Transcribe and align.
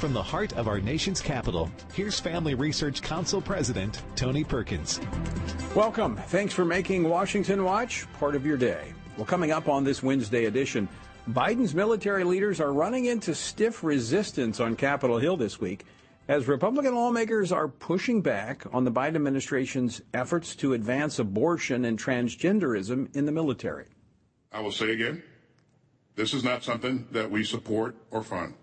From 0.00 0.12
the 0.12 0.22
heart 0.22 0.52
of 0.58 0.68
our 0.68 0.78
nation's 0.78 1.22
capital, 1.22 1.70
here's 1.94 2.20
Family 2.20 2.54
Research 2.54 3.00
Council 3.00 3.40
President 3.40 4.02
Tony 4.14 4.44
Perkins. 4.44 5.00
Welcome. 5.74 6.16
Thanks 6.16 6.52
for 6.52 6.66
making 6.66 7.08
Washington 7.08 7.64
Watch 7.64 8.06
part 8.20 8.36
of 8.36 8.44
your 8.44 8.58
day. 8.58 8.92
Well, 9.16 9.24
coming 9.24 9.52
up 9.52 9.70
on 9.70 9.84
this 9.84 10.02
Wednesday 10.02 10.44
edition, 10.44 10.86
Biden's 11.30 11.74
military 11.74 12.24
leaders 12.24 12.60
are 12.60 12.74
running 12.74 13.06
into 13.06 13.34
stiff 13.34 13.82
resistance 13.82 14.60
on 14.60 14.76
Capitol 14.76 15.18
Hill 15.18 15.38
this 15.38 15.58
week 15.58 15.86
as 16.28 16.46
Republican 16.46 16.94
lawmakers 16.94 17.50
are 17.50 17.66
pushing 17.66 18.20
back 18.20 18.66
on 18.74 18.84
the 18.84 18.92
Biden 18.92 19.16
administration's 19.16 20.02
efforts 20.12 20.54
to 20.56 20.74
advance 20.74 21.18
abortion 21.18 21.86
and 21.86 21.98
transgenderism 21.98 23.16
in 23.16 23.24
the 23.24 23.32
military. 23.32 23.86
I 24.52 24.60
will 24.60 24.72
say 24.72 24.90
again, 24.90 25.22
this 26.16 26.34
is 26.34 26.44
not 26.44 26.62
something 26.62 27.08
that 27.12 27.30
we 27.30 27.44
support 27.44 27.96
or 28.10 28.22
fund. 28.22 28.54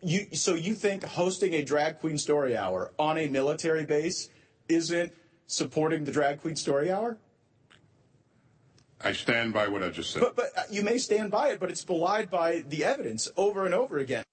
Well, 0.00 0.10
you, 0.12 0.26
so 0.32 0.54
you 0.54 0.74
think 0.74 1.04
hosting 1.04 1.54
a 1.54 1.62
drag 1.62 2.00
queen 2.00 2.18
story 2.18 2.56
hour 2.56 2.92
on 2.98 3.18
a 3.18 3.28
military 3.28 3.84
base 3.84 4.28
isn't 4.68 5.12
supporting 5.46 6.04
the 6.04 6.12
drag 6.12 6.40
queen 6.40 6.56
story 6.56 6.90
hour? 6.90 7.18
I 9.02 9.12
stand 9.12 9.52
by 9.52 9.68
what 9.68 9.82
I 9.82 9.88
just 9.88 10.10
said. 10.10 10.20
But, 10.20 10.36
but 10.36 10.46
uh, 10.56 10.62
you 10.70 10.82
may 10.82 10.98
stand 10.98 11.30
by 11.30 11.48
it, 11.48 11.60
but 11.60 11.70
it's 11.70 11.84
belied 11.84 12.30
by 12.30 12.64
the 12.68 12.84
evidence 12.84 13.28
over 13.36 13.64
and 13.64 13.74
over 13.74 13.98
again. 13.98 14.24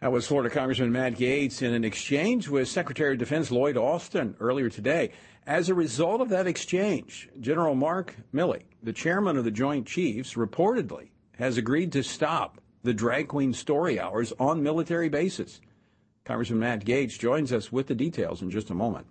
That 0.00 0.12
was 0.12 0.26
Florida 0.26 0.54
Congressman 0.54 0.92
Matt 0.92 1.14
Gaetz 1.14 1.62
in 1.62 1.74
an 1.74 1.84
exchange 1.84 2.48
with 2.48 2.68
Secretary 2.68 3.12
of 3.14 3.18
Defense 3.18 3.50
Lloyd 3.50 3.76
Austin 3.76 4.36
earlier 4.38 4.68
today. 4.68 5.10
As 5.46 5.68
a 5.68 5.74
result 5.74 6.20
of 6.20 6.28
that 6.28 6.46
exchange, 6.46 7.28
General 7.40 7.74
Mark 7.74 8.14
Milley, 8.32 8.62
the 8.82 8.92
chairman 8.92 9.36
of 9.36 9.44
the 9.44 9.50
Joint 9.50 9.86
Chiefs, 9.86 10.34
reportedly 10.34 11.08
has 11.38 11.56
agreed 11.56 11.90
to 11.92 12.02
stop 12.02 12.60
the 12.82 12.94
drag 12.94 13.28
queen 13.28 13.52
story 13.52 13.98
hours 13.98 14.32
on 14.38 14.62
military 14.62 15.08
bases. 15.08 15.60
Congressman 16.24 16.60
Matt 16.60 16.84
Gaetz 16.84 17.18
joins 17.18 17.52
us 17.52 17.72
with 17.72 17.86
the 17.86 17.94
details 17.94 18.42
in 18.42 18.50
just 18.50 18.70
a 18.70 18.74
moment. 18.74 19.06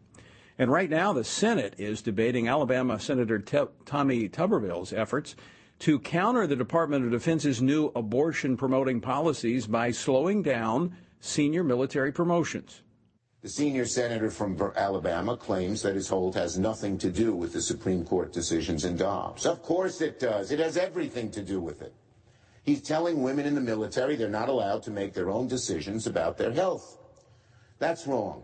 And 0.60 0.72
right 0.72 0.90
now, 0.90 1.14
the 1.14 1.24
Senate 1.24 1.76
is 1.78 2.02
debating 2.02 2.48
Alabama 2.48 3.00
Senator 3.00 3.40
Tommy 3.86 4.28
Tuberville's 4.30 4.94
efforts 4.94 5.36
to 5.80 6.00
counter 6.00 6.48
the 6.48 6.56
Department 6.56 7.06
of 7.06 7.12
Defense's 7.12 7.62
new 7.62 7.92
abortion 7.96 8.58
promoting 8.58 9.00
policies 9.00 9.68
by 9.68 9.92
slowing 9.92 10.42
down 10.42 10.96
senior 11.20 11.64
military 11.64 12.12
promotions. 12.12 12.82
The 13.42 13.50
senior 13.50 13.86
senator 13.86 14.32
from 14.32 14.60
Alabama 14.76 15.38
claims 15.38 15.84
that 15.84 15.94
his 15.94 16.08
hold 16.08 16.36
has 16.36 16.58
nothing 16.58 16.98
to 16.98 17.12
do 17.12 17.36
with 17.36 17.54
the 17.54 17.62
Supreme 17.62 18.04
Court 18.04 18.34
decisions 18.34 18.84
in 18.84 18.98
Dobbs. 18.98 19.46
Of 19.46 19.62
course 19.62 20.02
it 20.02 20.20
does. 20.20 20.52
It 20.52 20.60
has 20.60 20.76
everything 20.76 21.30
to 21.32 21.44
do 21.44 21.62
with 21.62 21.84
it. 21.84 21.94
He's 22.68 22.82
telling 22.82 23.24
women 23.24 23.46
in 23.46 23.56
the 23.56 23.62
military 23.62 24.18
they're 24.18 24.28
not 24.28 24.50
allowed 24.50 24.84
to 24.84 24.92
make 24.92 25.14
their 25.14 25.30
own 25.30 25.48
decisions 25.48 26.06
about 26.06 26.38
their 26.38 26.52
health. 26.52 26.98
That's 27.80 28.06
wrong. 28.06 28.44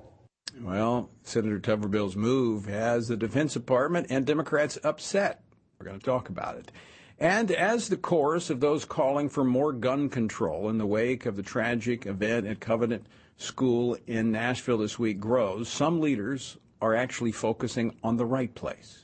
Well, 0.62 1.10
Senator 1.24 1.60
Tuberville's 1.60 2.16
move 2.16 2.66
has 2.68 3.10
the 3.10 3.18
Defense 3.18 3.52
Department 3.52 4.08
and 4.10 4.26
Democrats 4.26 4.78
upset. 4.82 5.44
We're 5.78 5.88
going 5.88 6.00
to 6.00 6.06
talk 6.06 6.30
about 6.30 6.56
it. 6.56 6.72
And 7.20 7.52
as 7.52 7.90
the 7.90 7.98
chorus 7.98 8.50
of 8.50 8.62
those 8.62 8.86
calling 8.86 9.28
for 9.28 9.44
more 9.44 9.74
gun 9.74 10.08
control 10.08 10.70
in 10.70 10.78
the 10.78 10.88
wake 10.88 11.26
of 11.26 11.36
the 11.36 11.44
tragic 11.44 12.06
event 12.06 12.48
at 12.48 12.62
Covenant 12.62 13.08
School 13.36 13.98
in 14.08 14.32
Nashville 14.32 14.78
this 14.78 14.98
week 14.98 15.20
grows, 15.20 15.68
some 15.68 16.00
leaders 16.00 16.58
are 16.82 16.96
actually 16.96 17.34
focusing 17.34 17.98
on 18.02 18.16
the 18.16 18.26
right 18.26 18.56
place. 18.56 19.04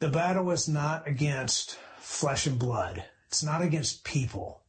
The 0.00 0.08
battle 0.08 0.50
is 0.50 0.68
not 0.68 1.06
against 1.06 1.78
flesh 2.00 2.48
and 2.48 2.58
blood, 2.58 3.04
it's 3.28 3.42
not 3.42 3.62
against 3.62 4.04
people. 4.04 4.62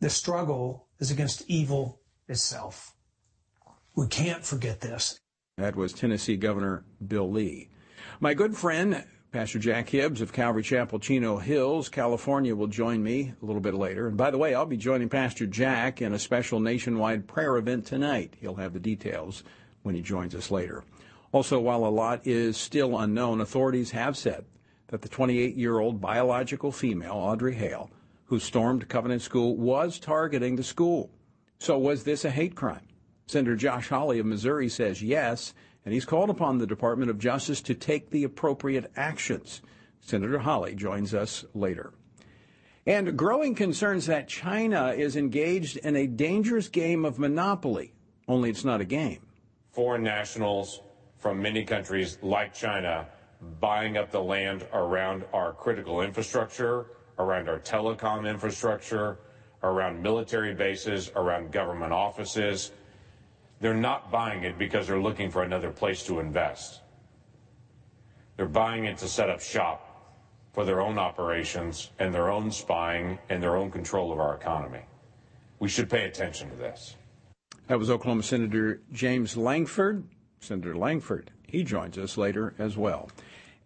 The 0.00 0.10
struggle 0.10 0.86
is 0.98 1.10
against 1.10 1.48
evil 1.48 2.00
itself. 2.28 2.94
We 3.94 4.06
can't 4.06 4.44
forget 4.44 4.80
this. 4.80 5.18
That 5.56 5.74
was 5.74 5.92
Tennessee 5.92 6.36
Governor 6.36 6.84
Bill 7.04 7.28
Lee. 7.30 7.70
My 8.20 8.32
good 8.32 8.56
friend, 8.56 9.04
Pastor 9.32 9.58
Jack 9.58 9.88
Hibbs 9.88 10.20
of 10.20 10.32
Calvary 10.32 10.62
Chapel, 10.62 11.00
Chino 11.00 11.38
Hills, 11.38 11.88
California, 11.88 12.54
will 12.54 12.68
join 12.68 13.02
me 13.02 13.34
a 13.42 13.44
little 13.44 13.60
bit 13.60 13.74
later. 13.74 14.06
And 14.06 14.16
by 14.16 14.30
the 14.30 14.38
way, 14.38 14.54
I'll 14.54 14.66
be 14.66 14.76
joining 14.76 15.08
Pastor 15.08 15.46
Jack 15.46 16.00
in 16.00 16.12
a 16.12 16.18
special 16.18 16.60
nationwide 16.60 17.26
prayer 17.26 17.56
event 17.56 17.86
tonight. 17.86 18.34
He'll 18.40 18.54
have 18.54 18.72
the 18.72 18.78
details 18.78 19.42
when 19.82 19.96
he 19.96 20.00
joins 20.00 20.34
us 20.34 20.50
later. 20.50 20.84
Also, 21.32 21.58
while 21.58 21.84
a 21.84 21.88
lot 21.88 22.24
is 22.24 22.56
still 22.56 22.96
unknown, 22.96 23.40
authorities 23.40 23.90
have 23.90 24.16
said 24.16 24.44
that 24.88 25.02
the 25.02 25.08
28 25.08 25.56
year 25.56 25.78
old 25.78 26.00
biological 26.00 26.72
female, 26.72 27.14
Audrey 27.14 27.54
Hale, 27.54 27.90
who 28.26 28.38
stormed 28.38 28.88
Covenant 28.88 29.22
School, 29.22 29.56
was 29.56 29.98
targeting 29.98 30.56
the 30.56 30.62
school. 30.62 31.10
So, 31.58 31.78
was 31.78 32.04
this 32.04 32.24
a 32.24 32.30
hate 32.30 32.54
crime? 32.54 32.86
Senator 33.26 33.56
Josh 33.56 33.88
Hawley 33.88 34.18
of 34.18 34.26
Missouri 34.26 34.68
says 34.68 35.02
yes 35.02 35.54
and 35.88 35.94
he's 35.94 36.04
called 36.04 36.28
upon 36.28 36.58
the 36.58 36.66
Department 36.66 37.10
of 37.10 37.18
Justice 37.18 37.62
to 37.62 37.74
take 37.74 38.10
the 38.10 38.24
appropriate 38.24 38.92
actions. 38.94 39.62
Senator 40.02 40.38
Hawley 40.38 40.74
joins 40.74 41.14
us 41.14 41.46
later. 41.54 41.94
And 42.86 43.16
growing 43.16 43.54
concerns 43.54 44.04
that 44.04 44.28
China 44.28 44.88
is 44.88 45.16
engaged 45.16 45.78
in 45.78 45.96
a 45.96 46.06
dangerous 46.06 46.68
game 46.68 47.06
of 47.06 47.18
monopoly, 47.18 47.94
only 48.28 48.50
it's 48.50 48.66
not 48.66 48.82
a 48.82 48.84
game. 48.84 49.20
Foreign 49.70 50.02
nationals 50.02 50.82
from 51.16 51.40
many 51.40 51.64
countries 51.64 52.18
like 52.20 52.52
China 52.52 53.08
buying 53.60 53.96
up 53.96 54.10
the 54.10 54.22
land 54.22 54.66
around 54.72 55.24
our 55.32 55.52
critical 55.52 56.02
infrastructure, 56.02 56.86
around 57.18 57.48
our 57.48 57.58
telecom 57.58 58.28
infrastructure, 58.28 59.18
around 59.62 60.02
military 60.02 60.54
bases, 60.54 61.10
around 61.16 61.52
government 61.52 61.92
offices, 61.92 62.72
they're 63.60 63.74
not 63.74 64.10
buying 64.10 64.44
it 64.44 64.56
because 64.56 64.86
they're 64.86 65.00
looking 65.00 65.30
for 65.30 65.42
another 65.42 65.70
place 65.70 66.04
to 66.04 66.20
invest. 66.20 66.80
They're 68.36 68.46
buying 68.46 68.84
it 68.84 68.98
to 68.98 69.08
set 69.08 69.30
up 69.30 69.40
shop 69.40 69.84
for 70.52 70.64
their 70.64 70.80
own 70.80 70.98
operations 70.98 71.90
and 71.98 72.14
their 72.14 72.30
own 72.30 72.50
spying 72.50 73.18
and 73.28 73.42
their 73.42 73.56
own 73.56 73.70
control 73.70 74.12
of 74.12 74.20
our 74.20 74.34
economy. 74.34 74.82
We 75.58 75.68
should 75.68 75.90
pay 75.90 76.04
attention 76.04 76.50
to 76.50 76.56
this. 76.56 76.96
That 77.66 77.78
was 77.78 77.90
Oklahoma 77.90 78.22
Senator 78.22 78.80
James 78.92 79.36
Lankford. 79.36 80.04
Senator 80.40 80.76
Lankford. 80.76 81.30
he 81.46 81.64
joins 81.64 81.98
us 81.98 82.16
later 82.16 82.54
as 82.58 82.76
well. 82.76 83.10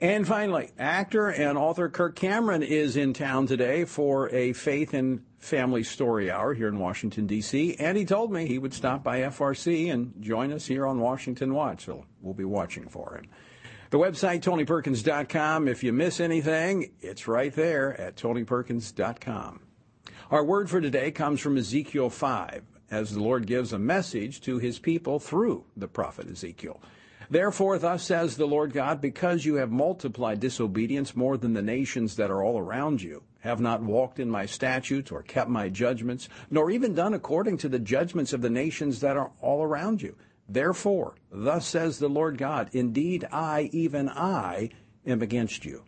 And 0.00 0.26
finally, 0.26 0.70
actor 0.80 1.28
and 1.28 1.56
author 1.56 1.88
Kirk 1.88 2.16
Cameron 2.16 2.64
is 2.64 2.96
in 2.96 3.12
town 3.12 3.46
today 3.46 3.84
for 3.84 4.28
a 4.30 4.52
faith 4.52 4.94
and 4.94 5.22
family 5.38 5.84
story 5.84 6.28
hour 6.28 6.54
here 6.54 6.66
in 6.66 6.80
Washington, 6.80 7.28
D.C. 7.28 7.76
And 7.78 7.96
he 7.96 8.04
told 8.04 8.32
me 8.32 8.46
he 8.46 8.58
would 8.58 8.74
stop 8.74 9.04
by 9.04 9.20
FRC 9.20 9.92
and 9.92 10.14
join 10.20 10.52
us 10.52 10.66
here 10.66 10.86
on 10.86 10.98
Washington 10.98 11.54
Watch. 11.54 11.84
So 11.84 12.04
we'll 12.20 12.34
be 12.34 12.44
watching 12.44 12.88
for 12.88 13.16
him. 13.16 13.30
The 13.90 13.98
website, 13.98 14.40
TonyPerkins.com. 14.40 15.68
If 15.68 15.84
you 15.84 15.92
miss 15.92 16.18
anything, 16.18 16.92
it's 17.00 17.28
right 17.28 17.54
there 17.54 18.00
at 18.00 18.16
TonyPerkins.com. 18.16 19.60
Our 20.32 20.44
word 20.44 20.70
for 20.70 20.80
today 20.80 21.10
comes 21.10 21.40
from 21.40 21.58
Ezekiel 21.58 22.08
5, 22.08 22.62
as 22.92 23.10
the 23.10 23.22
Lord 23.22 23.46
gives 23.46 23.72
a 23.72 23.78
message 23.78 24.42
to 24.42 24.58
his 24.58 24.78
people 24.78 25.18
through 25.18 25.64
the 25.76 25.88
prophet 25.88 26.30
Ezekiel. 26.30 26.80
Therefore, 27.30 27.78
thus 27.78 28.04
says 28.04 28.36
the 28.36 28.46
Lord 28.46 28.74
God, 28.74 29.00
because 29.00 29.46
you 29.46 29.54
have 29.54 29.72
multiplied 29.72 30.38
disobedience 30.38 31.16
more 31.16 31.38
than 31.38 31.54
the 31.54 31.62
nations 31.62 32.16
that 32.16 32.30
are 32.30 32.44
all 32.44 32.58
around 32.58 33.00
you, 33.00 33.22
have 33.40 33.58
not 33.58 33.82
walked 33.82 34.20
in 34.20 34.28
my 34.28 34.44
statutes 34.44 35.10
or 35.10 35.22
kept 35.22 35.48
my 35.48 35.70
judgments, 35.70 36.28
nor 36.50 36.70
even 36.70 36.94
done 36.94 37.14
according 37.14 37.56
to 37.56 37.70
the 37.70 37.78
judgments 37.78 38.34
of 38.34 38.42
the 38.42 38.50
nations 38.50 39.00
that 39.00 39.16
are 39.16 39.32
all 39.40 39.62
around 39.62 40.02
you. 40.02 40.14
Therefore, 40.46 41.14
thus 41.30 41.66
says 41.66 41.98
the 41.98 42.08
Lord 42.08 42.36
God, 42.36 42.68
indeed 42.72 43.26
I, 43.32 43.70
even 43.72 44.10
I, 44.10 44.68
am 45.06 45.22
against 45.22 45.64
you. 45.64 45.82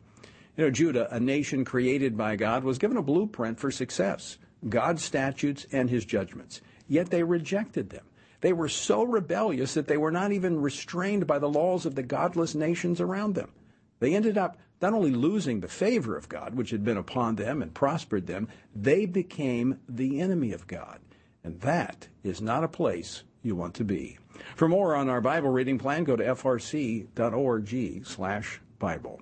You 0.56 0.64
know, 0.64 0.70
Judah, 0.70 1.14
a 1.14 1.20
nation 1.20 1.66
created 1.66 2.16
by 2.16 2.36
God, 2.36 2.64
was 2.64 2.78
given 2.78 2.96
a 2.96 3.02
blueprint 3.02 3.60
for 3.60 3.70
success 3.70 4.38
God's 4.66 5.04
statutes 5.04 5.66
and 5.70 5.90
his 5.90 6.06
judgments. 6.06 6.62
Yet 6.94 7.10
they 7.10 7.24
rejected 7.24 7.90
them. 7.90 8.04
They 8.40 8.52
were 8.52 8.68
so 8.68 9.02
rebellious 9.02 9.74
that 9.74 9.88
they 9.88 9.96
were 9.96 10.12
not 10.12 10.30
even 10.30 10.62
restrained 10.62 11.26
by 11.26 11.40
the 11.40 11.48
laws 11.48 11.86
of 11.86 11.96
the 11.96 12.04
godless 12.04 12.54
nations 12.54 13.00
around 13.00 13.34
them. 13.34 13.50
They 13.98 14.14
ended 14.14 14.38
up 14.38 14.58
not 14.80 14.92
only 14.92 15.10
losing 15.10 15.58
the 15.58 15.66
favor 15.66 16.16
of 16.16 16.28
God, 16.28 16.54
which 16.54 16.70
had 16.70 16.84
been 16.84 16.96
upon 16.96 17.34
them 17.34 17.62
and 17.62 17.74
prospered 17.74 18.28
them, 18.28 18.46
they 18.76 19.06
became 19.06 19.80
the 19.88 20.20
enemy 20.20 20.52
of 20.52 20.68
God. 20.68 21.00
And 21.42 21.60
that 21.62 22.06
is 22.22 22.40
not 22.40 22.62
a 22.62 22.68
place 22.68 23.24
you 23.42 23.56
want 23.56 23.74
to 23.74 23.84
be. 23.84 24.18
For 24.54 24.68
more 24.68 24.94
on 24.94 25.08
our 25.08 25.20
Bible 25.20 25.50
reading 25.50 25.78
plan, 25.80 26.04
go 26.04 26.14
to 26.14 26.22
frc.org 26.22 28.06
slash 28.06 28.60
Bible. 28.78 29.20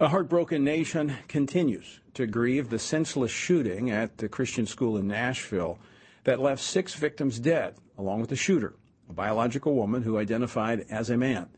A 0.00 0.08
heartbroken 0.08 0.64
nation 0.64 1.18
continues 1.28 1.99
to 2.14 2.26
grieve 2.26 2.70
the 2.70 2.78
senseless 2.78 3.30
shooting 3.30 3.90
at 3.90 4.18
the 4.18 4.28
Christian 4.28 4.66
school 4.66 4.96
in 4.96 5.06
Nashville 5.06 5.78
that 6.24 6.40
left 6.40 6.62
six 6.62 6.94
victims 6.94 7.38
dead, 7.38 7.74
along 7.96 8.20
with 8.20 8.30
the 8.30 8.36
shooter, 8.36 8.74
a 9.08 9.12
biological 9.12 9.74
woman 9.74 10.02
who 10.02 10.18
identified 10.18 10.86
as 10.90 11.10
a 11.10 11.16
man. 11.16 11.48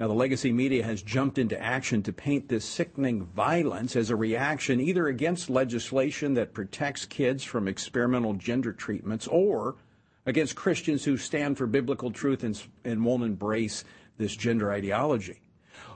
Now, 0.00 0.08
the 0.08 0.14
legacy 0.14 0.52
media 0.52 0.84
has 0.84 1.02
jumped 1.02 1.38
into 1.38 1.60
action 1.62 2.02
to 2.02 2.12
paint 2.12 2.48
this 2.48 2.64
sickening 2.64 3.24
violence 3.24 3.94
as 3.94 4.10
a 4.10 4.16
reaction 4.16 4.80
either 4.80 5.06
against 5.06 5.48
legislation 5.48 6.34
that 6.34 6.54
protects 6.54 7.06
kids 7.06 7.44
from 7.44 7.68
experimental 7.68 8.34
gender 8.34 8.72
treatments 8.72 9.28
or 9.28 9.76
against 10.26 10.56
Christians 10.56 11.04
who 11.04 11.16
stand 11.16 11.58
for 11.58 11.66
biblical 11.66 12.10
truth 12.10 12.42
and, 12.42 12.60
and 12.84 13.04
won't 13.04 13.22
embrace 13.22 13.84
this 14.18 14.34
gender 14.34 14.72
ideology. 14.72 15.40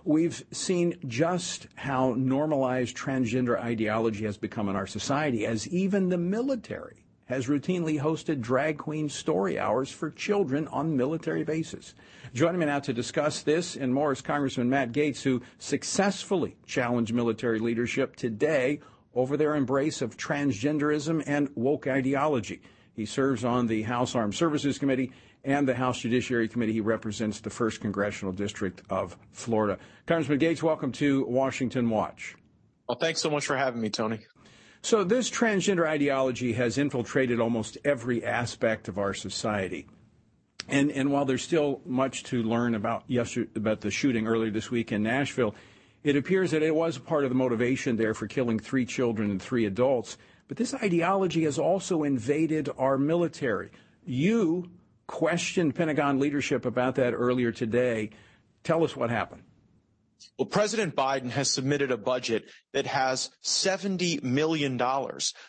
We've 0.04 0.44
seen 0.52 0.98
just 1.06 1.66
how 1.74 2.14
normalized 2.16 2.96
transgender 2.96 3.58
ideology 3.58 4.24
has 4.24 4.36
become 4.36 4.68
in 4.68 4.76
our 4.76 4.86
society, 4.86 5.46
as 5.46 5.68
even 5.68 6.08
the 6.08 6.18
military 6.18 7.06
has 7.26 7.48
routinely 7.48 8.00
hosted 8.00 8.40
drag 8.40 8.78
queen 8.78 9.08
story 9.08 9.58
hours 9.58 9.90
for 9.90 10.10
children 10.10 10.68
on 10.68 10.96
military 10.96 11.42
bases. 11.42 11.94
Joining 12.32 12.60
me 12.60 12.66
now 12.66 12.78
to 12.80 12.92
discuss 12.92 13.42
this 13.42 13.76
and 13.76 13.92
more 13.92 14.12
is 14.12 14.22
Congressman 14.22 14.70
Matt 14.70 14.92
Gaetz, 14.92 15.22
who 15.22 15.42
successfully 15.58 16.56
challenged 16.66 17.12
military 17.12 17.58
leadership 17.58 18.14
today 18.14 18.80
over 19.14 19.36
their 19.36 19.56
embrace 19.56 20.02
of 20.02 20.16
transgenderism 20.16 21.22
and 21.26 21.48
woke 21.56 21.86
ideology. 21.86 22.60
He 22.94 23.06
serves 23.06 23.44
on 23.44 23.66
the 23.66 23.82
House 23.82 24.14
Armed 24.14 24.34
Services 24.34 24.78
Committee 24.78 25.12
and 25.46 25.66
the 25.66 25.74
House 25.74 26.00
Judiciary 26.00 26.48
Committee. 26.48 26.72
He 26.72 26.80
represents 26.80 27.40
the 27.40 27.50
1st 27.50 27.80
Congressional 27.80 28.32
District 28.32 28.82
of 28.90 29.16
Florida. 29.32 29.78
Congressman 30.04 30.40
Gaetz, 30.40 30.62
welcome 30.62 30.92
to 30.92 31.24
Washington 31.24 31.88
Watch. 31.88 32.34
Well, 32.88 32.98
thanks 32.98 33.22
so 33.22 33.30
much 33.30 33.46
for 33.46 33.56
having 33.56 33.80
me, 33.80 33.88
Tony. 33.88 34.18
So, 34.82 35.04
this 35.04 35.30
transgender 35.30 35.86
ideology 35.86 36.52
has 36.52 36.78
infiltrated 36.78 37.40
almost 37.40 37.78
every 37.84 38.24
aspect 38.24 38.88
of 38.88 38.98
our 38.98 39.14
society. 39.14 39.86
And, 40.68 40.90
and 40.90 41.12
while 41.12 41.24
there's 41.24 41.42
still 41.42 41.80
much 41.86 42.24
to 42.24 42.42
learn 42.42 42.74
about, 42.74 43.04
yesterday, 43.06 43.50
about 43.54 43.80
the 43.80 43.90
shooting 43.90 44.26
earlier 44.26 44.50
this 44.50 44.70
week 44.70 44.90
in 44.90 45.02
Nashville, 45.02 45.54
it 46.02 46.16
appears 46.16 46.50
that 46.50 46.62
it 46.62 46.74
was 46.74 46.98
part 46.98 47.24
of 47.24 47.30
the 47.30 47.36
motivation 47.36 47.96
there 47.96 48.14
for 48.14 48.26
killing 48.26 48.58
three 48.58 48.84
children 48.84 49.30
and 49.30 49.40
three 49.40 49.64
adults. 49.64 50.18
But 50.48 50.56
this 50.56 50.74
ideology 50.74 51.44
has 51.44 51.58
also 51.58 52.02
invaded 52.02 52.68
our 52.78 52.98
military. 52.98 53.70
You 54.04 54.70
questioned 55.06 55.74
Pentagon 55.74 56.18
leadership 56.18 56.64
about 56.64 56.96
that 56.96 57.12
earlier 57.12 57.52
today. 57.52 58.10
Tell 58.64 58.84
us 58.84 58.96
what 58.96 59.10
happened. 59.10 59.42
Well, 60.38 60.46
President 60.46 60.94
Biden 60.94 61.30
has 61.30 61.50
submitted 61.50 61.90
a 61.90 61.96
budget 61.96 62.44
that 62.74 62.86
has 62.86 63.30
$70 63.42 64.22
million 64.22 64.78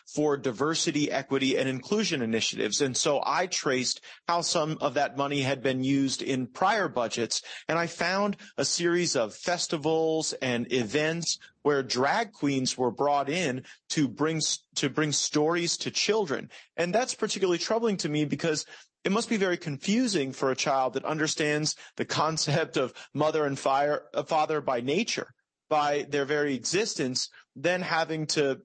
for 0.06 0.36
diversity, 0.38 1.10
equity, 1.10 1.58
and 1.58 1.68
inclusion 1.68 2.22
initiatives. 2.22 2.80
And 2.80 2.96
so 2.96 3.20
I 3.24 3.46
traced 3.46 4.00
how 4.26 4.40
some 4.40 4.78
of 4.80 4.94
that 4.94 5.16
money 5.16 5.42
had 5.42 5.62
been 5.62 5.84
used 5.84 6.22
in 6.22 6.46
prior 6.46 6.88
budgets, 6.88 7.42
and 7.68 7.78
I 7.78 7.86
found 7.86 8.38
a 8.56 8.64
series 8.64 9.14
of 9.14 9.34
festivals 9.34 10.32
and 10.40 10.72
events 10.72 11.38
where 11.62 11.82
drag 11.82 12.32
queens 12.32 12.78
were 12.78 12.90
brought 12.90 13.28
in 13.28 13.64
to 13.90 14.08
bring 14.08 14.40
to 14.76 14.88
bring 14.88 15.12
stories 15.12 15.76
to 15.78 15.90
children. 15.90 16.48
And 16.78 16.94
that's 16.94 17.14
particularly 17.14 17.58
troubling 17.58 17.98
to 17.98 18.08
me 18.08 18.24
because 18.24 18.64
it 19.04 19.12
must 19.12 19.28
be 19.28 19.36
very 19.36 19.56
confusing 19.56 20.32
for 20.32 20.50
a 20.50 20.56
child 20.56 20.94
that 20.94 21.04
understands 21.04 21.76
the 21.96 22.04
concept 22.04 22.76
of 22.76 22.92
mother 23.14 23.46
and 23.46 23.58
fire, 23.58 24.02
uh, 24.14 24.22
father 24.22 24.60
by 24.60 24.80
nature, 24.80 25.32
by 25.68 26.06
their 26.08 26.24
very 26.24 26.54
existence, 26.54 27.28
then 27.54 27.82
having 27.82 28.26
to 28.26 28.60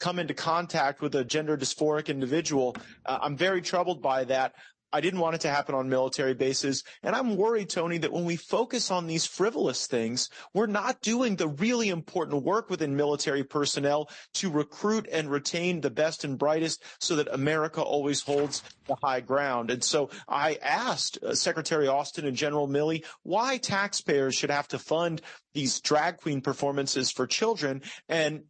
come 0.00 0.18
into 0.18 0.34
contact 0.34 1.00
with 1.00 1.14
a 1.14 1.24
gender 1.24 1.56
dysphoric 1.56 2.08
individual. 2.08 2.74
Uh, 3.06 3.20
I'm 3.22 3.36
very 3.36 3.62
troubled 3.62 4.02
by 4.02 4.24
that. 4.24 4.52
I 4.92 5.00
didn't 5.00 5.20
want 5.20 5.34
it 5.34 5.40
to 5.42 5.48
happen 5.48 5.74
on 5.74 5.88
military 5.88 6.34
bases. 6.34 6.84
And 7.02 7.14
I'm 7.14 7.36
worried, 7.36 7.70
Tony, 7.70 7.98
that 7.98 8.12
when 8.12 8.24
we 8.24 8.36
focus 8.36 8.90
on 8.90 9.06
these 9.06 9.26
frivolous 9.26 9.86
things, 9.86 10.28
we're 10.52 10.66
not 10.66 11.00
doing 11.00 11.36
the 11.36 11.48
really 11.48 11.88
important 11.88 12.42
work 12.42 12.68
within 12.68 12.96
military 12.96 13.44
personnel 13.44 14.10
to 14.34 14.50
recruit 14.50 15.08
and 15.10 15.30
retain 15.30 15.80
the 15.80 15.90
best 15.90 16.24
and 16.24 16.38
brightest 16.38 16.82
so 17.00 17.16
that 17.16 17.28
America 17.32 17.80
always 17.80 18.20
holds 18.20 18.62
the 18.86 18.96
high 19.02 19.20
ground. 19.20 19.70
And 19.70 19.82
so 19.82 20.10
I 20.28 20.58
asked 20.62 21.18
uh, 21.22 21.34
Secretary 21.34 21.88
Austin 21.88 22.26
and 22.26 22.36
General 22.36 22.68
Milley 22.68 23.04
why 23.22 23.58
taxpayers 23.58 24.34
should 24.34 24.50
have 24.50 24.68
to 24.68 24.78
fund 24.78 25.22
these 25.54 25.80
drag 25.80 26.18
queen 26.18 26.40
performances 26.40 27.10
for 27.10 27.26
children. 27.26 27.82
And 28.08 28.44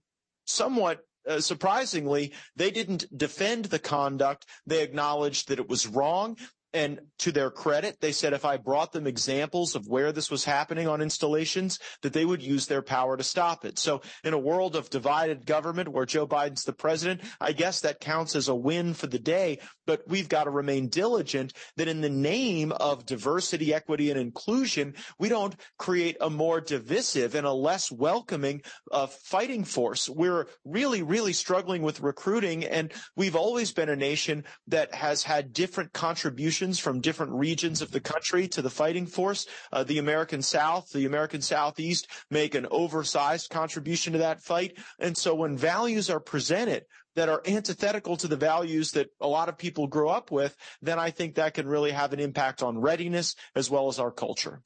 somewhat 0.46 1.00
uh, 1.28 1.40
surprisingly, 1.40 2.32
they 2.56 2.70
didn't 2.70 3.06
defend 3.16 3.66
the 3.66 3.78
conduct. 3.78 4.46
They 4.66 4.82
acknowledged 4.82 5.48
that 5.48 5.58
it 5.58 5.68
was 5.68 5.86
wrong. 5.86 6.36
And 6.74 7.00
to 7.18 7.32
their 7.32 7.50
credit, 7.50 7.98
they 8.00 8.12
said 8.12 8.32
if 8.32 8.46
I 8.46 8.56
brought 8.56 8.92
them 8.92 9.06
examples 9.06 9.74
of 9.74 9.86
where 9.86 10.10
this 10.10 10.30
was 10.30 10.44
happening 10.44 10.88
on 10.88 11.02
installations, 11.02 11.78
that 12.00 12.14
they 12.14 12.24
would 12.24 12.42
use 12.42 12.66
their 12.66 12.80
power 12.80 13.16
to 13.16 13.22
stop 13.22 13.66
it. 13.66 13.78
So 13.78 14.00
in 14.24 14.32
a 14.32 14.38
world 14.38 14.74
of 14.74 14.88
divided 14.88 15.44
government 15.44 15.90
where 15.90 16.06
Joe 16.06 16.26
Biden's 16.26 16.64
the 16.64 16.72
president, 16.72 17.20
I 17.40 17.52
guess 17.52 17.80
that 17.80 18.00
counts 18.00 18.34
as 18.34 18.48
a 18.48 18.54
win 18.54 18.94
for 18.94 19.06
the 19.06 19.18
day. 19.18 19.58
But 19.86 20.02
we've 20.06 20.28
got 20.28 20.44
to 20.44 20.50
remain 20.50 20.88
diligent 20.88 21.52
that 21.76 21.88
in 21.88 22.00
the 22.00 22.08
name 22.08 22.72
of 22.72 23.04
diversity, 23.04 23.74
equity, 23.74 24.10
and 24.10 24.18
inclusion, 24.18 24.94
we 25.18 25.28
don't 25.28 25.54
create 25.78 26.16
a 26.20 26.30
more 26.30 26.60
divisive 26.60 27.34
and 27.34 27.46
a 27.46 27.52
less 27.52 27.92
welcoming 27.92 28.62
uh, 28.90 29.08
fighting 29.08 29.64
force. 29.64 30.08
We're 30.08 30.46
really, 30.64 31.02
really 31.02 31.34
struggling 31.34 31.82
with 31.82 32.00
recruiting. 32.00 32.64
And 32.64 32.92
we've 33.16 33.36
always 33.36 33.72
been 33.72 33.90
a 33.90 33.96
nation 33.96 34.44
that 34.68 34.94
has 34.94 35.22
had 35.22 35.52
different 35.52 35.92
contributions 35.92 36.61
from 36.78 37.00
different 37.00 37.32
regions 37.32 37.82
of 37.82 37.90
the 37.90 38.00
country 38.00 38.46
to 38.48 38.62
the 38.62 38.70
fighting 38.70 39.06
force. 39.06 39.46
Uh, 39.72 39.84
the 39.84 39.98
American 39.98 40.42
South, 40.42 40.90
the 40.92 41.06
American 41.06 41.42
Southeast 41.42 42.06
make 42.30 42.54
an 42.54 42.66
oversized 42.70 43.50
contribution 43.50 44.12
to 44.12 44.20
that 44.20 44.40
fight. 44.40 44.78
And 44.98 45.16
so 45.16 45.34
when 45.34 45.56
values 45.56 46.08
are 46.10 46.20
presented 46.20 46.84
that 47.14 47.28
are 47.28 47.42
antithetical 47.46 48.16
to 48.16 48.28
the 48.28 48.36
values 48.36 48.92
that 48.92 49.10
a 49.20 49.26
lot 49.26 49.48
of 49.48 49.58
people 49.58 49.86
grow 49.86 50.08
up 50.08 50.30
with, 50.30 50.56
then 50.80 50.98
I 50.98 51.10
think 51.10 51.34
that 51.34 51.54
can 51.54 51.66
really 51.66 51.90
have 51.90 52.12
an 52.12 52.20
impact 52.20 52.62
on 52.62 52.78
readiness 52.78 53.34
as 53.54 53.70
well 53.70 53.88
as 53.88 53.98
our 53.98 54.10
culture. 54.10 54.60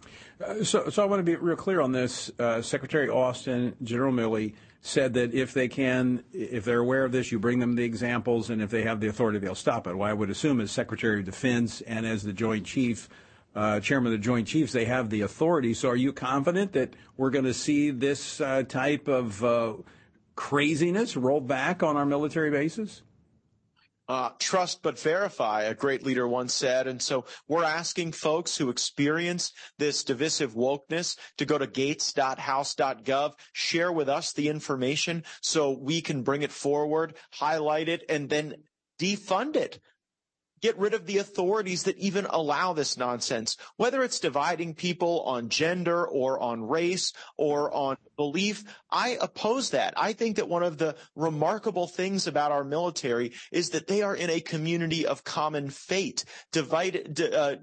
Uh, 0.45 0.63
so, 0.63 0.89
so 0.91 1.03
I 1.03 1.07
want 1.07 1.21
to 1.21 1.25
be 1.25 1.37
real 1.37 1.57
clear 1.57 1.81
on 1.81 1.93
this. 1.93 2.31
Uh, 2.39 2.63
Secretary 2.63 3.09
Austin, 3.09 3.75
General 3.83 4.13
Milley, 4.13 4.55
said 4.87 5.15
that 5.15 5.35
if 5.35 5.53
they 5.53 5.69
can, 5.69 6.23
if 6.33 6.65
they're 6.65 6.81
aware 6.81 7.05
of 7.05 7.13
this, 7.13 7.33
you 7.33 7.39
bring 7.39 7.59
them 7.59 7.75
the 7.75 7.85
examples, 7.85 8.51
and 8.51 8.63
if 8.63 8.71
they 8.71 8.83
have 8.83 9.01
the 9.01 9.09
authority, 9.09 9.39
they'll 9.39 9.55
stop 9.55 9.87
it. 9.87 9.97
Well, 9.97 10.09
I 10.09 10.13
would 10.13 10.31
assume 10.31 10.61
as 10.61 10.71
Secretary 10.71 11.19
of 11.19 11.25
Defense 11.25 11.81
and 11.81 12.07
as 12.07 12.23
the 12.23 12.33
Joint 12.33 12.65
Chief, 12.65 13.09
uh, 13.55 13.81
Chairman 13.81 14.13
of 14.13 14.19
the 14.19 14.25
Joint 14.25 14.47
Chiefs, 14.47 14.73
they 14.73 14.85
have 14.85 15.11
the 15.11 15.23
authority. 15.23 15.75
So 15.75 15.89
are 15.89 15.97
you 15.97 16.13
confident 16.13 16.73
that 16.75 16.95
we're 17.17 17.31
going 17.31 17.47
to 17.47 17.55
see 17.55 17.91
this 17.91 18.41
uh, 18.41 18.63
type 18.63 19.09
of 19.09 19.43
uh, 19.45 19.75
craziness 20.37 21.17
rolled 21.17 21.49
back 21.49 21.83
on 21.83 21.97
our 21.97 22.07
military 22.07 22.51
bases? 22.51 23.03
Uh, 24.09 24.31
trust 24.39 24.83
but 24.83 24.99
verify, 25.01 25.63
a 25.63 25.75
great 25.75 26.05
leader 26.05 26.29
once 26.29 26.55
said. 26.55 26.87
And 26.87 27.03
so 27.03 27.25
we're 27.49 27.65
asking 27.65 28.13
folks 28.13 28.57
who 28.57 28.71
experience 28.71 29.53
this 29.79 30.05
divisive 30.05 30.55
wokeness 30.55 31.17
to 31.39 31.45
go 31.45 31.59
to 31.59 31.67
gaetz.house.gov, 31.67 33.33
share 33.53 33.93
with 33.93 34.09
us 34.09 34.33
the 34.33 34.49
information 34.49 35.25
so 35.41 35.73
we 35.73 36.01
can 36.01 36.23
bring 36.23 36.43
it 36.43 36.53
forward, 36.53 37.15
highlight 37.33 37.89
it, 37.89 38.05
and 38.09 38.29
then 38.29 38.55
defund 39.01 39.57
it 39.57 39.81
get 40.67 40.79
rid 40.79 40.95
of 40.95 41.07
the 41.07 41.19
authorities 41.19 41.85
that 41.85 41.97
even 41.97 42.27
allow 42.27 42.73
this 42.73 42.97
nonsense, 42.97 43.57
whether 43.77 44.03
it's 44.03 44.19
dividing 44.19 44.75
people 44.75 45.21
on 45.23 45.49
gender 45.49 46.05
or 46.05 46.41
on 46.41 46.61
race 46.67 47.13
or 47.37 47.73
on 47.73 47.97
belief. 48.17 48.65
I 48.91 49.17
oppose 49.21 49.71
that. 49.71 49.95
I 49.97 50.13
think 50.13 50.37
that 50.37 50.49
one 50.49 50.65
of 50.65 50.77
the 50.79 50.97
remarkable 51.15 51.87
things 51.87 52.27
about 52.27 52.51
our 52.51 52.65
military 52.65 53.33
is 53.53 53.71
that 53.71 53.87
they 53.87 54.03
are 54.03 54.17
in 54.17 54.29
a 54.29 54.41
community 54.41 55.07
of 55.07 55.23
common 55.23 55.71
fate. 55.71 56.25
Divided, 56.51 57.21
uh, 57.21 57.57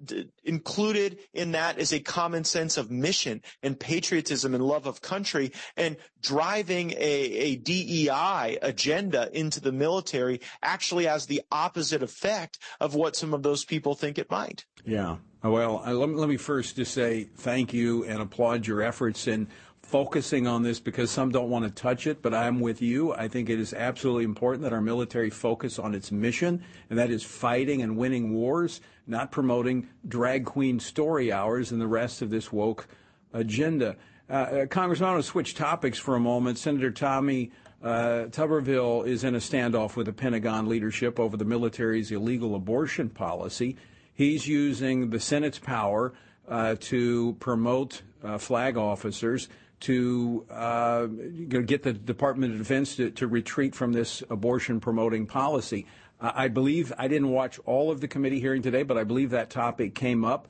included 0.46 1.20
in 1.34 1.52
that 1.52 1.80
is 1.80 1.92
a 1.92 2.00
common 2.00 2.46
sense 2.46 2.78
of 2.78 2.90
mission 2.90 3.42
and 3.62 3.78
patriotism 3.78 4.56
and 4.56 4.64
love 4.64 4.86
of 4.86 5.02
country 5.02 5.52
and 5.76 5.98
driving 6.24 6.92
a, 6.92 6.96
a 6.98 7.56
DEI 7.58 8.58
agenda 8.62 9.30
into 9.38 9.60
the 9.60 9.72
military 9.72 10.42
actually 10.64 11.06
has 11.06 11.28
the 11.28 11.42
opposite 11.52 12.02
effect 12.02 12.58
of 12.80 12.96
what 12.96 13.16
some 13.16 13.34
of 13.34 13.44
those 13.44 13.64
people 13.64 13.94
think 13.94 14.18
it 14.18 14.32
might. 14.32 14.66
Yeah. 14.86 15.18
Well, 15.44 15.84
uh, 15.86 16.08
me, 16.08 16.16
let 16.16 16.30
me 16.30 16.38
first 16.38 16.78
just 16.78 16.94
say 16.94 17.26
thank 17.36 17.74
you 17.74 18.06
and 18.06 18.22
applaud 18.22 18.66
your 18.66 18.82
efforts 18.82 19.28
in 19.28 19.48
focusing 19.82 20.48
on 20.48 20.64
this 20.64 20.80
because 20.80 21.12
some 21.12 21.30
don't 21.30 21.50
want 21.50 21.66
to 21.66 21.72
touch 21.72 22.08
it, 22.08 22.22
but 22.22 22.34
I'm 22.34 22.62
with 22.62 22.82
you. 22.82 23.14
I 23.14 23.28
think 23.28 23.50
it 23.50 23.60
is 23.60 23.74
absolutely 23.74 24.24
important 24.24 24.64
that 24.64 24.74
our 24.74 24.82
military 24.82 25.30
focus 25.30 25.78
on 25.78 25.94
its 25.94 26.12
mission, 26.12 26.64
and 26.90 26.98
that 26.98 27.12
is 27.12 27.24
fighting 27.24 27.82
and 27.82 27.98
winning 27.98 28.34
wars, 28.34 28.80
not 29.06 29.32
promoting 29.32 29.90
drag 30.08 30.46
queen 30.46 30.80
story 30.80 31.32
hours 31.32 31.72
and 31.72 31.82
the 31.82 31.88
rest 31.88 32.22
of 32.22 32.30
this 32.30 32.52
woke 32.52 32.88
agenda. 33.34 33.98
Uh, 34.34 34.36
uh 34.36 34.66
Congressman, 34.66 35.10
I 35.10 35.12
want 35.12 35.24
to 35.24 35.30
switch 35.30 35.54
topics 35.54 36.00
for 36.00 36.16
a 36.16 36.20
moment. 36.20 36.58
Senator 36.58 36.90
Tommy 36.90 37.52
uh, 37.84 38.26
Tuberville 38.32 39.06
is 39.06 39.24
in 39.24 39.36
a 39.36 39.38
standoff 39.38 39.96
with 39.96 40.08
the 40.08 40.14
Pentagon 40.14 40.68
leadership 40.68 41.20
over 41.20 41.38
the 41.38 41.46
military's 41.46 42.12
illegal 42.12 42.56
abortion 42.56 43.10
policy. 43.10 43.78
He's 44.12 44.48
using 44.48 45.12
the 45.12 45.20
Senate's 45.20 45.60
power 45.60 46.14
uh, 46.48 46.78
to 46.80 47.34
promote 47.40 48.02
uh, 48.24 48.40
flag 48.40 48.76
officers 48.76 49.50
to 49.82 50.48
uh, 50.50 51.06
get 51.06 51.84
the 51.84 51.94
Department 51.94 52.54
of 52.54 52.60
Defense 52.60 52.96
to, 52.96 53.12
to 53.12 53.28
retreat 53.28 53.76
from 53.76 53.94
this 53.94 54.24
abortion 54.32 54.80
promoting 54.80 55.28
policy. 55.28 55.86
I 56.20 56.48
believe 56.48 56.92
I 56.98 57.08
didn't 57.08 57.30
watch 57.30 57.60
all 57.66 57.92
of 57.92 58.00
the 58.02 58.08
committee 58.08 58.40
hearing 58.40 58.62
today, 58.62 58.82
but 58.84 58.98
I 58.98 59.04
believe 59.04 59.32
that 59.32 59.50
topic 59.50 59.94
came 59.94 60.24
up. 60.26 60.48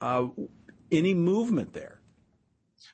Uh, 0.00 0.26
any 0.90 1.14
movement 1.14 1.72
there? 1.72 2.01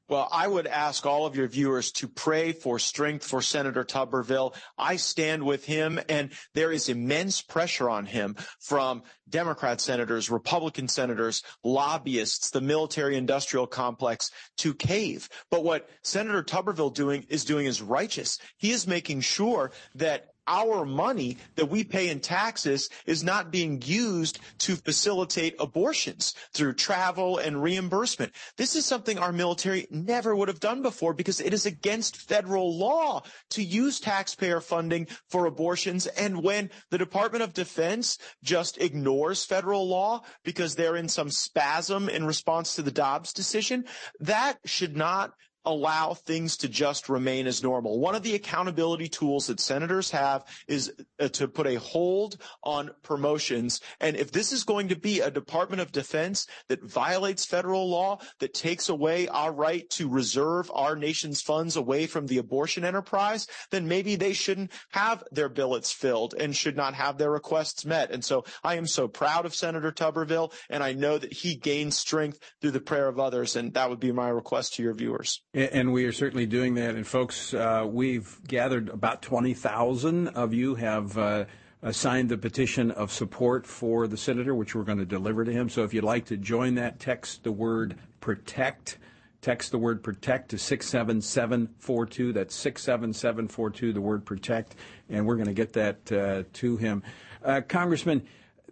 Well, 0.08 0.28
I 0.32 0.46
would 0.46 0.66
ask 0.66 1.04
all 1.04 1.26
of 1.26 1.36
your 1.36 1.48
viewers 1.48 1.92
to 1.92 2.08
pray 2.08 2.52
for 2.52 2.78
strength 2.78 3.24
for 3.26 3.42
Senator 3.42 3.84
Tuberville. 3.84 4.54
I 4.78 4.96
stand 4.96 5.42
with 5.42 5.64
him 5.64 6.00
and 6.08 6.32
there 6.54 6.72
is 6.72 6.88
immense 6.88 7.42
pressure 7.42 7.90
on 7.90 8.06
him 8.06 8.36
from 8.60 9.02
Democrat 9.28 9.80
senators, 9.80 10.30
Republican 10.30 10.88
senators, 10.88 11.42
lobbyists, 11.62 12.50
the 12.50 12.60
military 12.60 13.16
industrial 13.16 13.66
complex 13.66 14.30
to 14.58 14.74
cave. 14.74 15.28
But 15.50 15.64
what 15.64 15.88
Senator 16.02 16.42
Tuberville 16.42 16.94
doing 16.94 17.26
is 17.28 17.44
doing 17.44 17.66
is 17.66 17.82
righteous. 17.82 18.38
He 18.56 18.70
is 18.70 18.86
making 18.86 19.20
sure 19.20 19.72
that 19.94 20.28
our 20.48 20.84
money 20.84 21.36
that 21.54 21.66
we 21.66 21.84
pay 21.84 22.08
in 22.08 22.18
taxes 22.18 22.88
is 23.06 23.22
not 23.22 23.52
being 23.52 23.82
used 23.84 24.40
to 24.58 24.74
facilitate 24.74 25.54
abortions 25.60 26.34
through 26.52 26.72
travel 26.72 27.38
and 27.38 27.62
reimbursement. 27.62 28.32
This 28.56 28.74
is 28.74 28.86
something 28.86 29.18
our 29.18 29.32
military 29.32 29.86
never 29.90 30.34
would 30.34 30.48
have 30.48 30.58
done 30.58 30.82
before 30.82 31.12
because 31.12 31.40
it 31.40 31.52
is 31.52 31.66
against 31.66 32.16
federal 32.16 32.76
law 32.76 33.22
to 33.50 33.62
use 33.62 34.00
taxpayer 34.00 34.60
funding 34.60 35.06
for 35.28 35.46
abortions. 35.46 36.06
And 36.06 36.42
when 36.42 36.70
the 36.90 36.98
Department 36.98 37.44
of 37.44 37.52
Defense 37.52 38.18
just 38.42 38.78
ignores 38.78 39.44
federal 39.44 39.86
law 39.86 40.22
because 40.44 40.74
they're 40.74 40.96
in 40.96 41.08
some 41.08 41.30
spasm 41.30 42.08
in 42.08 42.24
response 42.24 42.74
to 42.76 42.82
the 42.82 42.90
Dobbs 42.90 43.32
decision, 43.32 43.84
that 44.20 44.58
should 44.64 44.96
not 44.96 45.34
allow 45.68 46.14
things 46.14 46.56
to 46.56 46.68
just 46.68 47.10
remain 47.10 47.46
as 47.46 47.62
normal. 47.62 48.00
One 48.00 48.14
of 48.14 48.22
the 48.22 48.34
accountability 48.34 49.08
tools 49.08 49.46
that 49.48 49.60
senators 49.60 50.10
have 50.10 50.44
is 50.66 50.90
uh, 51.20 51.28
to 51.28 51.46
put 51.46 51.66
a 51.66 51.74
hold 51.74 52.38
on 52.64 52.90
promotions. 53.02 53.80
And 54.00 54.16
if 54.16 54.32
this 54.32 54.50
is 54.50 54.64
going 54.64 54.88
to 54.88 54.96
be 54.96 55.20
a 55.20 55.30
Department 55.30 55.82
of 55.82 55.92
Defense 55.92 56.46
that 56.68 56.82
violates 56.82 57.44
federal 57.44 57.88
law, 57.90 58.18
that 58.38 58.54
takes 58.54 58.88
away 58.88 59.28
our 59.28 59.52
right 59.52 59.88
to 59.90 60.08
reserve 60.08 60.70
our 60.74 60.96
nation's 60.96 61.42
funds 61.42 61.76
away 61.76 62.06
from 62.06 62.26
the 62.26 62.38
abortion 62.38 62.84
enterprise, 62.84 63.46
then 63.70 63.86
maybe 63.86 64.16
they 64.16 64.32
shouldn't 64.32 64.72
have 64.92 65.22
their 65.32 65.50
billets 65.50 65.92
filled 65.92 66.34
and 66.34 66.56
should 66.56 66.76
not 66.76 66.94
have 66.94 67.18
their 67.18 67.30
requests 67.30 67.84
met. 67.84 68.10
And 68.10 68.24
so 68.24 68.44
I 68.64 68.76
am 68.76 68.86
so 68.86 69.06
proud 69.06 69.44
of 69.44 69.54
Senator 69.54 69.92
Tuberville, 69.92 70.52
and 70.70 70.82
I 70.82 70.94
know 70.94 71.18
that 71.18 71.32
he 71.32 71.56
gains 71.56 71.98
strength 71.98 72.40
through 72.60 72.70
the 72.70 72.80
prayer 72.80 73.08
of 73.08 73.20
others. 73.20 73.54
And 73.54 73.74
that 73.74 73.90
would 73.90 74.00
be 74.00 74.12
my 74.12 74.30
request 74.30 74.74
to 74.74 74.82
your 74.82 74.94
viewers. 74.94 75.42
And 75.58 75.92
we 75.92 76.04
are 76.04 76.12
certainly 76.12 76.46
doing 76.46 76.74
that. 76.74 76.94
And 76.94 77.04
folks, 77.04 77.52
uh, 77.52 77.84
we've 77.84 78.38
gathered 78.46 78.90
about 78.90 79.22
20,000 79.22 80.28
of 80.28 80.54
you 80.54 80.76
have 80.76 81.18
uh, 81.18 81.46
signed 81.90 82.28
the 82.28 82.38
petition 82.38 82.92
of 82.92 83.10
support 83.10 83.66
for 83.66 84.06
the 84.06 84.16
senator, 84.16 84.54
which 84.54 84.76
we're 84.76 84.84
going 84.84 84.98
to 84.98 85.04
deliver 85.04 85.44
to 85.44 85.50
him. 85.50 85.68
So 85.68 85.82
if 85.82 85.92
you'd 85.92 86.04
like 86.04 86.26
to 86.26 86.36
join 86.36 86.76
that, 86.76 87.00
text 87.00 87.42
the 87.42 87.50
word 87.50 87.96
protect. 88.20 88.98
Text 89.42 89.72
the 89.72 89.78
word 89.78 90.00
protect 90.00 90.50
to 90.50 90.58
67742. 90.58 92.32
That's 92.32 92.54
67742, 92.54 93.92
the 93.92 94.00
word 94.00 94.24
protect. 94.24 94.76
And 95.08 95.26
we're 95.26 95.34
going 95.34 95.48
to 95.48 95.54
get 95.54 95.72
that 95.72 96.12
uh, 96.12 96.44
to 96.52 96.76
him. 96.76 97.02
Uh, 97.42 97.62
Congressman, 97.66 98.28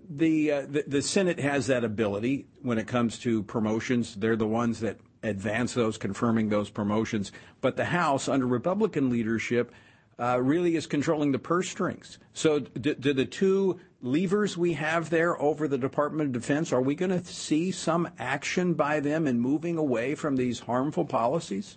the, 0.09 0.52
uh, 0.52 0.66
the, 0.69 0.85
the 0.87 1.02
Senate 1.02 1.40
has 1.40 1.66
that 1.66 1.83
ability 1.83 2.47
when 2.62 2.78
it 2.78 2.87
comes 2.87 3.19
to 3.21 3.43
promotions. 3.43 4.14
They're 4.14 4.37
the 4.37 4.47
ones 4.47 4.78
that 4.81 4.99
advance 5.26 5.75
those, 5.75 5.99
confirming 5.99 6.49
those 6.49 6.71
promotions. 6.71 7.33
But 7.61 7.76
the 7.76 7.87
House, 7.87 8.28
under 8.28 8.47
Republican 8.47 9.11
leadership, 9.11 9.73
uh, 10.18 10.40
really 10.40 10.76
is 10.76 10.87
controlling 10.87 11.33
the 11.33 11.38
purse 11.38 11.68
strings. 11.68 12.18
So, 12.33 12.61
do, 12.61 12.95
do, 12.95 13.12
the 13.12 13.26
two 13.26 13.78
levers 14.00 14.56
we 14.56 14.73
have 14.75 15.11
there 15.11 15.40
over 15.40 15.68
the 15.68 15.78
Department 15.78 16.35
of 16.35 16.42
Defense, 16.42 16.73
are 16.73 16.80
we 16.80 16.95
going 16.95 17.11
to 17.11 17.25
see 17.25 17.71
some 17.71 18.09
action 18.18 18.75
by 18.75 19.00
them 19.00 19.26
in 19.26 19.40
moving 19.40 19.76
away 19.76 20.14
from 20.14 20.37
these 20.37 20.61
harmful 20.61 21.04
policies? 21.04 21.76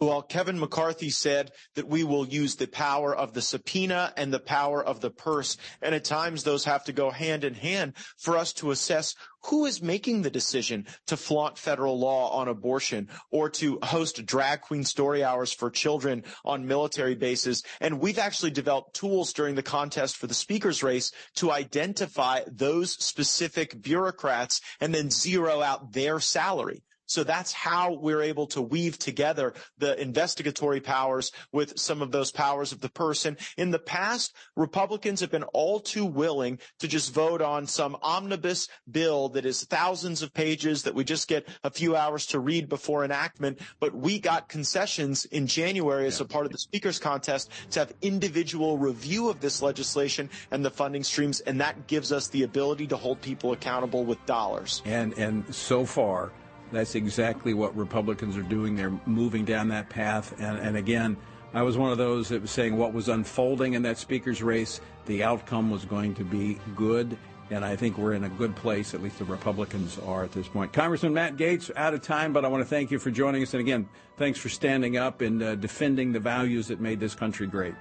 Well, 0.00 0.22
Kevin 0.22 0.60
McCarthy 0.60 1.10
said 1.10 1.50
that 1.74 1.88
we 1.88 2.04
will 2.04 2.24
use 2.24 2.54
the 2.54 2.68
power 2.68 3.12
of 3.12 3.34
the 3.34 3.42
subpoena 3.42 4.12
and 4.16 4.32
the 4.32 4.38
power 4.38 4.84
of 4.84 5.00
the 5.00 5.10
purse. 5.10 5.56
And 5.82 5.92
at 5.92 6.04
times 6.04 6.44
those 6.44 6.64
have 6.66 6.84
to 6.84 6.92
go 6.92 7.10
hand 7.10 7.42
in 7.42 7.54
hand 7.54 7.94
for 8.16 8.36
us 8.36 8.52
to 8.54 8.70
assess 8.70 9.16
who 9.46 9.66
is 9.66 9.82
making 9.82 10.22
the 10.22 10.30
decision 10.30 10.86
to 11.08 11.16
flaunt 11.16 11.58
federal 11.58 11.98
law 11.98 12.30
on 12.30 12.46
abortion 12.46 13.08
or 13.32 13.50
to 13.50 13.80
host 13.82 14.24
drag 14.24 14.60
queen 14.60 14.84
story 14.84 15.24
hours 15.24 15.52
for 15.52 15.68
children 15.68 16.22
on 16.44 16.68
military 16.68 17.16
bases. 17.16 17.64
And 17.80 17.98
we've 17.98 18.20
actually 18.20 18.52
developed 18.52 18.94
tools 18.94 19.32
during 19.32 19.56
the 19.56 19.64
contest 19.64 20.16
for 20.16 20.28
the 20.28 20.34
speaker's 20.34 20.84
race 20.84 21.10
to 21.36 21.50
identify 21.50 22.42
those 22.46 22.92
specific 22.92 23.82
bureaucrats 23.82 24.60
and 24.80 24.94
then 24.94 25.10
zero 25.10 25.60
out 25.60 25.92
their 25.92 26.20
salary. 26.20 26.84
So 27.08 27.24
that's 27.24 27.52
how 27.52 27.94
we're 27.94 28.22
able 28.22 28.46
to 28.48 28.62
weave 28.62 28.98
together 28.98 29.54
the 29.78 30.00
investigatory 30.00 30.80
powers 30.80 31.32
with 31.52 31.78
some 31.78 32.02
of 32.02 32.12
those 32.12 32.30
powers 32.30 32.70
of 32.70 32.80
the 32.80 32.90
person. 32.90 33.36
In 33.56 33.70
the 33.70 33.78
past, 33.78 34.34
Republicans 34.56 35.20
have 35.20 35.30
been 35.30 35.42
all 35.44 35.80
too 35.80 36.04
willing 36.04 36.58
to 36.78 36.86
just 36.86 37.12
vote 37.12 37.42
on 37.42 37.66
some 37.66 37.96
omnibus 38.02 38.68
bill 38.90 39.30
that 39.30 39.46
is 39.46 39.64
thousands 39.64 40.22
of 40.22 40.34
pages 40.34 40.82
that 40.82 40.94
we 40.94 41.02
just 41.02 41.28
get 41.28 41.48
a 41.64 41.70
few 41.70 41.96
hours 41.96 42.26
to 42.26 42.40
read 42.40 42.68
before 42.68 43.04
enactment. 43.04 43.58
But 43.80 43.94
we 43.94 44.18
got 44.18 44.48
concessions 44.48 45.24
in 45.24 45.46
January 45.46 46.06
as 46.06 46.20
a 46.20 46.24
part 46.24 46.46
of 46.46 46.52
the 46.52 46.58
speaker's 46.58 46.98
contest 46.98 47.50
to 47.70 47.80
have 47.80 47.92
individual 48.02 48.76
review 48.76 49.30
of 49.30 49.40
this 49.40 49.62
legislation 49.62 50.28
and 50.50 50.64
the 50.64 50.70
funding 50.70 51.04
streams. 51.04 51.40
And 51.40 51.60
that 51.60 51.86
gives 51.86 52.12
us 52.12 52.28
the 52.28 52.42
ability 52.42 52.86
to 52.88 52.96
hold 52.96 53.22
people 53.22 53.52
accountable 53.52 54.04
with 54.04 54.24
dollars. 54.26 54.82
And, 54.84 55.16
and 55.16 55.54
so 55.54 55.86
far, 55.86 56.32
that's 56.72 56.94
exactly 56.94 57.54
what 57.54 57.76
Republicans 57.76 58.36
are 58.36 58.42
doing. 58.42 58.76
They're 58.76 58.98
moving 59.06 59.44
down 59.44 59.68
that 59.68 59.88
path. 59.88 60.34
And, 60.38 60.58
and 60.58 60.76
again, 60.76 61.16
I 61.54 61.62
was 61.62 61.78
one 61.78 61.90
of 61.90 61.98
those 61.98 62.28
that 62.28 62.42
was 62.42 62.50
saying 62.50 62.76
what 62.76 62.92
was 62.92 63.08
unfolding 63.08 63.74
in 63.74 63.82
that 63.82 63.98
speaker's 63.98 64.42
race, 64.42 64.80
the 65.06 65.22
outcome 65.22 65.70
was 65.70 65.84
going 65.84 66.14
to 66.16 66.24
be 66.24 66.58
good. 66.76 67.16
And 67.50 67.64
I 67.64 67.76
think 67.76 67.96
we're 67.96 68.12
in 68.12 68.24
a 68.24 68.28
good 68.28 68.54
place, 68.54 68.92
at 68.92 69.02
least 69.02 69.18
the 69.18 69.24
Republicans 69.24 69.98
are 70.00 70.22
at 70.22 70.32
this 70.32 70.46
point. 70.46 70.74
Congressman 70.74 71.14
Matt 71.14 71.36
Gaetz, 71.36 71.70
out 71.76 71.94
of 71.94 72.02
time, 72.02 72.34
but 72.34 72.44
I 72.44 72.48
want 72.48 72.60
to 72.60 72.68
thank 72.68 72.90
you 72.90 72.98
for 72.98 73.10
joining 73.10 73.42
us. 73.42 73.54
And 73.54 73.60
again, 73.62 73.88
thanks 74.18 74.38
for 74.38 74.50
standing 74.50 74.98
up 74.98 75.22
and 75.22 75.42
uh, 75.42 75.54
defending 75.54 76.12
the 76.12 76.20
values 76.20 76.68
that 76.68 76.78
made 76.78 77.00
this 77.00 77.14
country 77.14 77.46
great. 77.46 77.74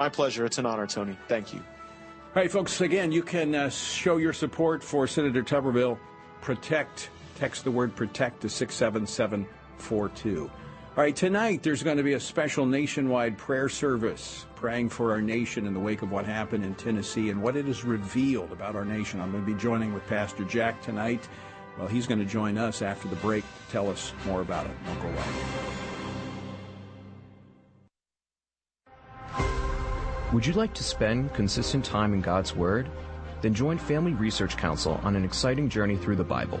My 0.00 0.08
pleasure. 0.08 0.44
It's 0.44 0.58
an 0.58 0.66
honor, 0.66 0.88
Tony. 0.88 1.16
Thank 1.28 1.54
you. 1.54 1.60
All 1.60 2.42
right, 2.42 2.50
folks, 2.50 2.80
again, 2.80 3.12
you 3.12 3.22
can 3.22 3.54
uh, 3.54 3.70
show 3.70 4.16
your 4.16 4.32
support 4.32 4.82
for 4.82 5.06
Senator 5.06 5.42
Tuberville. 5.42 5.98
Protect 6.42 7.08
Text 7.36 7.64
the 7.64 7.70
word 7.70 7.94
protect 7.94 8.40
to 8.40 8.48
67742. 8.48 10.50
All 10.50 10.58
right, 10.96 11.14
tonight 11.14 11.62
there's 11.62 11.82
going 11.82 11.98
to 11.98 12.02
be 12.02 12.14
a 12.14 12.20
special 12.20 12.64
nationwide 12.64 13.36
prayer 13.36 13.68
service 13.68 14.46
praying 14.54 14.88
for 14.88 15.12
our 15.12 15.20
nation 15.20 15.66
in 15.66 15.74
the 15.74 15.80
wake 15.80 16.00
of 16.00 16.10
what 16.10 16.24
happened 16.24 16.64
in 16.64 16.74
Tennessee 16.74 17.28
and 17.28 17.42
what 17.42 17.54
it 17.54 17.66
has 17.66 17.84
revealed 17.84 18.52
about 18.52 18.74
our 18.74 18.86
nation. 18.86 19.20
I'm 19.20 19.30
going 19.30 19.44
to 19.44 19.52
be 19.52 19.60
joining 19.60 19.92
with 19.92 20.06
Pastor 20.06 20.44
Jack 20.44 20.80
tonight. 20.80 21.28
Well, 21.78 21.86
he's 21.86 22.06
going 22.06 22.20
to 22.20 22.24
join 22.24 22.56
us 22.56 22.80
after 22.80 23.08
the 23.08 23.16
break 23.16 23.44
to 23.44 23.72
tell 23.72 23.90
us 23.90 24.14
more 24.24 24.40
about 24.40 24.64
it. 24.64 24.72
Don't 24.86 25.02
go 25.02 25.08
away. 25.08 25.24
Would 30.32 30.46
you 30.46 30.54
like 30.54 30.72
to 30.72 30.82
spend 30.82 31.34
consistent 31.34 31.84
time 31.84 32.14
in 32.14 32.22
God's 32.22 32.56
Word? 32.56 32.88
Then 33.42 33.52
join 33.52 33.76
Family 33.76 34.14
Research 34.14 34.56
Council 34.56 34.98
on 35.04 35.14
an 35.14 35.24
exciting 35.24 35.68
journey 35.68 35.96
through 35.96 36.16
the 36.16 36.24
Bible. 36.24 36.60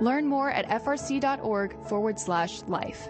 Learn 0.00 0.26
more 0.26 0.50
at 0.50 0.68
frc.org 0.68 1.76
forward 1.86 2.18
slash 2.18 2.62
life. 2.62 3.08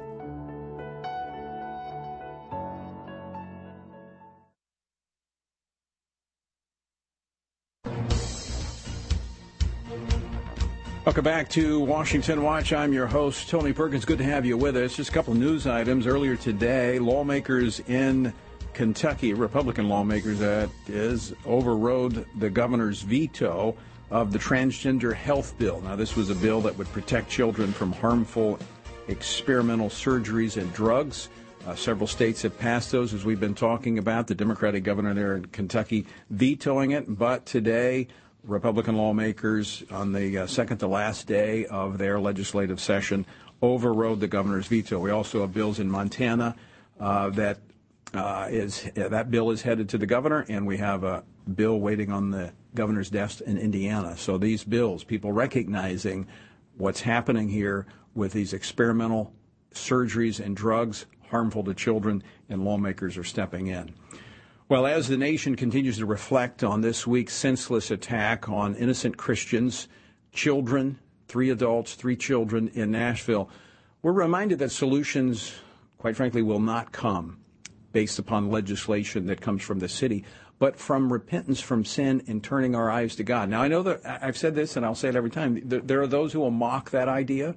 Welcome 11.04 11.24
back 11.24 11.50
to 11.50 11.80
Washington 11.80 12.42
Watch. 12.42 12.72
I'm 12.72 12.94
your 12.94 13.06
host, 13.06 13.50
Tony 13.50 13.74
Perkins. 13.74 14.06
Good 14.06 14.16
to 14.16 14.24
have 14.24 14.46
you 14.46 14.56
with 14.56 14.74
us. 14.74 14.96
Just 14.96 15.10
a 15.10 15.12
couple 15.12 15.34
news 15.34 15.66
items. 15.66 16.06
Earlier 16.06 16.34
today, 16.34 16.98
lawmakers 16.98 17.80
in 17.80 18.32
Kentucky, 18.72 19.34
Republican 19.34 19.90
lawmakers 19.90 20.38
that 20.38 20.70
is, 20.88 21.34
overrode 21.44 22.26
the 22.38 22.48
governor's 22.48 23.02
veto 23.02 23.76
of 24.10 24.32
the 24.32 24.38
transgender 24.38 25.14
health 25.14 25.56
bill. 25.58 25.80
Now, 25.80 25.96
this 25.96 26.16
was 26.16 26.30
a 26.30 26.34
bill 26.34 26.60
that 26.62 26.76
would 26.76 26.90
protect 26.92 27.30
children 27.30 27.72
from 27.72 27.92
harmful 27.92 28.58
experimental 29.08 29.88
surgeries 29.88 30.60
and 30.60 30.72
drugs. 30.72 31.28
Uh, 31.66 31.74
several 31.74 32.06
states 32.06 32.42
have 32.42 32.58
passed 32.58 32.92
those, 32.92 33.14
as 33.14 33.24
we've 33.24 33.40
been 33.40 33.54
talking 33.54 33.98
about. 33.98 34.26
The 34.26 34.34
Democratic 34.34 34.84
governor 34.84 35.14
there 35.14 35.36
in 35.36 35.46
Kentucky 35.46 36.06
vetoing 36.30 36.90
it, 36.90 37.18
but 37.18 37.46
today, 37.46 38.08
Republican 38.42 38.96
lawmakers, 38.96 39.82
on 39.90 40.12
the 40.12 40.38
uh, 40.38 40.46
second 40.46 40.78
to 40.78 40.86
last 40.86 41.26
day 41.26 41.64
of 41.66 41.96
their 41.96 42.20
legislative 42.20 42.80
session, 42.80 43.24
overrode 43.62 44.20
the 44.20 44.28
governor's 44.28 44.66
veto. 44.66 44.98
We 44.98 45.10
also 45.10 45.40
have 45.40 45.54
bills 45.54 45.80
in 45.80 45.90
Montana 45.90 46.54
uh, 47.00 47.30
that 47.30 47.58
uh, 48.12 48.46
is 48.50 48.88
that 48.94 49.30
bill 49.30 49.50
is 49.50 49.62
headed 49.62 49.88
to 49.88 49.98
the 49.98 50.06
governor, 50.06 50.44
and 50.48 50.66
we 50.66 50.76
have 50.76 51.02
a 51.02 51.24
bill 51.52 51.80
waiting 51.80 52.12
on 52.12 52.30
the 52.30 52.52
governor's 52.74 53.10
desk 53.10 53.40
in 53.42 53.58
Indiana. 53.58 54.16
So 54.16 54.38
these 54.38 54.64
bills, 54.64 55.04
people 55.04 55.32
recognizing 55.32 56.26
what's 56.76 57.00
happening 57.00 57.48
here 57.48 57.86
with 58.14 58.32
these 58.32 58.52
experimental 58.52 59.32
surgeries 59.72 60.44
and 60.44 60.56
drugs 60.56 61.06
harmful 61.30 61.64
to 61.64 61.74
children, 61.74 62.22
and 62.48 62.64
lawmakers 62.64 63.16
are 63.16 63.24
stepping 63.24 63.66
in. 63.66 63.92
Well, 64.68 64.86
as 64.86 65.08
the 65.08 65.16
nation 65.16 65.56
continues 65.56 65.98
to 65.98 66.06
reflect 66.06 66.62
on 66.62 66.80
this 66.80 67.06
week's 67.06 67.34
senseless 67.34 67.90
attack 67.90 68.48
on 68.48 68.74
innocent 68.76 69.16
Christians, 69.16 69.88
children, 70.32 70.98
three 71.28 71.50
adults, 71.50 71.94
three 71.94 72.16
children 72.16 72.68
in 72.74 72.90
Nashville, 72.90 73.50
we're 74.02 74.12
reminded 74.12 74.58
that 74.60 74.70
solutions, 74.70 75.54
quite 75.98 76.16
frankly, 76.16 76.42
will 76.42 76.60
not 76.60 76.92
come 76.92 77.38
based 77.92 78.18
upon 78.18 78.50
legislation 78.50 79.26
that 79.26 79.40
comes 79.40 79.62
from 79.62 79.78
the 79.78 79.88
city, 79.88 80.24
but 80.64 80.78
from 80.78 81.12
repentance 81.12 81.60
from 81.60 81.84
sin 81.84 82.22
and 82.26 82.42
turning 82.42 82.74
our 82.74 82.90
eyes 82.90 83.14
to 83.16 83.22
God. 83.22 83.50
Now, 83.50 83.60
I 83.60 83.68
know 83.68 83.82
that 83.82 84.00
I've 84.22 84.38
said 84.38 84.54
this 84.54 84.78
and 84.78 84.86
I'll 84.86 84.94
say 84.94 85.10
it 85.10 85.14
every 85.14 85.28
time. 85.28 85.60
There 85.62 86.00
are 86.00 86.06
those 86.06 86.32
who 86.32 86.40
will 86.40 86.50
mock 86.50 86.88
that 86.92 87.06
idea, 87.06 87.54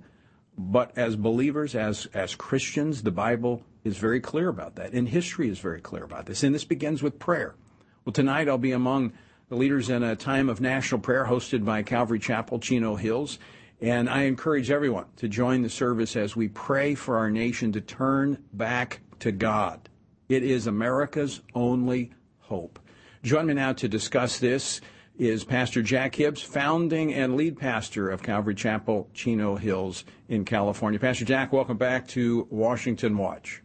but 0.58 0.92
as 0.98 1.16
believers, 1.16 1.74
as, 1.74 2.08
as 2.14 2.36
Christians, 2.36 3.04
the 3.04 3.12
Bible 3.12 3.64
is 3.86 3.96
very 3.98 4.20
clear 4.20 4.50
about 4.50 4.76
that, 4.76 4.92
and 4.92 5.08
history 5.08 5.48
is 5.48 5.58
very 5.58 5.80
clear 5.80 6.04
about 6.04 6.26
this. 6.26 6.44
And 6.44 6.54
this 6.54 6.66
begins 6.66 7.02
with 7.02 7.18
prayer. 7.18 7.56
Well, 8.04 8.12
tonight 8.12 8.50
I'll 8.50 8.58
be 8.58 8.74
among 8.74 9.14
the 9.48 9.56
leaders 9.56 9.90
in 9.90 10.04
a 10.04 10.18
time 10.18 10.50
of 10.50 10.60
national 10.60 11.00
prayer 11.00 11.28
hosted 11.28 11.64
by 11.64 11.84
Calvary 11.84 12.20
Chapel, 12.20 12.60
Chino 12.60 12.96
Hills. 12.96 13.40
And 13.80 14.10
I 14.10 14.24
encourage 14.24 14.70
everyone 14.70 15.06
to 15.16 15.30
join 15.30 15.62
the 15.62 15.70
service 15.70 16.18
as 16.18 16.36
we 16.36 16.50
pray 16.50 16.94
for 16.94 17.18
our 17.18 17.32
nation 17.32 17.72
to 17.72 17.80
turn 17.80 18.44
back 18.52 19.00
to 19.20 19.32
God. 19.32 19.88
It 20.28 20.44
is 20.44 20.68
America's 20.68 21.40
only 21.56 22.12
hope. 22.40 22.80
Join 23.28 23.48
me 23.48 23.56
now 23.56 23.74
to 23.74 23.90
discuss 23.90 24.40
this 24.40 24.80
is 25.18 25.44
Pastor 25.44 25.82
Jack 25.82 26.16
Hibbs, 26.16 26.42
founding 26.42 27.14
and 27.14 27.36
lead 27.36 27.58
pastor 27.58 28.10
of 28.10 28.24
Calvary 28.24 28.56
Chapel, 28.56 29.10
Chino 29.14 29.58
Hills 29.58 30.06
in 30.30 30.46
California. 30.46 30.98
Pastor 30.98 31.26
Jack, 31.26 31.52
welcome 31.52 31.76
back 31.76 32.08
to 32.08 32.48
Washington 32.50 33.18
Watch. 33.18 33.62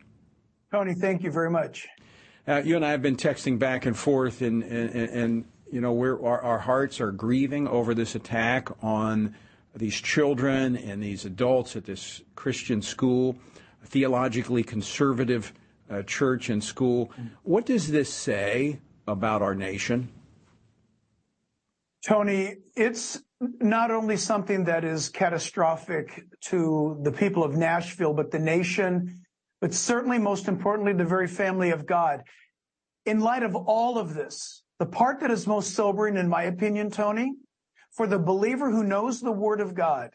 Tony, 0.72 0.94
thank 0.94 1.22
you 1.22 1.31
very 1.31 1.48
much. 1.48 1.87
Uh, 2.48 2.61
you 2.64 2.75
and 2.75 2.85
I 2.85 2.90
have 2.90 3.03
been 3.03 3.16
texting 3.16 3.57
back 3.57 3.87
and 3.87 3.96
forth, 3.96 4.42
and, 4.42 4.64
and, 4.64 4.96
and 4.96 5.44
you 5.70 5.81
know, 5.81 5.92
we're, 5.92 6.20
our, 6.20 6.42
our 6.42 6.59
hearts 6.59 7.01
are 7.01 7.12
grieving 7.12 7.68
over 7.68 7.94
this 7.94 8.16
attack 8.16 8.68
on 8.83 9.33
these 9.77 9.94
children 9.94 10.77
and 10.77 11.01
these 11.01 11.25
adults 11.25 11.77
at 11.77 11.85
this 11.85 12.20
Christian 12.35 12.83
school, 12.83 13.37
theologically 13.85 14.64
conservative 14.64 15.53
uh, 15.88 16.03
church 16.03 16.51
and 16.51 16.64
school. 16.64 17.12
What 17.44 17.64
does 17.64 17.92
this 17.92 18.12
say 18.12 18.81
about 19.06 19.42
our 19.42 19.54
nation? 19.54 20.08
Tony, 22.06 22.56
it's 22.74 23.22
not 23.40 23.90
only 23.90 24.16
something 24.16 24.64
that 24.64 24.84
is 24.84 25.08
catastrophic 25.08 26.24
to 26.40 26.98
the 27.02 27.12
people 27.12 27.44
of 27.44 27.56
Nashville, 27.56 28.12
but 28.12 28.30
the 28.30 28.38
nation, 28.38 29.24
but 29.60 29.72
certainly 29.72 30.18
most 30.18 30.48
importantly, 30.48 30.92
the 30.92 31.04
very 31.04 31.28
family 31.28 31.70
of 31.70 31.86
God. 31.86 32.22
In 33.06 33.20
light 33.20 33.42
of 33.42 33.54
all 33.54 33.98
of 33.98 34.14
this, 34.14 34.62
the 34.78 34.86
part 34.86 35.20
that 35.20 35.30
is 35.30 35.46
most 35.46 35.74
sobering, 35.74 36.16
in 36.16 36.28
my 36.28 36.44
opinion, 36.44 36.90
Tony, 36.90 37.34
for 37.92 38.06
the 38.06 38.18
believer 38.18 38.70
who 38.70 38.82
knows 38.82 39.20
the 39.20 39.32
word 39.32 39.60
of 39.60 39.74
God, 39.74 40.10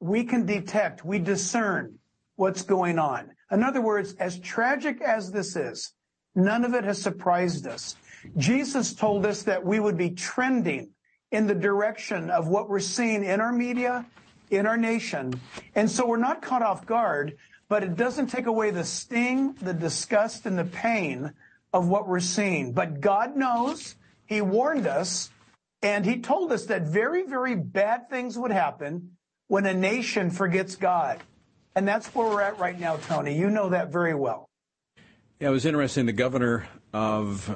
we 0.00 0.24
can 0.24 0.46
detect, 0.46 1.04
we 1.04 1.18
discern 1.18 1.98
what's 2.36 2.62
going 2.62 2.98
on. 2.98 3.30
In 3.50 3.62
other 3.62 3.80
words, 3.80 4.14
as 4.18 4.38
tragic 4.38 5.00
as 5.00 5.30
this 5.30 5.56
is, 5.56 5.92
none 6.34 6.64
of 6.64 6.74
it 6.74 6.84
has 6.84 7.00
surprised 7.00 7.66
us. 7.66 7.96
Jesus 8.36 8.94
told 8.94 9.26
us 9.26 9.42
that 9.44 9.64
we 9.64 9.78
would 9.80 9.96
be 9.96 10.10
trending 10.10 10.90
in 11.30 11.46
the 11.46 11.54
direction 11.54 12.30
of 12.30 12.48
what 12.48 12.68
we're 12.68 12.80
seeing 12.80 13.24
in 13.24 13.40
our 13.40 13.52
media, 13.52 14.06
in 14.50 14.66
our 14.66 14.76
nation. 14.76 15.32
And 15.74 15.90
so 15.90 16.06
we're 16.06 16.16
not 16.16 16.42
caught 16.42 16.62
off 16.62 16.86
guard, 16.86 17.36
but 17.68 17.82
it 17.82 17.96
doesn't 17.96 18.28
take 18.28 18.46
away 18.46 18.70
the 18.70 18.84
sting, 18.84 19.54
the 19.54 19.74
disgust, 19.74 20.46
and 20.46 20.58
the 20.58 20.64
pain 20.64 21.32
of 21.72 21.88
what 21.88 22.06
we're 22.06 22.20
seeing. 22.20 22.72
But 22.72 23.00
God 23.00 23.36
knows, 23.36 23.96
He 24.26 24.40
warned 24.40 24.86
us, 24.86 25.30
And 25.84 26.06
he 26.06 26.20
told 26.20 26.50
us 26.50 26.64
that 26.66 26.84
very, 26.84 27.26
very 27.26 27.54
bad 27.54 28.08
things 28.08 28.38
would 28.38 28.50
happen 28.50 29.18
when 29.48 29.66
a 29.66 29.74
nation 29.74 30.30
forgets 30.30 30.76
God. 30.76 31.22
And 31.76 31.86
that's 31.86 32.06
where 32.14 32.26
we're 32.26 32.40
at 32.40 32.58
right 32.58 32.80
now, 32.80 32.96
Tony. 32.96 33.36
You 33.36 33.50
know 33.50 33.68
that 33.68 33.92
very 33.92 34.14
well. 34.14 34.48
Yeah, 35.40 35.48
it 35.48 35.52
was 35.52 35.66
interesting. 35.66 36.06
The 36.06 36.14
governor 36.14 36.66
of 36.94 37.54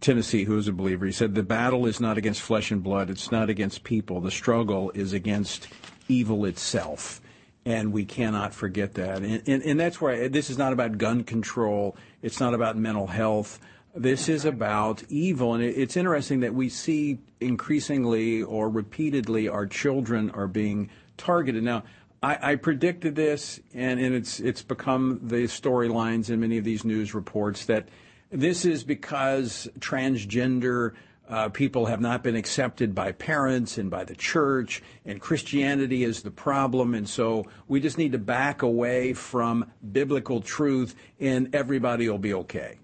Tennessee, 0.00 0.44
who 0.44 0.56
is 0.56 0.68
a 0.68 0.72
believer, 0.72 1.06
he 1.06 1.12
said 1.12 1.34
the 1.34 1.42
battle 1.42 1.86
is 1.86 2.00
not 2.00 2.18
against 2.18 2.40
flesh 2.40 2.70
and 2.70 2.82
blood, 2.82 3.10
it's 3.10 3.32
not 3.32 3.50
against 3.50 3.84
people. 3.84 4.20
The 4.20 4.30
struggle 4.30 4.90
is 4.94 5.12
against 5.12 5.68
evil 6.08 6.44
itself. 6.44 7.20
And 7.64 7.92
we 7.92 8.04
cannot 8.04 8.54
forget 8.54 8.94
that. 8.94 9.18
And, 9.18 9.42
and, 9.46 9.62
and 9.62 9.80
that's 9.80 10.00
why 10.00 10.28
this 10.28 10.48
is 10.48 10.56
not 10.56 10.72
about 10.72 10.96
gun 10.96 11.24
control, 11.24 11.96
it's 12.22 12.40
not 12.40 12.54
about 12.54 12.76
mental 12.76 13.08
health. 13.08 13.60
This 13.94 14.28
is 14.28 14.44
about 14.44 15.02
evil. 15.08 15.54
And 15.54 15.64
it's 15.64 15.96
interesting 15.96 16.40
that 16.40 16.54
we 16.54 16.68
see 16.68 17.18
increasingly 17.40 18.42
or 18.42 18.68
repeatedly 18.68 19.48
our 19.48 19.66
children 19.66 20.30
are 20.30 20.46
being 20.46 20.88
targeted. 21.16 21.64
Now, 21.64 21.82
I, 22.22 22.52
I 22.52 22.54
predicted 22.56 23.14
this, 23.14 23.60
and, 23.74 24.00
and 24.00 24.14
it's 24.14 24.40
it's 24.40 24.62
become 24.62 25.20
the 25.22 25.44
storylines 25.44 26.30
in 26.30 26.40
many 26.40 26.58
of 26.58 26.64
these 26.64 26.84
news 26.84 27.14
reports 27.14 27.66
that 27.66 27.88
this 28.30 28.64
is 28.64 28.84
because 28.84 29.68
transgender 29.78 30.92
uh, 31.28 31.48
people 31.50 31.86
have 31.86 32.00
not 32.00 32.22
been 32.22 32.36
accepted 32.36 32.94
by 32.94 33.12
parents 33.12 33.76
and 33.76 33.90
by 33.90 34.02
the 34.02 34.14
church, 34.14 34.82
and 35.04 35.20
Christianity 35.20 36.02
is 36.02 36.22
the 36.22 36.30
problem. 36.30 36.94
And 36.94 37.06
so 37.06 37.44
we 37.66 37.80
just 37.80 37.98
need 37.98 38.12
to 38.12 38.18
back 38.18 38.62
away 38.62 39.12
from 39.12 39.70
biblical 39.92 40.40
truth, 40.40 40.94
and 41.20 41.54
everybody 41.54 42.08
will 42.08 42.18
be 42.18 42.32
okay. 42.32 42.78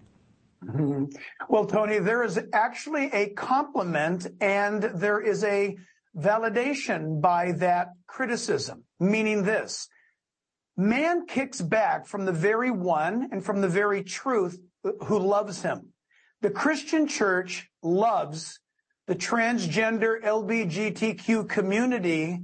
Mm-hmm. 0.62 1.04
Well, 1.48 1.66
Tony, 1.66 1.98
there 1.98 2.22
is 2.22 2.38
actually 2.52 3.11
a 3.12 3.30
compliment 3.30 4.26
and 4.40 4.83
there 4.83 5.20
is 5.20 5.44
a 5.44 5.76
validation 6.16 7.20
by 7.20 7.52
that 7.52 7.88
criticism, 8.07 8.85
meaning 9.00 9.42
this. 9.42 9.88
Man 10.76 11.26
kicks 11.26 11.61
back 11.61 12.07
from 12.07 12.24
the 12.24 12.33
very 12.33 12.70
one 12.70 13.28
and 13.30 13.44
from 13.44 13.61
the 13.61 13.68
very 13.68 14.02
truth 14.02 14.59
who 15.05 15.18
loves 15.18 15.62
him. 15.62 15.88
The 16.42 16.51
Christian 16.51 17.07
church 17.07 17.68
loves 17.83 18.61
the 19.07 19.14
transgender 19.14 20.23
LBGTQ 20.23 21.49
community, 21.49 22.40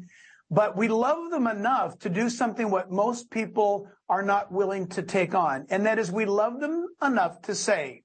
but 0.50 0.76
we 0.76 0.88
love 0.88 1.30
them 1.30 1.46
enough 1.46 1.98
to 2.00 2.08
do 2.08 2.28
something 2.28 2.70
what 2.70 2.90
most 2.90 3.30
people 3.30 3.88
are 4.08 4.22
not 4.22 4.52
willing 4.52 4.88
to 4.88 5.02
take 5.02 5.34
on. 5.34 5.66
And 5.70 5.86
that 5.86 5.98
is 5.98 6.10
we 6.10 6.24
love 6.24 6.60
them 6.60 6.88
enough 7.02 7.42
to 7.42 7.54
say, 7.54 8.02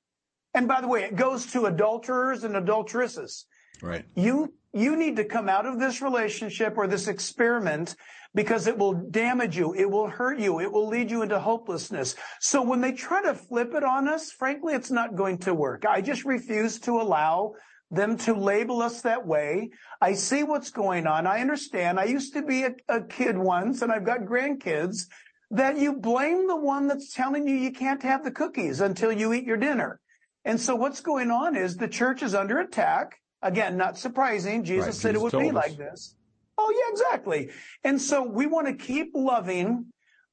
and 0.54 0.68
by 0.68 0.80
the 0.80 0.88
way, 0.88 1.04
it 1.04 1.16
goes 1.16 1.48
to 1.48 1.66
adulterers 1.66 2.44
and 2.44 2.56
adulteresses. 2.56 3.46
Right. 3.82 4.06
You 4.16 4.54
you 4.74 4.98
need 4.98 5.16
to 5.16 5.26
come 5.26 5.48
out 5.48 5.66
of 5.66 5.80
this 5.80 6.02
relationship 6.02 6.78
or 6.78 6.88
this 6.88 7.08
experiment 7.08 7.96
because 8.36 8.68
it 8.68 8.78
will 8.78 8.94
damage 8.94 9.58
you. 9.58 9.74
It 9.74 9.90
will 9.90 10.08
hurt 10.08 10.40
you. 10.40 10.60
It 10.60 10.72
will 10.72 10.88
lead 10.88 11.10
you 11.10 11.24
into 11.24 11.40
hopelessness. 11.40 12.16
So 12.42 12.62
when 12.62 12.82
they 12.82 12.92
try 12.92 13.24
to 13.24 13.34
flip 13.34 13.74
it 13.74 13.84
on 13.84 14.08
us, 14.08 14.32
frankly, 14.32 14.74
it's 14.74 14.92
not 14.92 15.16
going 15.16 15.40
to 15.40 15.54
work. 15.54 15.86
I 15.86 16.02
just 16.02 16.26
refuse 16.26 16.80
to 16.82 17.00
allow 17.00 17.54
them 17.90 18.18
to 18.18 18.34
label 18.34 18.82
us 18.82 19.02
that 19.02 19.26
way. 19.26 19.70
I 20.02 20.14
see 20.14 20.44
what's 20.44 20.70
going 20.70 21.08
on. 21.08 21.26
I 21.26 21.40
understand. 21.40 22.00
I 22.00 22.06
used 22.06 22.34
to 22.34 22.42
be 22.42 22.64
a, 22.64 22.76
a 22.90 23.02
kid 23.02 23.38
once 23.38 23.82
and 23.82 23.92
I've 23.92 24.06
got 24.06 24.22
grandkids 24.22 25.06
that 25.52 25.78
you 25.78 25.94
blame 25.94 26.48
the 26.48 26.58
one 26.58 26.88
that's 26.88 27.14
telling 27.14 27.48
you 27.48 27.56
you 27.56 27.72
can't 27.72 28.04
have 28.04 28.24
the 28.24 28.32
cookies 28.32 28.82
until 28.82 29.12
you 29.12 29.32
eat 29.34 29.46
your 29.46 29.58
dinner. 29.58 30.00
And 30.44 30.60
so 30.60 30.76
what's 30.76 31.00
going 31.00 31.32
on 31.32 31.56
is 31.56 31.78
the 31.78 31.88
church 31.88 32.22
is 32.22 32.36
under 32.36 32.60
attack. 32.60 33.22
Again, 33.42 33.78
not 33.78 33.98
surprising. 33.98 34.64
Jesus 34.64 34.86
right, 34.86 34.94
said 34.94 35.14
Jesus 35.14 35.34
it 35.34 35.38
would 35.38 35.44
be 35.44 35.50
us. 35.50 35.56
like 35.56 35.78
this. 35.78 36.16
Oh, 36.58 36.74
yeah, 36.76 36.92
exactly. 36.92 37.50
And 37.84 38.02
so 38.02 38.24
we 38.24 38.46
want 38.46 38.68
to 38.68 38.74
keep 38.74 39.12
loving 39.14 39.88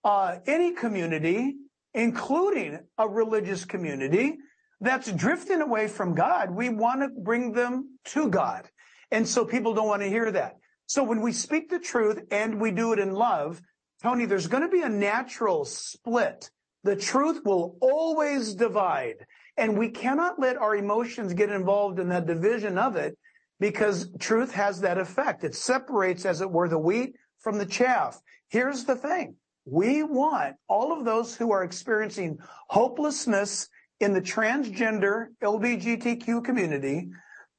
uh, 0.05 0.39
any 0.47 0.73
community, 0.75 1.57
including 1.95 2.81
a 2.99 3.09
religious 3.09 3.65
community 3.65 4.39
that's 4.81 5.11
drifting 5.13 5.61
away 5.61 5.89
from 5.89 6.15
God. 6.15 6.51
We 6.51 6.69
want 6.69 7.03
to 7.03 7.09
bring 7.09 7.53
them 7.53 7.99
to 8.07 8.29
God. 8.29 8.69
And 9.11 9.27
so 9.27 9.45
people 9.45 9.75
don't 9.75 9.87
want 9.87 10.03
to 10.03 10.09
hear 10.09 10.31
that. 10.33 10.57
So 10.87 11.05
when 11.05 11.21
we 11.21 11.33
speak 11.33 11.71
the 11.71 11.79
truth 11.79 12.21
and 12.31 12.61
we 12.61 12.71
do 12.71 12.93
it 12.93 12.99
in 12.99 13.13
love, 13.13 13.61
Tony, 14.03 14.27
there's 14.27 14.49
going 14.49 14.65
to 14.65 14.69
be 14.69 14.83
a 14.83 14.89
natural 14.89 15.65
split. 15.65 16.51
The 16.85 16.97
truth 16.97 17.43
will 17.45 17.77
always 17.81 18.55
divide. 18.55 19.27
And 19.57 19.79
we 19.79 19.91
cannot 19.91 20.41
let 20.41 20.57
our 20.57 20.75
emotions 20.75 21.35
get 21.35 21.51
involved 21.51 22.01
in 22.01 22.09
that 22.09 22.27
division 22.27 22.79
of 22.79 22.97
it 22.97 23.17
because 23.62 24.11
truth 24.18 24.53
has 24.53 24.81
that 24.81 24.98
effect. 24.98 25.44
It 25.44 25.55
separates, 25.55 26.27
as 26.27 26.40
it 26.40 26.51
were, 26.51 26.68
the 26.68 26.81
wheat 26.81 27.14
from 27.38 27.59
the 27.59 27.64
chaff. 27.64 28.20
Here's 28.48 28.85
the 28.85 28.96
thing. 28.96 29.37
We 29.64 30.03
want 30.03 30.57
all 30.68 30.92
of 30.92 31.05
those 31.05 31.37
who 31.37 31.53
are 31.53 31.62
experiencing 31.62 32.38
hopelessness 32.66 33.68
in 34.01 34.14
the 34.14 34.20
transgender 34.20 35.29
LGBTQ 35.40 36.44
community 36.44 37.11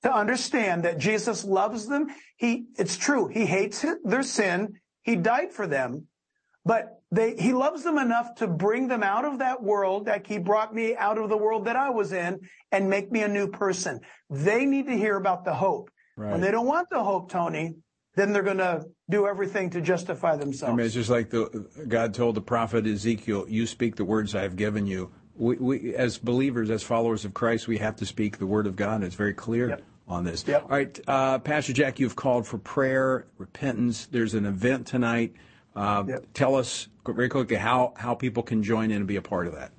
to 0.01 0.13
understand 0.13 0.83
that 0.83 0.97
Jesus 0.97 1.45
loves 1.45 1.87
them. 1.87 2.07
He, 2.35 2.65
it's 2.77 2.97
true. 2.97 3.29
He 3.29 3.45
hates 3.45 3.85
their 4.03 4.23
sin. 4.23 4.73
He 5.03 5.15
died 5.15 5.53
for 5.53 5.67
them, 5.67 6.07
but 6.65 6.99
they, 7.13 7.35
he 7.37 7.53
loves 7.53 7.83
them 7.83 7.97
enough 7.97 8.35
to 8.35 8.47
bring 8.47 8.89
them 8.89 9.03
out 9.03 9.23
of 9.23 9.39
that 9.39 9.63
world, 9.63 10.07
like 10.07 10.27
he 10.27 10.39
brought 10.39 10.73
me 10.73 10.97
out 10.97 11.17
of 11.17 11.29
the 11.29 11.37
world 11.37 11.65
that 11.65 11.77
I 11.77 11.91
was 11.91 12.11
in 12.11 12.41
and 12.73 12.89
make 12.89 13.09
me 13.09 13.21
a 13.21 13.27
new 13.27 13.47
person. 13.47 14.01
They 14.29 14.65
need 14.65 14.87
to 14.87 14.97
hear 14.97 15.15
about 15.15 15.45
the 15.45 15.53
hope. 15.53 15.91
Right. 16.15 16.31
When 16.31 16.41
they 16.41 16.51
don't 16.51 16.67
want 16.67 16.89
the 16.89 17.03
hope, 17.03 17.31
Tony, 17.31 17.75
then 18.15 18.33
they're 18.33 18.43
going 18.43 18.57
to 18.57 18.85
do 19.09 19.27
everything 19.27 19.69
to 19.71 19.81
justify 19.81 20.35
themselves. 20.35 20.73
I 20.73 20.75
mean, 20.75 20.85
it's 20.85 20.93
just 20.93 21.09
like 21.09 21.29
the 21.29 21.67
God 21.87 22.13
told 22.13 22.35
the 22.35 22.41
prophet 22.41 22.85
Ezekiel, 22.85 23.45
"You 23.49 23.65
speak 23.65 23.95
the 23.95 24.05
words 24.05 24.35
I 24.35 24.43
have 24.43 24.55
given 24.55 24.85
you." 24.85 25.11
We, 25.35 25.55
we 25.55 25.95
as 25.95 26.19
believers, 26.19 26.69
as 26.69 26.83
followers 26.83 27.25
of 27.25 27.33
Christ, 27.33 27.67
we 27.67 27.79
have 27.79 27.95
to 27.95 28.05
speak 28.05 28.37
the 28.37 28.45
word 28.45 28.67
of 28.67 28.75
God. 28.75 29.03
It's 29.03 29.15
very 29.15 29.33
clear. 29.33 29.69
Yep. 29.69 29.83
On 30.05 30.25
this. 30.25 30.43
Yep. 30.45 30.63
All 30.63 30.69
right, 30.69 30.99
uh, 31.07 31.39
Pastor 31.39 31.71
Jack, 31.71 31.97
you've 31.97 32.17
called 32.17 32.45
for 32.45 32.57
prayer, 32.57 33.25
repentance. 33.37 34.05
There's 34.07 34.33
an 34.33 34.45
event 34.45 34.85
tonight. 34.85 35.33
Uh, 35.77 36.03
yep. 36.05 36.25
Tell 36.33 36.55
us 36.55 36.89
very 37.07 37.29
quickly 37.29 37.55
how, 37.55 37.93
how 37.95 38.13
people 38.13 38.43
can 38.43 38.61
join 38.61 38.91
in 38.91 38.97
and 38.97 39.07
be 39.07 39.15
a 39.15 39.21
part 39.21 39.47
of 39.47 39.55
that. 39.55 39.71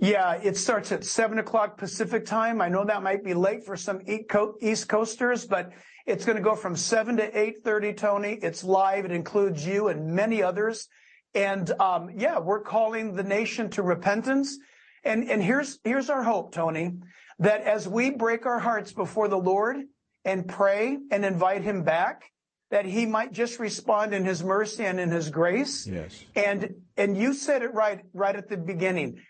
Yeah, 0.00 0.40
it 0.42 0.56
starts 0.56 0.92
at 0.92 1.04
7 1.04 1.38
o'clock 1.38 1.76
Pacific 1.76 2.24
time. 2.24 2.62
I 2.62 2.70
know 2.70 2.86
that 2.86 3.02
might 3.02 3.22
be 3.22 3.34
late 3.34 3.66
for 3.66 3.76
some 3.76 4.00
East 4.06 4.88
Coasters, 4.88 5.44
but 5.44 5.72
it's 6.06 6.24
going 6.24 6.36
to 6.36 6.42
go 6.42 6.54
from 6.54 6.74
7 6.74 7.18
to 7.18 7.30
8.30, 7.30 7.96
Tony. 7.98 8.38
It's 8.40 8.64
live. 8.64 9.04
It 9.04 9.12
includes 9.12 9.66
you 9.66 9.88
and 9.88 10.14
many 10.14 10.42
others. 10.42 10.88
And 11.34 11.70
um, 11.78 12.08
yeah, 12.16 12.38
we're 12.38 12.62
calling 12.62 13.14
the 13.14 13.22
nation 13.22 13.68
to 13.72 13.82
repentance. 13.82 14.58
And, 15.04 15.30
and 15.30 15.42
here's, 15.42 15.78
here's 15.84 16.08
our 16.08 16.22
hope, 16.22 16.54
Tony, 16.54 16.92
that 17.38 17.60
as 17.64 17.86
we 17.86 18.10
break 18.10 18.46
our 18.46 18.58
hearts 18.58 18.94
before 18.94 19.28
the 19.28 19.38
Lord 19.38 19.76
and 20.24 20.48
pray 20.48 20.96
and 21.10 21.26
invite 21.26 21.62
him 21.62 21.84
back, 21.84 22.24
that 22.70 22.86
he 22.86 23.04
might 23.04 23.32
just 23.32 23.58
respond 23.58 24.14
in 24.14 24.24
his 24.24 24.42
mercy 24.42 24.86
and 24.86 24.98
in 24.98 25.10
his 25.10 25.28
grace. 25.28 25.86
Yes. 25.86 26.24
And, 26.34 26.76
and 26.96 27.18
you 27.18 27.34
said 27.34 27.60
it 27.60 27.74
right, 27.74 28.00
right 28.14 28.34
at 28.34 28.48
the 28.48 28.56
beginning. 28.56 29.20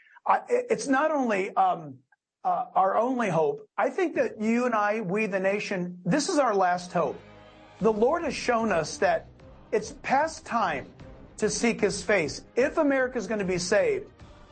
It's 0.49 0.87
not 0.87 1.11
only, 1.11 1.55
um, 1.57 1.95
uh, 2.45 2.67
our 2.75 2.97
only 2.97 3.29
hope. 3.29 3.69
I 3.77 3.91
think 3.91 4.15
that 4.15 4.41
you 4.41 4.67
and 4.67 4.75
I, 4.75 5.01
we 5.01 5.27
the 5.27 5.41
nation, 5.41 5.99
this 6.05 6.29
is 6.29 6.39
our 6.39 6.55
last 6.55 6.93
hope. 6.93 7.21
The 7.81 7.93
Lord 7.93 8.25
has 8.25 8.35
shown 8.35 8.73
us 8.73 8.97
that 8.99 9.27
it's 9.73 9.95
past 10.03 10.45
time 10.45 10.87
to 11.39 11.49
seek 11.49 11.81
his 11.81 12.03
face. 12.03 12.43
If 12.57 12.79
America 12.79 13.19
is 13.19 13.27
going 13.27 13.39
to 13.39 13.45
be 13.45 13.59
saved, 13.59 14.07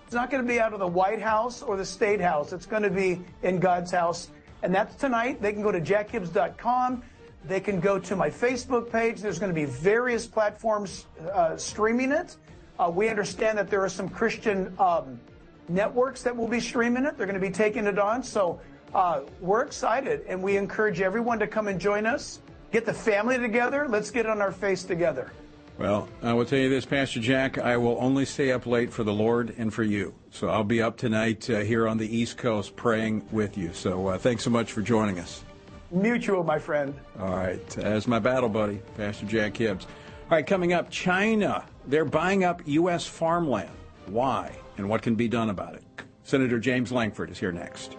it's 0.06 0.14
not 0.14 0.30
going 0.30 0.42
to 0.42 0.48
be 0.50 0.58
out 0.58 0.72
of 0.72 0.78
the 0.78 0.86
White 0.86 1.20
House 1.20 1.60
or 1.60 1.76
the 1.76 1.84
State 1.84 2.20
House. 2.20 2.54
It's 2.54 2.64
going 2.64 2.82
to 2.82 2.90
be 2.90 3.20
in 3.42 3.60
God's 3.60 3.90
house. 3.90 4.30
And 4.62 4.74
that's 4.74 4.94
tonight. 4.96 5.42
They 5.42 5.52
can 5.52 5.62
go 5.62 5.70
to 5.70 5.80
jackhibbs.com. 5.80 7.02
They 7.44 7.60
can 7.60 7.78
go 7.78 7.98
to 7.98 8.16
my 8.16 8.30
Facebook 8.30 8.90
page. 8.90 9.20
There's 9.20 9.38
going 9.38 9.50
to 9.50 9.54
be 9.54 9.66
various 9.66 10.26
platforms 10.26 11.06
uh, 11.32 11.56
streaming 11.56 12.10
it. 12.12 12.36
Uh, 12.78 12.90
we 12.92 13.08
understand 13.08 13.58
that 13.58 13.68
there 13.68 13.82
are 13.82 13.88
some 13.88 14.08
Christian 14.08 14.74
um, 14.78 15.20
networks 15.68 16.22
that 16.22 16.36
will 16.36 16.48
be 16.48 16.60
streaming 16.60 17.04
it. 17.04 17.16
They're 17.16 17.26
going 17.26 17.40
to 17.40 17.46
be 17.46 17.52
taking 17.52 17.86
it 17.86 17.98
on. 17.98 18.22
So 18.22 18.60
uh, 18.94 19.22
we're 19.40 19.62
excited, 19.62 20.24
and 20.28 20.42
we 20.42 20.56
encourage 20.56 21.00
everyone 21.00 21.38
to 21.38 21.46
come 21.46 21.68
and 21.68 21.80
join 21.80 22.06
us. 22.06 22.40
Get 22.72 22.84
the 22.84 22.94
family 22.94 23.38
together. 23.38 23.86
Let's 23.88 24.10
get 24.10 24.26
on 24.26 24.40
our 24.40 24.52
face 24.52 24.84
together. 24.84 25.32
Well, 25.78 26.08
I 26.22 26.32
will 26.32 26.44
tell 26.44 26.58
you 26.58 26.68
this, 26.68 26.84
Pastor 26.84 27.20
Jack. 27.20 27.56
I 27.56 27.76
will 27.76 27.96
only 28.00 28.24
stay 28.24 28.50
up 28.50 28.66
late 28.66 28.92
for 28.92 29.04
the 29.04 29.12
Lord 29.12 29.54
and 29.58 29.72
for 29.72 29.84
you. 29.84 30.12
So 30.32 30.48
I'll 30.48 30.64
be 30.64 30.82
up 30.82 30.96
tonight 30.96 31.48
uh, 31.48 31.60
here 31.60 31.86
on 31.86 31.98
the 31.98 32.16
East 32.16 32.36
Coast 32.36 32.74
praying 32.74 33.26
with 33.30 33.56
you. 33.56 33.72
So 33.72 34.08
uh, 34.08 34.18
thanks 34.18 34.42
so 34.42 34.50
much 34.50 34.72
for 34.72 34.82
joining 34.82 35.20
us. 35.20 35.44
Mutual, 35.92 36.42
my 36.42 36.58
friend. 36.58 36.94
All 37.20 37.28
right. 37.28 37.78
As 37.78 38.08
my 38.08 38.18
battle 38.18 38.48
buddy, 38.48 38.80
Pastor 38.96 39.26
Jack 39.26 39.56
Hibbs. 39.56 39.84
All 39.84 40.36
right, 40.36 40.46
coming 40.46 40.72
up, 40.72 40.90
China. 40.90 41.64
They're 41.86 42.04
buying 42.04 42.42
up 42.42 42.60
U.S. 42.66 43.06
farmland. 43.06 43.70
Why? 44.06 44.54
And 44.78 44.88
what 44.88 45.02
can 45.02 45.16
be 45.16 45.28
done 45.28 45.50
about 45.50 45.74
it? 45.74 45.82
Senator 46.22 46.58
James 46.58 46.92
Lankford 46.92 47.30
is 47.30 47.38
here 47.38 47.52
next. 47.52 47.96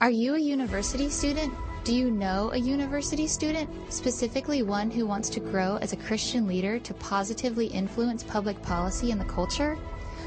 Are 0.00 0.10
you 0.10 0.34
a 0.34 0.38
university 0.38 1.08
student? 1.08 1.54
Do 1.84 1.94
you 1.94 2.10
know 2.10 2.50
a 2.52 2.56
university 2.56 3.26
student, 3.26 3.70
specifically 3.92 4.62
one 4.62 4.90
who 4.90 5.06
wants 5.06 5.28
to 5.30 5.40
grow 5.40 5.76
as 5.76 5.92
a 5.92 5.96
Christian 5.96 6.46
leader 6.46 6.78
to 6.80 6.94
positively 6.94 7.66
influence 7.66 8.22
public 8.24 8.60
policy 8.62 9.12
and 9.12 9.20
the 9.20 9.24
culture? 9.24 9.78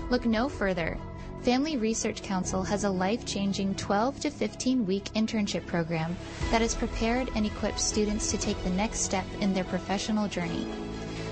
Look 0.09 0.25
no 0.25 0.47
further. 0.49 0.97
Family 1.41 1.75
Research 1.75 2.21
Council 2.21 2.63
has 2.63 2.83
a 2.83 2.89
life 2.89 3.25
changing 3.25 3.75
12 3.75 4.19
to 4.21 4.29
15 4.29 4.85
week 4.85 5.05
internship 5.15 5.65
program 5.65 6.15
that 6.51 6.61
has 6.61 6.75
prepared 6.75 7.29
and 7.35 7.45
equipped 7.45 7.79
students 7.79 8.31
to 8.31 8.37
take 8.37 8.61
the 8.63 8.69
next 8.69 8.99
step 8.99 9.25
in 9.41 9.53
their 9.53 9.63
professional 9.65 10.27
journey. 10.27 10.67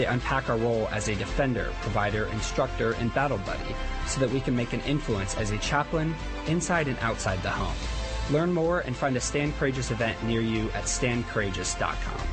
They 0.00 0.06
unpack 0.06 0.48
our 0.48 0.56
role 0.56 0.88
as 0.92 1.08
a 1.08 1.14
defender, 1.14 1.74
provider, 1.82 2.24
instructor, 2.28 2.92
and 2.92 3.12
battle 3.12 3.36
buddy 3.36 3.76
so 4.06 4.18
that 4.20 4.30
we 4.30 4.40
can 4.40 4.56
make 4.56 4.72
an 4.72 4.80
influence 4.86 5.36
as 5.36 5.50
a 5.50 5.58
chaplain 5.58 6.14
inside 6.46 6.88
and 6.88 6.98
outside 7.00 7.42
the 7.42 7.50
home. 7.50 7.76
Learn 8.32 8.50
more 8.50 8.80
and 8.80 8.96
find 8.96 9.14
a 9.18 9.20
Stand 9.20 9.54
Courageous 9.56 9.90
event 9.90 10.16
near 10.24 10.40
you 10.40 10.70
at 10.70 10.84
standcourageous.com. 10.84 12.26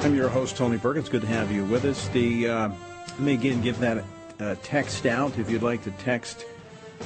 I'm 0.00 0.16
your 0.16 0.28
host, 0.28 0.56
Tony 0.56 0.76
Perkins. 0.76 1.08
Good 1.08 1.20
to 1.20 1.28
have 1.28 1.52
you 1.52 1.64
with 1.66 1.84
us. 1.84 2.08
The 2.08 2.48
uh, 2.48 2.70
let 3.10 3.20
me 3.20 3.34
again 3.34 3.62
give 3.62 3.78
that 3.78 4.02
uh, 4.40 4.56
text 4.62 5.06
out 5.06 5.38
if 5.38 5.50
you'd 5.50 5.62
like 5.62 5.82
to 5.84 5.90
text 5.92 6.46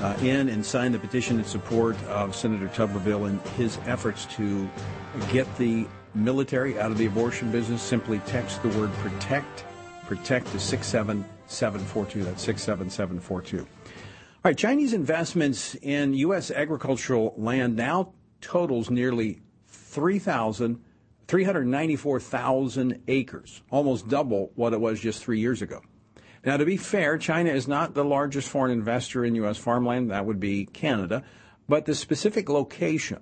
uh, 0.01 0.17
in 0.23 0.49
and 0.49 0.65
sign 0.65 0.93
the 0.93 0.99
petition 0.99 1.39
in 1.39 1.45
support 1.45 2.03
of 2.05 2.35
Senator 2.35 2.69
Tuberville 2.69 3.29
and 3.29 3.41
his 3.57 3.79
efforts 3.87 4.27
to 4.27 4.69
get 5.33 5.47
the 5.57 5.87
military 6.15 6.79
out 6.79 6.91
of 6.91 6.99
the 6.99 7.07
abortion 7.07 7.51
business. 7.51 7.83
Simply 7.83 8.19
text 8.21 8.63
the 8.63 8.69
word 8.71 8.93
protect, 8.95 9.65
protect 10.07 10.47
to 10.53 10.61
67742. 10.61 12.25
That's 12.25 12.43
67742. 12.43 13.61
All 13.61 13.67
right, 14.45 14.59
Chinese 14.59 14.93
investments 14.93 15.75
in 15.77 16.15
U.S. 16.15 16.51
agricultural 16.51 17.35
land 17.37 17.77
now 17.77 18.13
totals 18.41 18.91
nearly 18.91 19.43
3,000 19.69 20.83
394,000 21.27 23.03
acres, 23.09 23.63
almost 23.71 24.09
double 24.09 24.53
what 24.57 24.75
it 24.75 24.81
was 24.81 25.01
just 25.01 25.25
three 25.25 25.41
years 25.41 25.63
ago. 25.63 25.81
Now, 26.45 26.59
to 26.59 26.67
be 26.67 26.77
fair, 26.77 27.17
China 27.17 27.51
is 27.51 27.67
not 27.67 27.95
the 27.95 28.05
largest 28.05 28.49
foreign 28.49 28.71
investor 28.71 29.25
in 29.25 29.35
U.S. 29.37 29.57
farmland. 29.57 30.11
That 30.11 30.27
would 30.27 30.41
be 30.41 30.67
Canada. 30.67 31.25
But 31.69 31.87
the 31.87 31.95
specific 31.95 32.51
location 32.51 33.21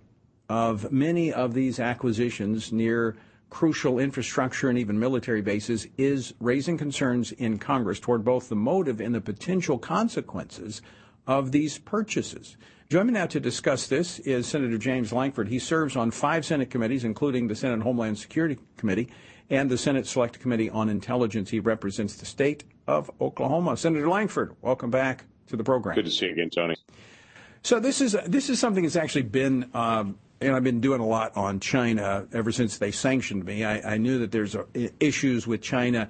of 0.48 0.90
many 0.90 1.32
of 1.32 1.54
these 1.54 1.78
acquisitions 1.78 2.72
near 2.72 3.16
crucial 3.48 3.98
infrastructure 3.98 4.68
and 4.68 4.78
even 4.78 4.98
military 4.98 5.42
bases 5.42 5.86
is 5.96 6.34
raising 6.40 6.76
concerns 6.76 7.30
in 7.32 7.58
Congress 7.58 8.00
toward 8.00 8.24
both 8.24 8.48
the 8.48 8.56
motive 8.56 9.00
and 9.00 9.14
the 9.14 9.20
potential 9.20 9.78
consequences 9.78 10.82
of 11.26 11.52
these 11.52 11.78
purchases. 11.78 12.56
Joining 12.88 13.08
me 13.08 13.12
now 13.20 13.26
to 13.26 13.38
discuss 13.38 13.86
this 13.86 14.18
is 14.20 14.46
Senator 14.46 14.78
James 14.78 15.12
Lankford. 15.12 15.48
He 15.48 15.58
serves 15.58 15.96
on 15.96 16.10
five 16.10 16.44
Senate 16.44 16.70
committees, 16.70 17.04
including 17.04 17.46
the 17.46 17.54
Senate 17.54 17.82
Homeland 17.82 18.18
Security 18.18 18.58
Committee 18.76 19.08
and 19.52 19.70
the 19.70 19.76
Senate 19.78 20.06
Select 20.06 20.40
Committee 20.40 20.70
on 20.70 20.88
Intelligence. 20.88 21.50
He 21.50 21.60
represents 21.60 22.16
the 22.16 22.24
state 22.24 22.64
of 22.88 23.10
Oklahoma. 23.20 23.76
Senator 23.76 24.08
Lankford, 24.08 24.56
welcome 24.62 24.90
back 24.90 25.26
to 25.48 25.56
the 25.56 25.62
program. 25.62 25.94
Good 25.94 26.06
to 26.06 26.10
see 26.10 26.26
you 26.26 26.32
again, 26.32 26.50
Tony. 26.50 26.74
So 27.62 27.78
this 27.78 28.00
is 28.00 28.16
this 28.26 28.50
is 28.50 28.58
something 28.58 28.82
that's 28.82 28.96
actually 28.96 29.22
been, 29.22 29.70
um, 29.74 30.18
and 30.40 30.56
I've 30.56 30.64
been 30.64 30.80
doing 30.80 31.00
a 31.00 31.06
lot 31.06 31.36
on 31.36 31.60
China 31.60 32.26
ever 32.32 32.50
since 32.50 32.78
they 32.78 32.90
sanctioned 32.90 33.44
me. 33.44 33.62
I, 33.62 33.94
I 33.94 33.98
knew 33.98 34.18
that 34.20 34.32
there's 34.32 34.56
a, 34.56 34.66
issues 34.98 35.46
with 35.46 35.60
China 35.60 36.08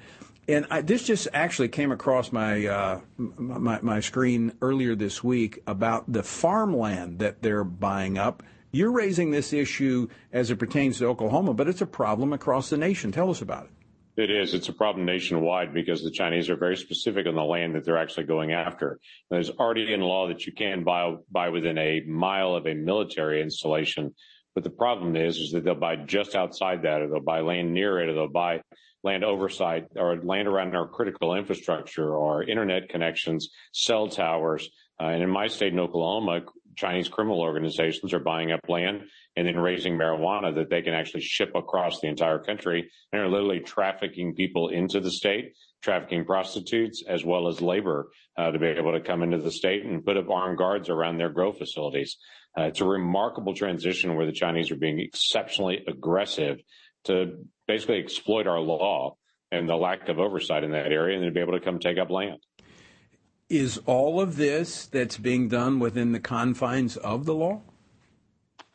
and 0.48 0.66
I, 0.70 0.80
this 0.80 1.04
just 1.04 1.28
actually 1.32 1.68
came 1.68 1.92
across 1.92 2.32
my, 2.32 2.66
uh, 2.66 3.00
my, 3.16 3.80
my 3.80 4.00
screen 4.00 4.52
earlier 4.60 4.96
this 4.96 5.22
week 5.22 5.62
about 5.66 6.12
the 6.12 6.22
farmland 6.22 7.20
that 7.20 7.42
they're 7.42 7.64
buying 7.64 8.18
up. 8.18 8.42
You're 8.72 8.92
raising 8.92 9.30
this 9.30 9.52
issue 9.52 10.08
as 10.32 10.50
it 10.50 10.56
pertains 10.56 10.98
to 10.98 11.06
Oklahoma, 11.06 11.52
but 11.52 11.68
it's 11.68 11.82
a 11.82 11.86
problem 11.86 12.32
across 12.32 12.70
the 12.70 12.78
nation. 12.78 13.12
Tell 13.12 13.30
us 13.30 13.42
about 13.42 13.66
it. 13.66 13.70
It 14.14 14.30
is. 14.30 14.54
It's 14.54 14.68
a 14.68 14.72
problem 14.72 15.06
nationwide 15.06 15.72
because 15.72 16.02
the 16.02 16.10
Chinese 16.10 16.50
are 16.50 16.56
very 16.56 16.76
specific 16.76 17.26
on 17.26 17.34
the 17.34 17.44
land 17.44 17.74
that 17.74 17.84
they're 17.84 17.98
actually 17.98 18.24
going 18.24 18.52
after. 18.52 18.98
There's 19.30 19.50
already 19.50 19.92
in 19.92 20.00
law 20.00 20.28
that 20.28 20.46
you 20.46 20.52
can 20.52 20.84
buy, 20.84 21.14
buy 21.30 21.50
within 21.50 21.78
a 21.78 22.00
mile 22.00 22.54
of 22.54 22.66
a 22.66 22.74
military 22.74 23.42
installation. 23.42 24.14
But 24.54 24.64
the 24.64 24.70
problem 24.70 25.16
is, 25.16 25.36
is 25.38 25.52
that 25.52 25.64
they'll 25.64 25.74
buy 25.74 25.96
just 25.96 26.34
outside 26.34 26.82
that, 26.82 27.00
or 27.00 27.08
they'll 27.08 27.20
buy 27.20 27.40
land 27.40 27.72
near 27.72 28.00
it, 28.00 28.08
or 28.08 28.14
they'll 28.14 28.28
buy 28.28 28.62
land 29.02 29.24
oversight 29.24 29.86
or 29.96 30.16
land 30.22 30.46
around 30.46 30.76
our 30.76 30.86
critical 30.86 31.34
infrastructure 31.34 32.14
or 32.14 32.42
internet 32.42 32.88
connections, 32.88 33.50
cell 33.72 34.08
towers. 34.08 34.68
Uh, 35.00 35.06
and 35.06 35.22
in 35.22 35.30
my 35.30 35.46
state 35.46 35.72
in 35.72 35.80
Oklahoma, 35.80 36.42
Chinese 36.76 37.08
criminal 37.08 37.40
organizations 37.40 38.12
are 38.12 38.18
buying 38.18 38.52
up 38.52 38.60
land 38.68 39.02
and 39.36 39.46
then 39.46 39.58
raising 39.58 39.96
marijuana 39.96 40.54
that 40.54 40.70
they 40.70 40.82
can 40.82 40.94
actually 40.94 41.20
ship 41.20 41.52
across 41.54 42.00
the 42.00 42.08
entire 42.08 42.38
country 42.38 42.90
and 43.12 43.22
are 43.22 43.28
literally 43.28 43.60
trafficking 43.60 44.34
people 44.34 44.68
into 44.68 45.00
the 45.00 45.10
state, 45.10 45.54
trafficking 45.82 46.24
prostitutes 46.24 47.02
as 47.06 47.24
well 47.24 47.48
as 47.48 47.60
labor 47.60 48.10
uh, 48.36 48.50
to 48.50 48.58
be 48.58 48.66
able 48.66 48.92
to 48.92 49.00
come 49.00 49.22
into 49.22 49.38
the 49.38 49.50
state 49.50 49.84
and 49.84 50.04
put 50.04 50.16
up 50.16 50.30
armed 50.30 50.58
guards 50.58 50.88
around 50.88 51.18
their 51.18 51.30
grow 51.30 51.52
facilities. 51.52 52.16
Uh, 52.58 52.64
it's 52.64 52.80
a 52.80 52.86
remarkable 52.86 53.54
transition 53.54 54.14
where 54.14 54.26
the 54.26 54.32
Chinese 54.32 54.70
are 54.70 54.76
being 54.76 55.00
exceptionally 55.00 55.84
aggressive 55.88 56.58
to 57.04 57.44
basically 57.66 57.98
exploit 57.98 58.46
our 58.46 58.60
law 58.60 59.16
and 59.50 59.68
the 59.68 59.76
lack 59.76 60.08
of 60.08 60.18
oversight 60.18 60.64
in 60.64 60.72
that 60.72 60.92
area 60.92 61.16
and 61.16 61.24
then 61.24 61.32
be 61.32 61.40
able 61.40 61.58
to 61.58 61.64
come 61.64 61.78
take 61.78 61.98
up 61.98 62.10
land. 62.10 62.38
Is 63.52 63.78
all 63.84 64.18
of 64.18 64.36
this 64.36 64.86
that's 64.86 65.18
being 65.18 65.46
done 65.50 65.78
within 65.78 66.12
the 66.12 66.20
confines 66.20 66.96
of 66.96 67.26
the 67.26 67.34
law? 67.34 67.60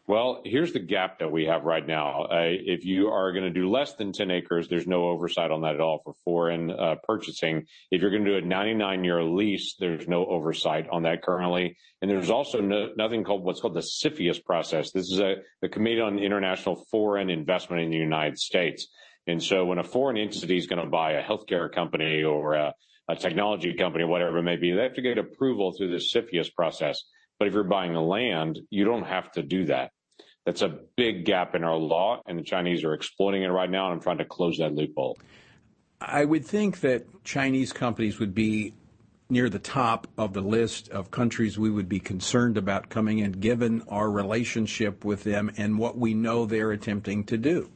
Well, 0.05 0.43
here's 0.45 0.71
the 0.71 0.77
gap 0.79 1.17
that 1.17 1.31
we 1.31 1.45
have 1.45 1.63
right 1.63 1.85
now. 1.85 2.25
Uh, 2.25 2.41
if 2.43 2.85
you 2.85 3.07
are 3.07 3.31
going 3.31 3.45
to 3.45 3.49
do 3.49 3.71
less 3.71 3.95
than 3.95 4.11
10 4.11 4.29
acres, 4.29 4.67
there's 4.67 4.85
no 4.85 5.05
oversight 5.05 5.49
on 5.49 5.61
that 5.61 5.73
at 5.73 5.81
all 5.81 6.01
for 6.03 6.13
foreign 6.23 6.69
uh, 6.69 6.93
purchasing. 7.03 7.65
If 7.89 8.03
you're 8.03 8.11
going 8.11 8.23
to 8.23 8.39
do 8.39 8.45
a 8.45 8.47
99 8.47 9.03
year 9.03 9.23
lease, 9.23 9.73
there's 9.79 10.07
no 10.07 10.27
oversight 10.27 10.87
on 10.91 11.01
that 11.03 11.23
currently. 11.23 11.75
And 12.03 12.11
there's 12.11 12.29
also 12.29 12.61
no, 12.61 12.91
nothing 12.95 13.23
called 13.23 13.43
what's 13.43 13.61
called 13.61 13.73
the 13.73 13.79
CFIUS 13.79 14.45
process. 14.45 14.91
This 14.91 15.11
is 15.11 15.19
a, 15.19 15.37
the 15.63 15.69
Committee 15.69 16.01
on 16.01 16.19
International 16.19 16.85
Foreign 16.91 17.31
Investment 17.31 17.81
in 17.81 17.89
the 17.89 17.97
United 17.97 18.37
States. 18.37 18.89
And 19.25 19.41
so 19.41 19.65
when 19.65 19.79
a 19.79 19.83
foreign 19.83 20.17
entity 20.17 20.55
is 20.55 20.67
going 20.67 20.83
to 20.83 20.87
buy 20.87 21.13
a 21.13 21.23
healthcare 21.23 21.73
company 21.73 22.23
or 22.23 22.53
a, 22.53 22.75
a 23.07 23.15
technology 23.15 23.73
company, 23.73 24.03
whatever 24.03 24.39
it 24.39 24.43
may 24.43 24.57
be, 24.57 24.71
they 24.71 24.83
have 24.83 24.95
to 24.95 25.01
get 25.01 25.17
approval 25.17 25.71
through 25.71 25.91
the 25.91 25.97
CFIUS 25.97 26.53
process. 26.53 27.03
But 27.39 27.47
if 27.47 27.53
you're 27.53 27.63
buying 27.63 27.93
the 27.93 28.01
land, 28.01 28.59
you 28.69 28.83
don't 28.83 29.05
have 29.05 29.31
to 29.33 29.43
do 29.43 29.65
that. 29.65 29.91
That's 30.45 30.61
a 30.61 30.79
big 30.95 31.25
gap 31.25 31.55
in 31.55 31.63
our 31.63 31.75
law, 31.75 32.21
and 32.25 32.39
the 32.39 32.43
Chinese 32.43 32.83
are 32.83 32.93
exploiting 32.93 33.43
it 33.43 33.47
right 33.47 33.69
now 33.69 33.87
and 33.87 33.95
I'm 33.95 34.01
trying 34.01 34.19
to 34.19 34.25
close 34.25 34.57
that 34.57 34.73
loophole. 34.73 35.17
I 35.99 36.25
would 36.25 36.45
think 36.45 36.81
that 36.81 37.23
Chinese 37.23 37.73
companies 37.73 38.19
would 38.19 38.33
be 38.33 38.73
near 39.29 39.49
the 39.49 39.59
top 39.59 40.07
of 40.17 40.33
the 40.33 40.41
list 40.41 40.89
of 40.89 41.11
countries 41.11 41.59
we 41.59 41.69
would 41.69 41.89
be 41.89 41.99
concerned 41.99 42.57
about 42.57 42.89
coming 42.89 43.19
in, 43.19 43.33
given 43.33 43.83
our 43.89 44.09
relationship 44.09 45.03
with 45.03 45.23
them 45.23 45.51
and 45.57 45.77
what 45.77 45.97
we 45.97 46.13
know 46.13 46.45
they're 46.45 46.71
attempting 46.71 47.23
to 47.25 47.37
do. 47.37 47.69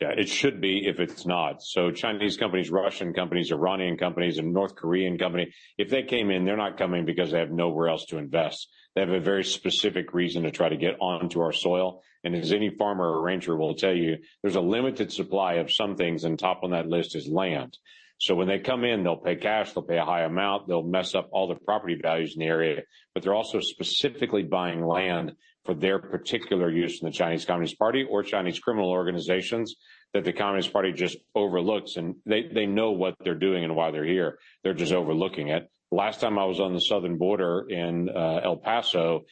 Yeah, 0.00 0.10
it 0.16 0.28
should 0.28 0.60
be 0.60 0.86
if 0.86 1.00
it's 1.00 1.26
not. 1.26 1.60
So 1.60 1.90
Chinese 1.90 2.36
companies, 2.36 2.70
Russian 2.70 3.12
companies, 3.12 3.50
Iranian 3.50 3.96
companies, 3.96 4.38
and 4.38 4.52
North 4.52 4.76
Korean 4.76 5.18
company, 5.18 5.52
if 5.76 5.90
they 5.90 6.04
came 6.04 6.30
in, 6.30 6.44
they're 6.44 6.56
not 6.56 6.78
coming 6.78 7.04
because 7.04 7.32
they 7.32 7.40
have 7.40 7.50
nowhere 7.50 7.88
else 7.88 8.04
to 8.06 8.18
invest. 8.18 8.68
They 8.94 9.00
have 9.00 9.10
a 9.10 9.18
very 9.18 9.42
specific 9.42 10.14
reason 10.14 10.44
to 10.44 10.52
try 10.52 10.68
to 10.68 10.76
get 10.76 11.00
onto 11.00 11.40
our 11.40 11.52
soil. 11.52 12.02
And 12.22 12.36
as 12.36 12.52
any 12.52 12.70
farmer 12.70 13.06
or 13.06 13.22
rancher 13.22 13.56
will 13.56 13.74
tell 13.74 13.94
you, 13.94 14.18
there's 14.42 14.54
a 14.54 14.60
limited 14.60 15.12
supply 15.12 15.54
of 15.54 15.72
some 15.72 15.96
things, 15.96 16.22
and 16.22 16.38
top 16.38 16.60
on 16.62 16.70
that 16.70 16.88
list 16.88 17.16
is 17.16 17.28
land. 17.28 17.76
So 18.20 18.34
when 18.34 18.48
they 18.48 18.58
come 18.58 18.84
in, 18.84 19.04
they'll 19.04 19.16
pay 19.16 19.36
cash, 19.36 19.72
they'll 19.72 19.84
pay 19.84 19.98
a 19.98 20.04
high 20.04 20.24
amount, 20.24 20.66
they'll 20.66 20.82
mess 20.82 21.14
up 21.14 21.28
all 21.32 21.48
the 21.48 21.54
property 21.54 21.96
values 22.00 22.34
in 22.36 22.40
the 22.40 22.46
area, 22.46 22.82
but 23.14 23.22
they're 23.22 23.34
also 23.34 23.60
specifically 23.60 24.42
buying 24.42 24.84
land 24.84 25.32
for 25.68 25.74
their 25.74 25.98
particular 25.98 26.70
use 26.70 27.02
in 27.02 27.06
the 27.06 27.12
Chinese 27.12 27.44
Communist 27.44 27.78
Party 27.78 28.02
or 28.08 28.22
Chinese 28.22 28.58
criminal 28.58 28.90
organizations 28.90 29.76
that 30.14 30.24
the 30.24 30.32
Communist 30.32 30.72
Party 30.72 30.92
just 30.94 31.18
overlooks. 31.34 31.96
And 31.96 32.14
they, 32.24 32.44
they 32.50 32.64
know 32.64 32.92
what 32.92 33.16
they're 33.22 33.34
doing 33.34 33.64
and 33.64 33.76
why 33.76 33.90
they're 33.90 34.06
here. 34.06 34.38
They're 34.64 34.72
just 34.72 34.94
overlooking 34.94 35.48
it. 35.48 35.70
Last 35.90 36.22
time 36.22 36.38
I 36.38 36.46
was 36.46 36.58
on 36.58 36.72
the 36.72 36.80
southern 36.80 37.18
border 37.18 37.66
in 37.68 38.08
uh, 38.08 38.40
El 38.42 38.56
Paso, 38.56 39.26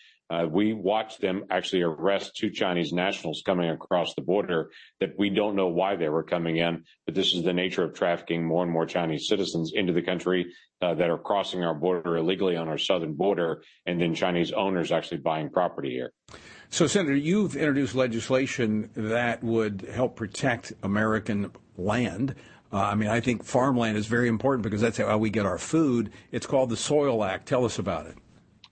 we 0.51 0.73
watched 0.73 1.21
them 1.21 1.45
actually 1.51 1.83
arrest 1.83 2.37
two 2.37 2.51
Chinese 2.51 2.93
nationals 2.93 3.43
coming 3.45 3.71
across 3.71 4.15
the 4.15 4.23
border 4.23 4.71
that 5.01 5.19
we 5.19 5.31
don't 5.31 5.57
know 5.57 5.69
why 5.69 5.97
they 5.97 6.09
were 6.09 6.23
coming 6.25 6.57
in, 6.57 6.85
but 7.05 7.15
this 7.15 7.35
is 7.35 7.43
the 7.43 7.53
nature 7.53 7.85
of 7.85 7.95
trafficking 7.95 8.45
more 8.45 8.63
and 8.63 8.73
more 8.73 8.87
Chinese 8.87 9.29
citizens 9.29 9.73
into 9.75 9.93
the 9.93 10.03
country 10.03 10.47
uh, 10.83 10.95
that 10.95 11.11
are 11.11 11.19
crossing 11.19 11.65
our 11.65 11.75
border 11.75 12.17
illegally 12.17 12.57
on 12.57 12.69
our 12.69 12.79
southern 12.79 13.15
border, 13.15 13.63
and 13.87 14.01
then 14.01 14.15
Chinese 14.15 14.53
owners 14.53 14.93
actually 14.93 15.19
buying 15.19 15.49
property 15.49 15.91
here. 15.91 16.13
So, 16.69 16.87
Senator, 16.87 17.15
you've 17.15 17.57
introduced 17.57 17.95
legislation 17.95 18.91
that 18.95 19.43
would 19.43 19.89
help 19.93 20.17
protect 20.17 20.73
American 20.83 21.53
land. 21.77 22.35
Uh, 22.73 22.81
I 22.81 22.95
mean, 22.97 23.09
I 23.09 23.21
think 23.21 23.45
farmland 23.45 23.97
is 23.97 24.07
very 24.07 24.29
important 24.29 24.65
because 24.65 24.81
that's 24.81 24.99
how 24.99 25.17
we 25.19 25.31
get 25.31 25.47
our 25.47 25.59
food. 25.59 26.11
It's 26.33 26.47
called 26.47 26.71
the 26.71 26.77
Soil 26.77 27.23
Act. 27.23 27.47
Tell 27.47 27.65
us 27.65 27.79
about 27.79 28.07
it. 28.07 28.17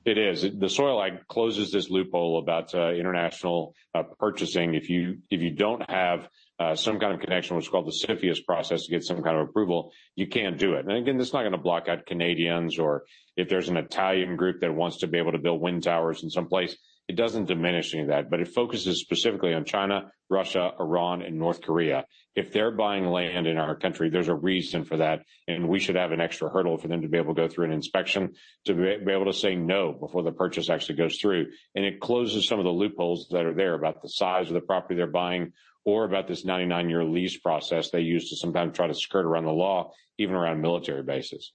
It 0.04 0.18
is. 0.18 0.46
The 0.58 0.68
Soil 0.68 1.02
Act 1.02 1.26
closes 1.28 1.70
this 1.70 1.88
loophole 1.88 2.38
about 2.38 2.74
uh, 2.74 2.92
international 2.92 3.74
uh, 3.94 4.02
purchasing. 4.18 4.74
If 4.74 4.90
you 4.90 5.18
if 5.30 5.40
you 5.40 5.50
don't 5.50 5.88
have 5.90 6.28
uh, 6.60 6.74
some 6.74 7.00
kind 7.00 7.14
of 7.14 7.20
connection, 7.20 7.56
what's 7.56 7.68
called 7.68 7.86
the 7.86 8.06
CFIUS 8.06 8.44
process, 8.44 8.84
to 8.84 8.90
get 8.90 9.02
some 9.02 9.22
kind 9.22 9.38
of 9.38 9.48
approval, 9.48 9.92
you 10.14 10.26
can't 10.26 10.58
do 10.58 10.74
it. 10.74 10.86
And 10.86 10.92
again, 10.92 11.18
is 11.18 11.32
not 11.32 11.40
going 11.40 11.52
to 11.52 11.58
block 11.58 11.88
out 11.88 12.04
Canadians, 12.04 12.78
or 12.78 13.04
if 13.36 13.48
there's 13.48 13.70
an 13.70 13.78
Italian 13.78 14.36
group 14.36 14.60
that 14.60 14.74
wants 14.74 14.98
to 14.98 15.06
be 15.06 15.18
able 15.18 15.32
to 15.32 15.38
build 15.38 15.62
wind 15.62 15.82
towers 15.82 16.22
in 16.22 16.28
some 16.28 16.48
place, 16.48 16.76
it 17.08 17.16
doesn't 17.16 17.46
diminish 17.46 17.94
any 17.94 18.02
of 18.02 18.08
that, 18.08 18.30
but 18.30 18.40
it 18.40 18.48
focuses 18.48 19.00
specifically 19.00 19.54
on 19.54 19.64
China, 19.64 20.10
Russia, 20.30 20.72
Iran, 20.78 21.22
and 21.22 21.38
North 21.38 21.62
Korea. 21.62 22.04
If 22.34 22.52
they're 22.52 22.72
buying 22.72 23.06
land 23.06 23.46
in 23.46 23.58
our 23.58 23.76
country, 23.76 24.10
there's 24.10 24.28
a 24.28 24.34
reason 24.34 24.84
for 24.84 24.96
that, 24.96 25.24
and 25.46 25.68
we 25.68 25.78
should 25.78 25.94
have 25.94 26.10
an 26.10 26.20
extra 26.20 26.50
hurdle 26.50 26.78
for 26.78 26.88
them 26.88 27.02
to 27.02 27.08
be 27.08 27.16
able 27.16 27.34
to 27.34 27.42
go 27.42 27.48
through 27.48 27.66
an 27.66 27.72
inspection 27.72 28.34
to 28.64 28.74
be 28.74 29.12
able 29.12 29.26
to 29.26 29.32
say 29.32 29.54
no 29.54 29.92
before 29.92 30.22
the 30.22 30.32
purchase 30.32 30.68
actually 30.68 30.96
goes 30.96 31.16
through. 31.16 31.46
And 31.74 31.84
it 31.84 32.00
closes 32.00 32.48
some 32.48 32.58
of 32.58 32.64
the 32.64 32.70
loopholes 32.70 33.28
that 33.30 33.46
are 33.46 33.54
there 33.54 33.74
about 33.74 34.02
the 34.02 34.08
size 34.08 34.48
of 34.48 34.54
the 34.54 34.60
property 34.60 34.96
they're 34.96 35.06
buying 35.06 35.52
or 35.84 36.04
about 36.04 36.26
this 36.26 36.44
99 36.44 36.90
year 36.90 37.04
lease 37.04 37.36
process 37.36 37.90
they 37.90 38.00
use 38.00 38.30
to 38.30 38.36
sometimes 38.36 38.74
try 38.74 38.86
to 38.86 38.94
skirt 38.94 39.26
around 39.26 39.44
the 39.44 39.52
law, 39.52 39.92
even 40.18 40.34
around 40.34 40.60
military 40.60 41.02
bases. 41.02 41.52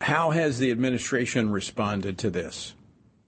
How 0.00 0.30
has 0.30 0.58
the 0.58 0.70
administration 0.70 1.50
responded 1.50 2.18
to 2.18 2.30
this? 2.30 2.74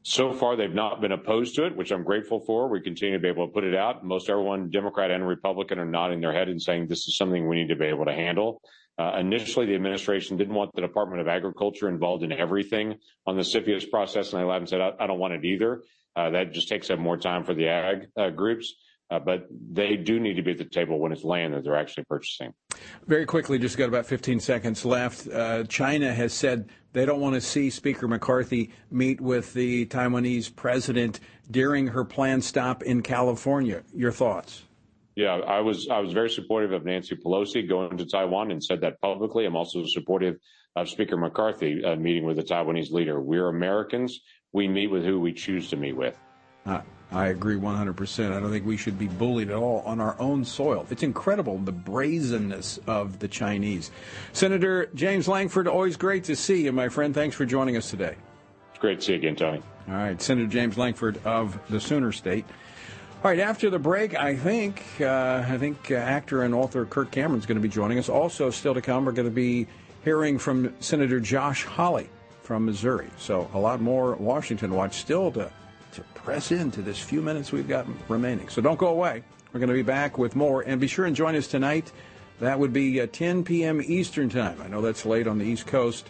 So 0.03 0.33
far, 0.33 0.57
they've 0.57 0.73
not 0.73 1.01
been 1.01 1.13
opposed 1.13 1.55
to 1.57 1.67
it, 1.67 1.77
which 1.77 1.91
I'm 1.91 2.05
grateful 2.05 2.41
for. 2.41 2.69
We 2.69 2.81
continue 2.81 3.15
to 3.15 3.21
be 3.21 3.29
able 3.29 3.47
to 3.47 3.53
put 3.53 3.65
it 3.65 3.75
out. 3.75 4.05
Most 4.05 4.31
everyone, 4.31 4.71
Democrat 4.71 5.11
and 5.11 5.27
Republican, 5.27 5.79
are 5.79 5.85
nodding 5.85 6.21
their 6.21 6.33
head 6.33 6.49
and 6.49 6.61
saying 6.61 6.87
this 6.87 7.07
is 7.07 7.17
something 7.17 7.47
we 7.47 7.57
need 7.57 7.69
to 7.69 7.77
be 7.77 7.85
able 7.87 8.07
to 8.07 8.13
handle. 8.13 8.63
Uh, 8.99 9.17
initially, 9.19 9.67
the 9.67 9.75
administration 9.75 10.37
didn't 10.37 10.55
want 10.55 10.71
the 10.75 10.81
Department 10.81 11.21
of 11.21 11.29
Agriculture 11.29 11.89
involved 11.89 12.23
in 12.23 12.33
everything 12.33 12.97
on 13.27 13.37
the 13.37 13.43
CFIUS 13.43 13.91
process, 13.91 14.33
and 14.33 14.41
I 14.41 14.45
laughed 14.45 14.61
and 14.61 14.69
said, 14.69 14.81
I, 14.81 14.93
I 15.01 15.07
don't 15.07 15.19
want 15.19 15.35
it 15.35 15.45
either. 15.45 15.83
Uh, 16.17 16.31
that 16.31 16.53
just 16.53 16.69
takes 16.69 16.91
up 16.91 16.99
more 16.99 17.17
time 17.17 17.45
for 17.45 17.55
the 17.55 17.69
ag 17.69 18.09
uh, 18.17 18.31
groups. 18.31 18.75
Uh, 19.11 19.19
but 19.19 19.49
they 19.51 19.97
do 19.97 20.21
need 20.21 20.35
to 20.35 20.43
be 20.43 20.53
at 20.53 20.59
the 20.59 20.65
table 20.65 20.99
when 21.01 21.11
it's 21.11 21.25
land 21.25 21.53
that 21.53 21.65
they're 21.65 21.77
actually 21.77 22.05
purchasing. 22.05 22.53
Very 23.07 23.27
quickly, 23.27 23.59
just 23.59 23.77
got 23.77 23.89
about 23.89 24.07
15 24.07 24.39
seconds 24.39 24.85
left. 24.85 25.27
Uh, 25.27 25.65
China 25.65 26.15
has 26.15 26.33
said 26.33 26.71
they 26.93 27.05
don't 27.07 27.21
want 27.21 27.35
to 27.35 27.41
see 27.41 27.71
Speaker 27.71 28.09
McCarthy 28.09 28.71
meet 28.91 29.21
with 29.21 29.53
the 29.55 29.87
Taiwanese 29.87 30.55
president 30.55 31.21
during 31.51 31.89
her 31.89 32.05
planned 32.05 32.45
stop 32.45 32.83
in 32.83 33.03
California. 33.03 33.83
Your 33.95 34.13
thoughts? 34.13 34.63
Yeah, 35.17 35.35
I 35.35 35.61
was 35.61 35.89
I 35.89 35.99
was 35.99 36.13
very 36.13 36.31
supportive 36.31 36.73
of 36.73 36.85
Nancy 36.85 37.17
Pelosi 37.17 37.69
going 37.69 37.97
to 37.99 38.07
Taiwan 38.07 38.51
and 38.51 38.63
said 38.63 38.81
that 38.83 39.01
publicly. 39.01 39.45
I'm 39.45 39.57
also 39.57 39.85
supportive 39.87 40.37
of 40.77 40.89
Speaker 40.89 41.17
McCarthy 41.17 41.85
uh, 41.85 41.97
meeting 41.97 42.25
with 42.25 42.37
the 42.37 42.45
Taiwanese 42.45 42.91
leader. 42.91 43.21
We're 43.21 43.49
Americans. 43.49 44.21
We 44.53 44.69
meet 44.69 44.87
with 44.87 45.05
who 45.05 45.21
we 45.21 45.33
choose 45.33 45.69
to 45.71 45.77
meet 45.77 45.97
with. 45.97 46.19
Uh, 46.67 46.81
I 47.13 47.29
agree 47.29 47.57
100%. 47.57 48.33
I 48.33 48.41
don't 48.41 48.51
think 48.51 48.65
we 48.65 48.77
should 48.77 48.99
be 48.99 49.09
bullied 49.09 49.51
at 49.51 49.57
all 49.57 49.81
on 49.85 50.01
our 50.01 50.17
own 50.21 50.45
soil. 50.45 50.87
It's 50.91 51.03
incredible 51.03 51.59
the 51.59 51.73
brazenness 51.73 52.79
of 52.87 53.19
the 53.19 53.27
Chinese. 53.27 53.91
Senator 54.33 54.89
James 54.95 55.27
Lankford, 55.27 55.67
always 55.67 55.97
great 55.97 56.25
to 56.25 56.37
see 56.37 56.65
you, 56.65 56.73
my 56.73 56.89
friend. 56.89 57.13
Thanks 57.13 57.35
for 57.35 57.45
joining 57.45 57.77
us 57.77 57.91
today. 57.91 58.15
It's 58.71 58.79
great 58.79 59.01
to 59.01 59.07
see 59.07 59.13
you 59.13 59.19
again, 59.19 59.35
Tony. 59.35 59.63
All 59.89 59.95
right, 59.95 60.23
Senator 60.23 60.47
James 60.47 60.79
Lankford 60.79 61.19
of 61.25 61.59
the 61.69 61.81
Sooner 61.81 62.13
State. 62.13 62.45
All 63.25 63.31
right, 63.31 63.41
after 63.41 63.71
the 63.71 63.79
break, 63.79 64.15
I 64.15 64.37
think 64.37 64.83
uh, 65.01 65.45
I 65.47 65.59
think 65.59 65.91
uh, 65.91 65.95
actor 65.95 66.45
and 66.45 66.55
author 66.55 66.87
Kirk 66.87 67.11
Cameron 67.11 67.41
is 67.41 67.47
going 67.47 67.59
to 67.59 67.63
be 67.63 67.69
joining 67.69 67.99
us. 67.99 68.09
Also, 68.09 68.51
still 68.51 68.73
to 68.73 68.81
come, 68.81 69.05
we're 69.05 69.13
going 69.13 69.29
to 69.29 69.35
be 69.35 69.67
hearing 70.05 70.39
from 70.39 70.73
Senator 70.81 71.19
Josh 71.19 71.65
Hawley 71.65 72.09
from 72.43 72.65
Missouri. 72.65 73.11
So 73.19 73.51
a 73.53 73.59
lot 73.59 73.81
more 73.81 74.15
Washington 74.15 74.75
Watch 74.75 74.95
still 74.95 75.33
to 75.33 75.53
to 75.93 76.03
press 76.15 76.53
into 76.53 76.83
this 76.83 76.99
few 76.99 77.23
minutes 77.23 77.53
we've 77.53 77.69
got 77.69 77.87
remaining. 78.09 78.49
So 78.49 78.63
don't 78.63 78.79
go 78.79 78.89
away. 78.89 79.23
We're 79.53 79.61
going 79.61 79.69
to 79.69 79.75
be 79.75 79.83
back 79.83 80.19
with 80.19 80.37
more. 80.37 80.63
And 80.63 80.81
be 80.81 80.87
sure 80.87 81.07
and 81.07 81.17
join 81.17 81.35
us 81.37 81.47
tonight. 81.47 81.93
That 82.41 82.59
would 82.59 82.73
be 82.73 83.01
uh, 83.01 83.07
10 83.11 83.45
p.m. 83.45 83.83
Eastern 83.85 84.29
Time. 84.29 84.61
I 84.63 84.69
know 84.69 84.81
that's 84.81 85.05
late 85.05 85.27
on 85.27 85.39
the 85.39 85.45
East 85.45 85.67
Coast, 85.67 86.09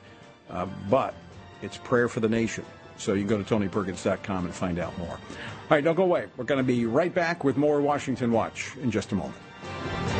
uh, 0.48 0.66
but 0.88 1.14
it's 1.62 1.76
prayer 1.78 2.08
for 2.08 2.20
the 2.20 2.28
nation. 2.28 2.64
So 2.98 3.14
you 3.14 3.20
can 3.20 3.28
go 3.28 3.42
to 3.42 3.54
TonyPerkins.com 3.54 4.44
and 4.44 4.54
find 4.54 4.78
out 4.78 4.96
more. 4.98 5.08
All 5.08 5.18
right, 5.70 5.82
don't 5.82 5.94
go 5.94 6.04
away. 6.04 6.26
We're 6.36 6.44
going 6.44 6.58
to 6.58 6.64
be 6.64 6.86
right 6.86 7.12
back 7.12 7.44
with 7.44 7.56
more 7.56 7.80
Washington 7.80 8.30
Watch 8.30 8.76
in 8.82 8.90
just 8.90 9.12
a 9.12 9.14
moment. 9.14 10.19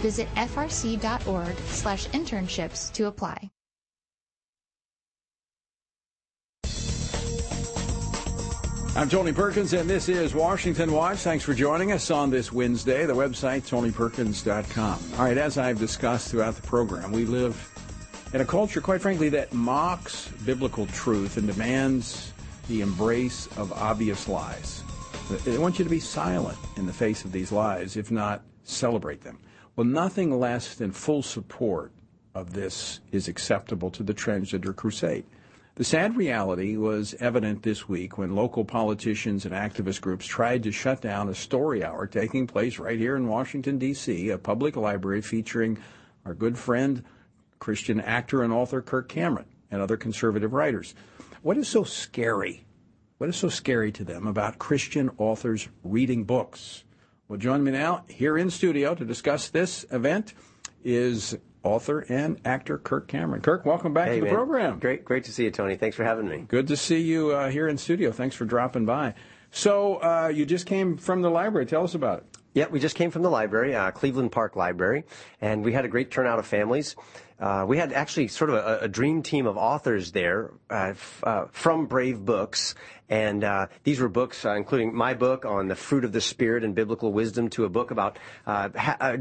Visit 0.00 0.28
frc.org 0.34 1.56
slash 1.68 2.08
internships 2.08 2.92
to 2.92 3.06
apply. 3.06 3.50
I'm 8.96 9.08
Tony 9.08 9.32
Perkins, 9.32 9.72
and 9.72 9.88
this 9.88 10.08
is 10.08 10.34
Washington 10.34 10.90
Watch. 10.92 11.18
Thanks 11.18 11.44
for 11.44 11.54
joining 11.54 11.92
us 11.92 12.10
on 12.10 12.28
this 12.28 12.52
Wednesday. 12.52 13.06
The 13.06 13.14
website, 13.14 13.62
tonyperkins.com. 13.62 14.98
All 15.16 15.24
right, 15.24 15.38
as 15.38 15.58
I've 15.58 15.78
discussed 15.78 16.30
throughout 16.30 16.56
the 16.56 16.66
program, 16.66 17.12
we 17.12 17.24
live 17.24 17.70
in 18.34 18.40
a 18.40 18.44
culture, 18.44 18.80
quite 18.80 19.00
frankly, 19.00 19.28
that 19.28 19.52
mocks 19.52 20.28
biblical 20.44 20.86
truth 20.86 21.36
and 21.36 21.46
demands 21.46 22.32
the 22.68 22.80
embrace 22.80 23.46
of 23.56 23.72
obvious 23.72 24.26
lies. 24.26 24.82
They 25.44 25.56
want 25.56 25.78
you 25.78 25.84
to 25.84 25.90
be 25.90 26.00
silent 26.00 26.58
in 26.76 26.84
the 26.84 26.92
face 26.92 27.24
of 27.24 27.30
these 27.30 27.52
lies, 27.52 27.96
if 27.96 28.10
not 28.10 28.42
celebrate 28.64 29.20
them. 29.20 29.38
Well, 29.76 29.86
nothing 29.86 30.38
less 30.38 30.74
than 30.74 30.90
full 30.90 31.22
support 31.22 31.92
of 32.34 32.52
this 32.52 33.00
is 33.12 33.28
acceptable 33.28 33.90
to 33.90 34.02
the 34.02 34.14
transgender 34.14 34.74
crusade. 34.74 35.24
The 35.76 35.84
sad 35.84 36.16
reality 36.16 36.76
was 36.76 37.14
evident 37.20 37.62
this 37.62 37.88
week 37.88 38.18
when 38.18 38.34
local 38.34 38.64
politicians 38.64 39.46
and 39.46 39.54
activist 39.54 40.00
groups 40.00 40.26
tried 40.26 40.62
to 40.64 40.72
shut 40.72 41.00
down 41.00 41.28
a 41.28 41.34
story 41.34 41.82
hour 41.82 42.06
taking 42.06 42.46
place 42.46 42.78
right 42.78 42.98
here 42.98 43.16
in 43.16 43.28
Washington, 43.28 43.78
D.C., 43.78 44.28
a 44.28 44.36
public 44.36 44.76
library 44.76 45.22
featuring 45.22 45.78
our 46.26 46.34
good 46.34 46.58
friend, 46.58 47.02
Christian 47.60 48.00
actor 48.00 48.42
and 48.42 48.52
author 48.52 48.82
Kirk 48.82 49.08
Cameron, 49.08 49.46
and 49.70 49.80
other 49.80 49.96
conservative 49.96 50.52
writers. 50.52 50.94
What 51.42 51.56
is 51.56 51.68
so 51.68 51.84
scary? 51.84 52.64
What 53.18 53.30
is 53.30 53.36
so 53.36 53.48
scary 53.48 53.92
to 53.92 54.04
them 54.04 54.26
about 54.26 54.58
Christian 54.58 55.10
authors 55.16 55.68
reading 55.82 56.24
books? 56.24 56.84
Well, 57.30 57.38
join 57.38 57.62
me 57.62 57.70
now 57.70 58.02
here 58.08 58.36
in 58.36 58.50
studio 58.50 58.92
to 58.96 59.04
discuss 59.04 59.50
this 59.50 59.86
event 59.92 60.34
is 60.82 61.38
author 61.62 62.00
and 62.08 62.40
actor 62.44 62.76
Kirk 62.76 63.06
Cameron. 63.06 63.40
Kirk, 63.40 63.64
welcome 63.64 63.94
back 63.94 64.08
hey, 64.08 64.14
to 64.16 64.20
the 64.22 64.26
man. 64.26 64.34
program. 64.34 64.78
Great, 64.80 65.04
great 65.04 65.22
to 65.26 65.32
see 65.32 65.44
you, 65.44 65.52
Tony. 65.52 65.76
Thanks 65.76 65.96
for 65.96 66.02
having 66.02 66.26
me. 66.26 66.38
Good 66.48 66.66
to 66.66 66.76
see 66.76 66.98
you 66.98 67.30
uh, 67.30 67.48
here 67.48 67.68
in 67.68 67.78
studio. 67.78 68.10
Thanks 68.10 68.34
for 68.34 68.46
dropping 68.46 68.84
by. 68.84 69.14
So 69.52 70.02
uh, 70.02 70.32
you 70.34 70.44
just 70.44 70.66
came 70.66 70.96
from 70.96 71.22
the 71.22 71.30
library. 71.30 71.66
Tell 71.66 71.84
us 71.84 71.94
about 71.94 72.18
it. 72.18 72.24
Yeah, 72.52 72.66
we 72.66 72.80
just 72.80 72.96
came 72.96 73.12
from 73.12 73.22
the 73.22 73.30
library, 73.30 73.76
uh, 73.76 73.92
Cleveland 73.92 74.32
Park 74.32 74.56
Library, 74.56 75.04
and 75.40 75.64
we 75.64 75.72
had 75.72 75.84
a 75.84 75.88
great 75.88 76.10
turnout 76.10 76.40
of 76.40 76.48
families. 76.48 76.96
Uh, 77.40 77.64
we 77.66 77.78
had 77.78 77.92
actually 77.94 78.28
sort 78.28 78.50
of 78.50 78.56
a, 78.56 78.80
a 78.84 78.88
dream 78.88 79.22
team 79.22 79.46
of 79.46 79.56
authors 79.56 80.12
there 80.12 80.50
uh, 80.70 80.88
f- 80.90 81.24
uh, 81.24 81.44
from 81.50 81.86
Brave 81.86 82.22
Books, 82.22 82.74
and 83.08 83.42
uh, 83.42 83.66
these 83.82 83.98
were 83.98 84.10
books, 84.10 84.44
uh, 84.44 84.54
including 84.54 84.94
my 84.94 85.14
book 85.14 85.46
on 85.46 85.66
the 85.66 85.74
fruit 85.74 86.04
of 86.04 86.12
the 86.12 86.20
Spirit 86.20 86.62
and 86.62 86.74
biblical 86.74 87.12
wisdom, 87.14 87.48
to 87.48 87.64
a 87.64 87.68
book 87.70 87.90
about 87.90 88.18
uh, 88.46 88.68
ha- 88.76 89.16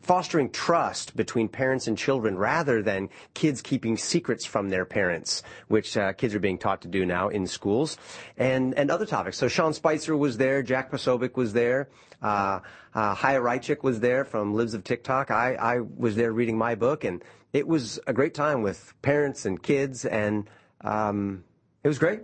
fostering 0.00 0.50
trust 0.50 1.14
between 1.14 1.46
parents 1.46 1.86
and 1.86 1.98
children 1.98 2.38
rather 2.38 2.82
than 2.82 3.10
kids 3.34 3.60
keeping 3.60 3.98
secrets 3.98 4.46
from 4.46 4.70
their 4.70 4.86
parents, 4.86 5.42
which 5.68 5.96
kids 6.16 6.34
are 6.34 6.40
being 6.40 6.58
taught 6.58 6.80
to 6.80 6.88
do 6.88 7.04
now 7.04 7.28
in 7.28 7.46
schools, 7.46 7.98
and 8.38 8.74
and 8.78 8.90
other 8.90 9.06
topics. 9.06 9.36
So 9.36 9.46
Sean 9.46 9.74
Spicer 9.74 10.16
was 10.16 10.38
there, 10.38 10.62
Jack 10.62 10.90
Posobiec 10.90 11.36
was 11.36 11.52
there. 11.52 11.88
Uh, 12.20 12.60
Raichik 12.94 13.84
was 13.84 14.00
there 14.00 14.24
from 14.24 14.54
Libs 14.54 14.74
of 14.74 14.82
TikTok. 14.82 15.30
I, 15.30 15.54
I 15.54 15.80
was 15.80 16.16
there 16.16 16.32
reading 16.32 16.58
my 16.58 16.74
book, 16.74 17.04
and 17.04 17.22
it 17.52 17.66
was 17.66 17.98
a 18.06 18.12
great 18.12 18.34
time 18.34 18.62
with 18.62 18.94
parents 19.02 19.46
and 19.46 19.62
kids, 19.62 20.04
and 20.04 20.48
um, 20.82 21.44
it 21.82 21.88
was 21.88 21.98
great. 21.98 22.20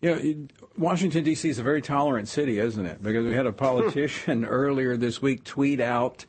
You 0.00 0.14
know, 0.14 0.46
Washington, 0.76 1.24
D.C. 1.24 1.48
is 1.48 1.58
a 1.58 1.62
very 1.62 1.80
tolerant 1.80 2.28
city, 2.28 2.58
isn't 2.58 2.84
it? 2.84 3.02
Because 3.02 3.24
we 3.24 3.34
had 3.34 3.46
a 3.46 3.52
politician 3.66 4.44
earlier 4.44 4.96
this 4.96 5.22
week 5.22 5.44
tweet 5.44 5.80
out 5.80 6.26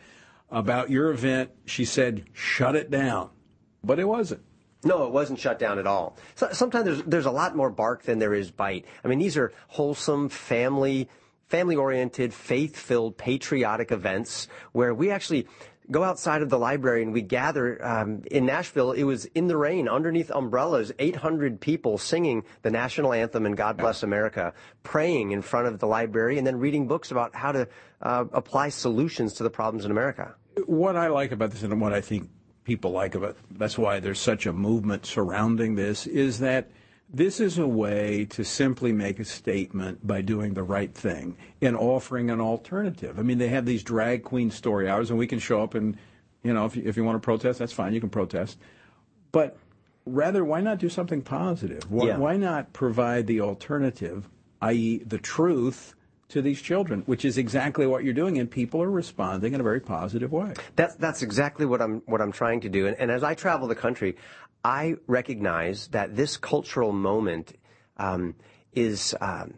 about 0.50 0.90
your 0.90 1.12
event. 1.12 1.52
She 1.66 1.84
said, 1.84 2.26
shut 2.34 2.76
it 2.76 2.90
down. 2.90 3.30
But 3.84 4.00
it 4.00 4.06
wasn't. 4.06 4.42
No, 4.84 5.06
it 5.06 5.12
wasn't 5.12 5.40
shut 5.40 5.60
down 5.60 5.80
at 5.80 5.88
all. 5.88 6.18
So, 6.36 6.50
sometimes 6.54 6.86
there's, 6.86 7.04
there's 7.04 7.26
a 7.26 7.32
lot 7.32 7.56
more 7.56 7.70
bark 7.70 8.04
than 8.04 8.20
there 8.20 8.34
is 8.34 8.52
bite. 8.52 8.86
I 9.04 9.08
mean, 9.08 9.20
these 9.20 9.36
are 9.36 9.52
wholesome, 9.68 10.30
family, 10.30 11.10
family-oriented, 11.48 12.34
faith-filled, 12.34 13.18
patriotic 13.18 13.92
events 13.92 14.48
where 14.72 14.94
we 14.94 15.12
actually 15.12 15.48
go 15.90 16.04
outside 16.04 16.42
of 16.42 16.50
the 16.50 16.60
library 16.60 17.02
and 17.04 17.14
we 17.14 17.22
gather 17.22 17.84
um, 17.86 18.22
in 18.30 18.46
Nashville. 18.46 18.92
It 18.92 19.04
was 19.04 19.26
in 19.26 19.48
the 19.48 19.58
rain, 19.58 19.88
underneath 19.88 20.30
umbrellas, 20.32 20.92
800 21.00 21.60
people 21.60 21.98
singing 21.98 22.44
the 22.62 22.72
national 22.72 23.14
anthem 23.14 23.46
and 23.46 23.56
God 23.56 23.78
Bless 23.78 24.04
America, 24.04 24.54
praying 24.84 25.32
in 25.32 25.42
front 25.42 25.68
of 25.68 25.80
the 25.80 25.88
library, 25.88 26.38
and 26.38 26.46
then 26.46 26.58
reading 26.58 26.88
books 26.88 27.12
about 27.12 27.36
how 27.36 27.52
to 27.52 27.68
uh, 28.02 28.26
apply 28.34 28.70
solutions 28.70 29.34
to 29.34 29.44
the 29.44 29.50
problems 29.50 29.86
in 29.86 29.92
America. 29.92 30.36
What 30.66 30.96
I 30.96 31.08
like 31.08 31.32
about 31.32 31.52
this, 31.52 31.64
and 31.64 31.80
what 31.80 31.94
I 31.94 32.02
think 32.02 32.30
people 32.64 32.92
like 32.92 33.16
about 33.16 33.38
that's 33.52 33.78
why 33.78 34.00
there's 34.02 34.20
such 34.20 34.46
a 34.46 34.52
movement 34.52 35.06
surrounding 35.06 35.76
this, 35.76 36.06
is 36.06 36.40
that 36.40 36.70
this 37.10 37.40
is 37.40 37.58
a 37.58 37.68
way 37.68 38.26
to 38.26 38.44
simply 38.44 38.92
make 38.92 39.20
a 39.20 39.26
statement 39.26 40.06
by 40.06 40.22
doing 40.22 40.54
the 40.54 40.64
right 40.64 40.94
thing 40.94 41.38
and 41.62 41.76
offering 41.78 42.30
an 42.30 42.42
alternative. 42.42 43.18
I 43.18 43.22
mean, 43.22 43.38
they 43.38 43.48
have 43.48 43.66
these 43.66 43.84
drag 43.84 44.24
queen 44.24 44.52
story 44.52 44.90
hours, 44.90 45.10
and 45.10 45.18
we 45.18 45.28
can 45.28 45.40
show 45.40 45.64
up 45.64 45.74
and, 45.74 45.98
you 46.44 46.54
know, 46.54 46.66
if 46.66 46.76
you, 46.76 46.84
if 46.86 46.98
you 46.98 47.04
want 47.04 47.16
to 47.16 47.26
protest, 47.26 47.60
that's 47.60 47.74
fine, 47.74 47.94
you 47.94 48.02
can 48.02 48.10
protest. 48.10 48.58
But 49.32 49.58
rather, 50.06 50.44
why 50.44 50.60
not 50.62 50.80
do 50.80 50.90
something 50.90 51.22
positive? 51.22 51.90
Why, 51.90 52.08
Yeah. 52.08 52.18
why 52.18 52.36
not 52.36 52.74
provide 52.74 53.28
the 53.28 53.40
alternative, 53.42 54.28
i.e., 54.62 54.98
the 55.06 55.18
truth, 55.18 55.94
to 56.30 56.42
these 56.42 56.62
children, 56.62 57.04
which 57.06 57.24
is 57.24 57.38
exactly 57.38 57.88
what 57.88 58.04
you're 58.04 58.14
doing, 58.14 58.38
and 58.38 58.52
people 58.52 58.82
are 58.82 58.92
responding 58.92 59.54
in 59.54 59.62
a 59.62 59.64
very 59.64 59.80
positive 59.80 60.32
way. 60.34 60.54
That's 60.76 60.94
that's 60.96 61.22
exactly 61.22 61.66
what 61.66 61.82
I'm 61.82 62.02
what 62.06 62.22
I'm 62.22 62.34
trying 62.34 62.60
to 62.62 62.70
do. 62.70 62.86
And, 62.86 62.98
and 63.00 63.10
as 63.10 63.24
I 63.24 63.34
travel 63.34 63.68
the 63.68 63.76
country, 63.76 64.18
I 64.64 64.96
recognize 65.08 65.88
that 65.90 66.16
this 66.16 66.38
cultural 66.38 66.92
moment 66.92 67.54
um, 67.98 68.36
is. 68.74 69.16
Um, 69.22 69.54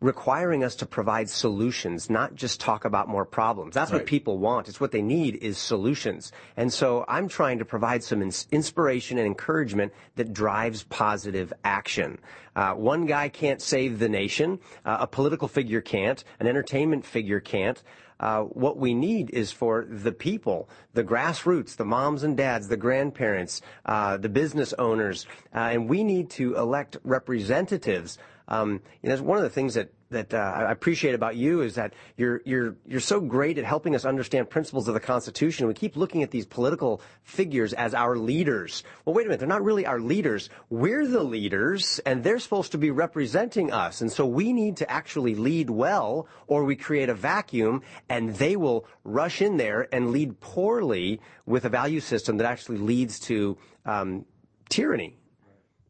requiring 0.00 0.62
us 0.62 0.76
to 0.76 0.86
provide 0.86 1.28
solutions, 1.28 2.08
not 2.08 2.36
just 2.36 2.60
talk 2.60 2.84
about 2.84 3.08
more 3.08 3.24
problems. 3.24 3.74
That's 3.74 3.90
Right. 3.90 3.98
what 3.98 4.06
people 4.06 4.38
want. 4.38 4.68
It's 4.68 4.80
what 4.80 4.92
they 4.92 5.02
need 5.02 5.34
is 5.42 5.58
solutions. 5.58 6.30
And 6.56 6.72
so 6.72 7.04
I'm 7.08 7.26
trying 7.26 7.58
to 7.58 7.64
provide 7.64 8.04
some 8.04 8.22
ins- 8.22 8.46
inspiration 8.52 9.18
and 9.18 9.26
encouragement 9.26 9.92
that 10.14 10.32
drives 10.32 10.84
positive 10.84 11.52
action. 11.64 12.20
Uh, 12.54 12.74
one 12.74 13.06
guy 13.06 13.28
can't 13.28 13.60
save 13.60 13.98
the 13.98 14.08
nation. 14.08 14.60
Uh, 14.84 14.98
a 15.00 15.06
political 15.08 15.48
figure 15.48 15.80
can't. 15.80 16.22
An 16.38 16.46
entertainment 16.46 17.04
figure 17.04 17.40
can't. 17.40 17.82
Uh, 18.20 18.42
what 18.42 18.76
we 18.76 18.94
need 18.94 19.30
is 19.30 19.52
for 19.52 19.86
the 19.88 20.12
people, 20.12 20.68
the 20.94 21.04
grassroots, 21.04 21.76
the 21.76 21.84
moms 21.84 22.22
and 22.24 22.36
dads, 22.36 22.68
the 22.68 22.76
grandparents, 22.76 23.62
uh, 23.86 24.16
the 24.16 24.28
business 24.28 24.72
owners, 24.78 25.26
uh, 25.54 25.58
and 25.58 25.88
we 25.88 26.02
need 26.02 26.28
to 26.30 26.56
elect 26.56 26.96
representatives. 27.04 28.18
Um, 28.48 28.80
you 29.02 29.14
one 29.16 29.36
of 29.36 29.44
the 29.44 29.50
things 29.50 29.74
that 29.74 29.92
that 30.10 30.32
uh, 30.32 30.38
I 30.38 30.72
appreciate 30.72 31.14
about 31.14 31.36
you 31.36 31.60
is 31.60 31.74
that 31.74 31.92
you're 32.16 32.40
you're 32.46 32.76
you're 32.86 33.00
so 33.00 33.20
great 33.20 33.58
at 33.58 33.64
helping 33.64 33.94
us 33.94 34.06
understand 34.06 34.48
principles 34.48 34.88
of 34.88 34.94
the 34.94 35.00
Constitution. 35.00 35.66
We 35.66 35.74
keep 35.74 35.96
looking 35.96 36.22
at 36.22 36.30
these 36.30 36.46
political 36.46 37.02
figures 37.22 37.74
as 37.74 37.92
our 37.92 38.16
leaders. 38.16 38.84
Well, 39.04 39.14
wait 39.14 39.26
a 39.26 39.28
minute, 39.28 39.40
they're 39.40 39.48
not 39.48 39.62
really 39.62 39.84
our 39.84 40.00
leaders. 40.00 40.48
We're 40.70 41.06
the 41.06 41.22
leaders, 41.22 42.00
and 42.06 42.24
they're 42.24 42.38
supposed 42.38 42.72
to 42.72 42.78
be 42.78 42.90
representing 42.90 43.70
us. 43.70 44.00
And 44.00 44.10
so 44.10 44.24
we 44.24 44.54
need 44.54 44.78
to 44.78 44.90
actually 44.90 45.34
lead 45.34 45.68
well, 45.68 46.26
or 46.46 46.64
we 46.64 46.74
create 46.74 47.10
a 47.10 47.14
vacuum, 47.14 47.82
and 48.08 48.34
they 48.36 48.56
will 48.56 48.86
rush 49.04 49.42
in 49.42 49.58
there 49.58 49.88
and 49.92 50.10
lead 50.10 50.40
poorly 50.40 51.20
with 51.44 51.66
a 51.66 51.68
value 51.68 52.00
system 52.00 52.38
that 52.38 52.46
actually 52.46 52.78
leads 52.78 53.20
to 53.20 53.58
um, 53.84 54.24
tyranny. 54.70 55.18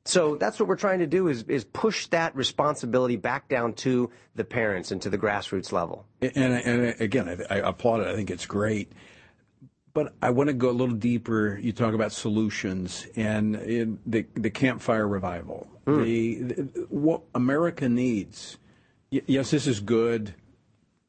So 0.08 0.36
that's 0.36 0.58
what 0.58 0.68
we're 0.70 0.76
trying 0.76 1.00
to 1.00 1.06
do 1.06 1.28
is, 1.28 1.42
is 1.48 1.64
push 1.64 2.06
that 2.08 2.34
responsibility 2.34 3.16
back 3.16 3.48
down 3.48 3.74
to 3.74 4.10
the 4.34 4.44
parents 4.44 4.90
and 4.90 5.02
to 5.02 5.10
the 5.10 5.18
grassroots 5.18 5.70
level. 5.70 6.06
And, 6.22 6.34
and 6.34 7.00
again, 7.00 7.44
I, 7.50 7.56
I 7.56 7.68
applaud 7.68 8.00
it. 8.00 8.06
I 8.06 8.14
think 8.16 8.30
it's 8.30 8.46
great. 8.46 8.90
But 9.92 10.14
I 10.22 10.30
want 10.30 10.46
to 10.48 10.54
go 10.54 10.70
a 10.70 10.72
little 10.72 10.94
deeper. 10.94 11.58
You 11.60 11.72
talk 11.72 11.92
about 11.92 12.12
solutions 12.12 13.06
and 13.16 13.56
in 13.56 13.98
the 14.06 14.24
the 14.34 14.48
campfire 14.50 15.06
revival. 15.06 15.66
Hmm. 15.86 16.02
The, 16.02 16.34
the 16.42 16.62
what 16.88 17.22
America 17.34 17.88
needs. 17.88 18.56
y- 19.12 19.22
Yes, 19.26 19.50
this 19.50 19.66
is 19.66 19.80
good. 19.80 20.34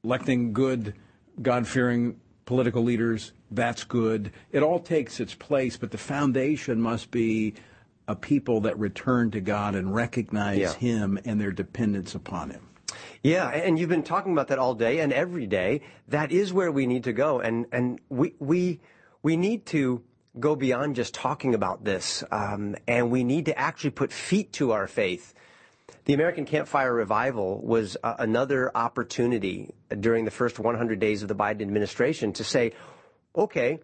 Electing 0.03 0.53
good, 0.53 0.95
God-fearing 1.41 2.19
political 2.45 2.83
leaders. 2.83 3.31
That's 3.51 3.83
good. 3.83 4.31
It 4.51 4.63
all 4.63 4.79
takes 4.79 5.19
its 5.19 5.35
place, 5.35 5.77
but 5.77 5.91
the 5.91 5.97
foundation 5.97 6.81
must 6.81 7.11
be 7.11 7.53
a 8.09 8.15
people 8.15 8.61
that 8.61 8.77
return 8.79 9.29
to 9.31 9.39
God 9.39 9.75
and 9.75 9.93
recognize 9.93 10.57
Yeah. 10.57 10.73
Him 10.73 11.19
and 11.23 11.39
their 11.39 11.51
dependence 11.51 12.15
upon 12.15 12.49
Him. 12.49 12.67
Yeah, 13.21 13.47
and 13.49 13.77
you've 13.77 13.89
been 13.89 14.03
talking 14.03 14.31
about 14.31 14.47
that 14.47 14.57
all 14.57 14.73
day 14.73 14.99
and 14.99 15.13
every 15.13 15.45
day. 15.45 15.81
That 16.07 16.31
is 16.31 16.51
where 16.51 16.71
we 16.71 16.87
need 16.87 17.03
to 17.03 17.13
go, 17.13 17.39
and 17.39 17.67
and 17.71 18.01
we 18.09 18.33
we 18.39 18.79
we 19.21 19.37
need 19.37 19.67
to 19.67 20.01
go 20.39 20.55
beyond 20.55 20.95
just 20.95 21.13
talking 21.13 21.53
about 21.53 21.83
this, 21.83 22.23
um, 22.31 22.75
and 22.87 23.11
we 23.11 23.23
need 23.23 23.45
to 23.45 23.57
actually 23.57 23.91
put 23.91 24.11
feet 24.11 24.53
to 24.53 24.71
our 24.71 24.87
faith. 24.87 25.35
The 26.05 26.13
American 26.13 26.45
Campfire 26.45 26.93
Revival 26.93 27.61
was 27.61 27.95
uh, 28.03 28.15
another 28.17 28.71
opportunity 28.75 29.75
during 29.99 30.25
the 30.25 30.31
first 30.31 30.57
100 30.57 30.99
days 30.99 31.21
of 31.21 31.27
the 31.27 31.35
Biden 31.35 31.61
administration 31.61 32.33
to 32.33 32.43
say, 32.43 32.71
okay, 33.35 33.79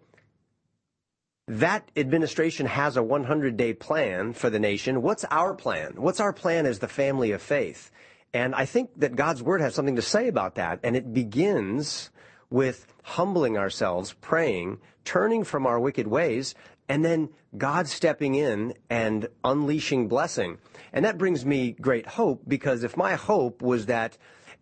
that 1.47 1.89
administration 1.95 2.65
has 2.65 2.97
a 2.97 3.03
100 3.03 3.55
day 3.55 3.73
plan 3.73 4.33
for 4.33 4.49
the 4.49 4.59
nation. 4.59 5.01
What's 5.01 5.25
our 5.25 5.53
plan? 5.53 5.93
What's 5.95 6.19
our 6.19 6.33
plan 6.33 6.65
as 6.65 6.79
the 6.79 6.87
family 6.87 7.31
of 7.31 7.41
faith? 7.41 7.91
And 8.33 8.55
I 8.55 8.65
think 8.65 8.89
that 8.97 9.15
God's 9.15 9.43
word 9.43 9.61
has 9.61 9.75
something 9.75 9.95
to 9.95 10.01
say 10.01 10.27
about 10.27 10.55
that. 10.55 10.79
And 10.83 10.95
it 10.95 11.13
begins 11.13 12.09
with 12.49 12.87
humbling 13.03 13.57
ourselves, 13.57 14.13
praying, 14.13 14.79
turning 15.03 15.43
from 15.43 15.65
our 15.65 15.79
wicked 15.79 16.07
ways, 16.07 16.55
and 16.89 17.03
then 17.03 17.29
God 17.57 17.87
stepping 17.87 18.35
in 18.35 18.73
and 18.89 19.27
unleashing 19.43 20.07
blessing. 20.07 20.57
And 20.93 21.05
that 21.05 21.17
brings 21.17 21.45
me 21.45 21.71
great 21.71 22.07
hope 22.07 22.41
because 22.47 22.83
if 22.83 22.97
my 22.97 23.15
hope 23.15 23.61
was 23.61 23.85
that 23.85 24.17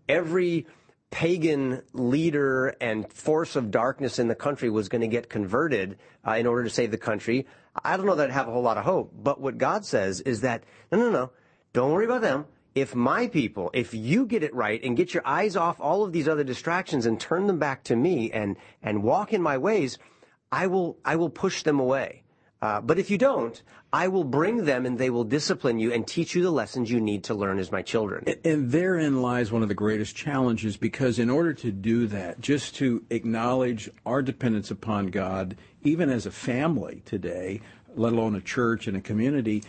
every 0.08 0.68
pagan 1.14 1.84
leader 1.94 2.70
and 2.82 3.08
force 3.14 3.56
of 3.56 3.70
darkness 3.70 4.18
in 4.18 4.28
the 4.28 4.36
country 4.36 4.68
was 4.68 4.90
going 4.90 5.02
to 5.02 5.08
get 5.08 5.30
converted 5.30 6.00
uh, 6.28 6.32
in 6.32 6.48
order 6.48 6.64
to 6.64 6.72
save 6.72 6.90
the 6.90 6.98
country, 6.98 7.46
I 7.86 7.96
don't 7.96 8.08
know 8.08 8.16
that 8.16 8.32
I'd 8.32 8.34
have 8.34 8.48
a 8.48 8.52
whole 8.52 8.64
lot 8.64 8.80
of 8.80 8.84
hope. 8.84 9.14
But 9.16 9.40
what 9.40 9.60
God 9.60 9.86
says 9.86 10.22
is 10.22 10.42
that, 10.42 10.64
no, 10.92 10.98
no, 10.98 11.12
no, 11.12 11.32
don't 11.72 11.92
worry 11.92 12.06
about 12.06 12.22
them. 12.22 12.46
If 12.74 12.96
my 12.96 13.28
people, 13.28 13.70
if 13.76 13.94
you 13.94 14.26
get 14.26 14.42
it 14.42 14.56
right 14.56 14.84
and 14.84 14.98
get 14.98 15.14
your 15.14 15.22
eyes 15.24 15.56
off 15.56 15.80
all 15.80 16.04
of 16.04 16.14
these 16.14 16.28
other 16.28 16.44
distractions 16.44 17.06
and 17.06 17.20
turn 17.20 17.46
them 17.46 17.60
back 17.60 17.84
to 17.84 17.96
me 17.96 18.32
and, 18.32 18.58
and 18.82 19.04
walk 19.04 19.34
in 19.34 19.42
my 19.44 19.60
ways, 19.60 20.00
I 20.52 20.66
will, 20.66 20.98
I 21.06 21.16
will 21.18 21.30
push 21.30 21.62
them 21.62 21.80
away. 21.80 22.23
Uh, 22.64 22.80
but 22.80 22.98
if 22.98 23.12
you 23.12 23.18
don't, 23.18 23.62
I 23.92 24.08
will 24.08 24.24
bring 24.24 24.64
them 24.64 24.86
and 24.86 24.98
they 24.98 25.10
will 25.10 25.26
discipline 25.26 25.80
you 25.80 25.92
and 25.92 26.08
teach 26.08 26.34
you 26.34 26.42
the 26.42 26.50
lessons 26.50 26.90
you 26.90 27.02
need 27.02 27.26
to 27.26 27.34
learn 27.34 27.60
as 27.60 27.74
my 27.74 27.82
children. 27.82 28.24
And 28.46 28.72
therein 28.72 29.22
lies 29.22 29.52
one 29.52 29.64
of 29.64 29.68
the 29.68 29.76
greatest 29.76 30.16
challenges 30.16 30.78
because, 30.78 31.20
in 31.20 31.30
order 31.30 31.54
to 31.56 31.74
do 31.74 32.08
that, 32.08 32.40
just 32.40 32.76
to 32.76 33.04
acknowledge 33.10 33.90
our 34.06 34.22
dependence 34.22 34.72
upon 34.72 35.08
God, 35.08 35.58
even 35.82 36.10
as 36.10 36.26
a 36.26 36.32
family 36.32 37.02
today, 37.04 37.60
let 37.98 38.14
alone 38.14 38.34
a 38.34 38.42
church 38.42 38.88
and 38.88 38.96
a 38.96 39.02
community, 39.02 39.62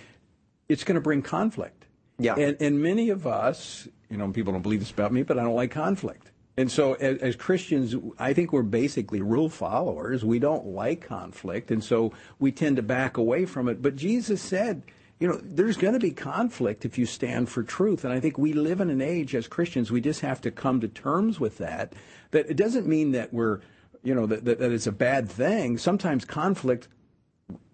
it's 0.69 0.85
going 0.85 0.95
to 0.95 1.01
bring 1.01 1.21
conflict. 1.21 1.87
Yeah. 2.21 2.37
And, 2.37 2.57
and 2.61 2.81
many 2.81 3.11
of 3.11 3.27
us, 3.27 3.89
you 4.09 4.17
know, 4.17 4.31
people 4.31 4.53
don't 4.53 4.63
believe 4.63 4.79
this 4.79 4.93
about 4.93 5.13
me, 5.13 5.25
but 5.25 5.37
I 5.37 5.43
don't 5.43 5.57
like 5.57 5.73
conflict. 5.73 6.31
And 6.57 6.71
so, 6.71 6.95
as, 6.95 7.19
as 7.19 7.37
Christians, 7.37 7.97
I 8.19 8.33
think 8.33 8.53
we're 8.53 8.63
basically 8.63 9.21
rule 9.21 9.49
followers. 9.49 10.25
We 10.25 10.39
don't 10.39 10.67
like 10.67 11.01
conflict, 11.01 11.71
and 11.71 11.83
so 11.83 12.13
we 12.39 12.53
tend 12.53 12.77
to 12.77 12.83
back 12.83 13.17
away 13.17 13.45
from 13.45 13.69
it. 13.69 13.83
But 13.83 13.97
Jesus 13.97 14.41
said, 14.41 14.83
you 15.19 15.29
know, 15.29 15.41
there's 15.43 15.77
going 15.77 15.95
to 15.95 16.01
be 16.01 16.11
conflict 16.11 16.85
if 16.85 16.99
you 16.99 17.07
stand 17.07 17.49
for 17.49 17.63
truth. 17.63 18.05
And 18.05 18.13
I 18.13 18.21
think 18.21 18.37
we 18.37 18.53
live 18.53 18.81
in 18.81 18.91
an 18.91 19.01
age 19.01 19.35
as 19.35 19.49
Christians, 19.49 19.91
we 19.91 20.01
just 20.01 20.21
have 20.21 20.41
to 20.43 20.51
come 20.51 20.81
to 20.81 20.89
terms 20.89 21.41
with 21.41 21.59
that. 21.59 21.93
That 22.33 22.49
it 22.51 22.57
doesn't 22.57 22.87
mean 22.87 23.13
that 23.13 23.33
we're, 23.33 23.61
you 24.03 24.15
know, 24.15 24.27
that, 24.27 24.45
that, 24.45 24.59
that 24.59 24.73
it's 24.73 24.87
a 24.87 24.93
bad 24.93 25.29
thing. 25.29 25.79
Sometimes 25.79 26.25
conflict 26.25 26.89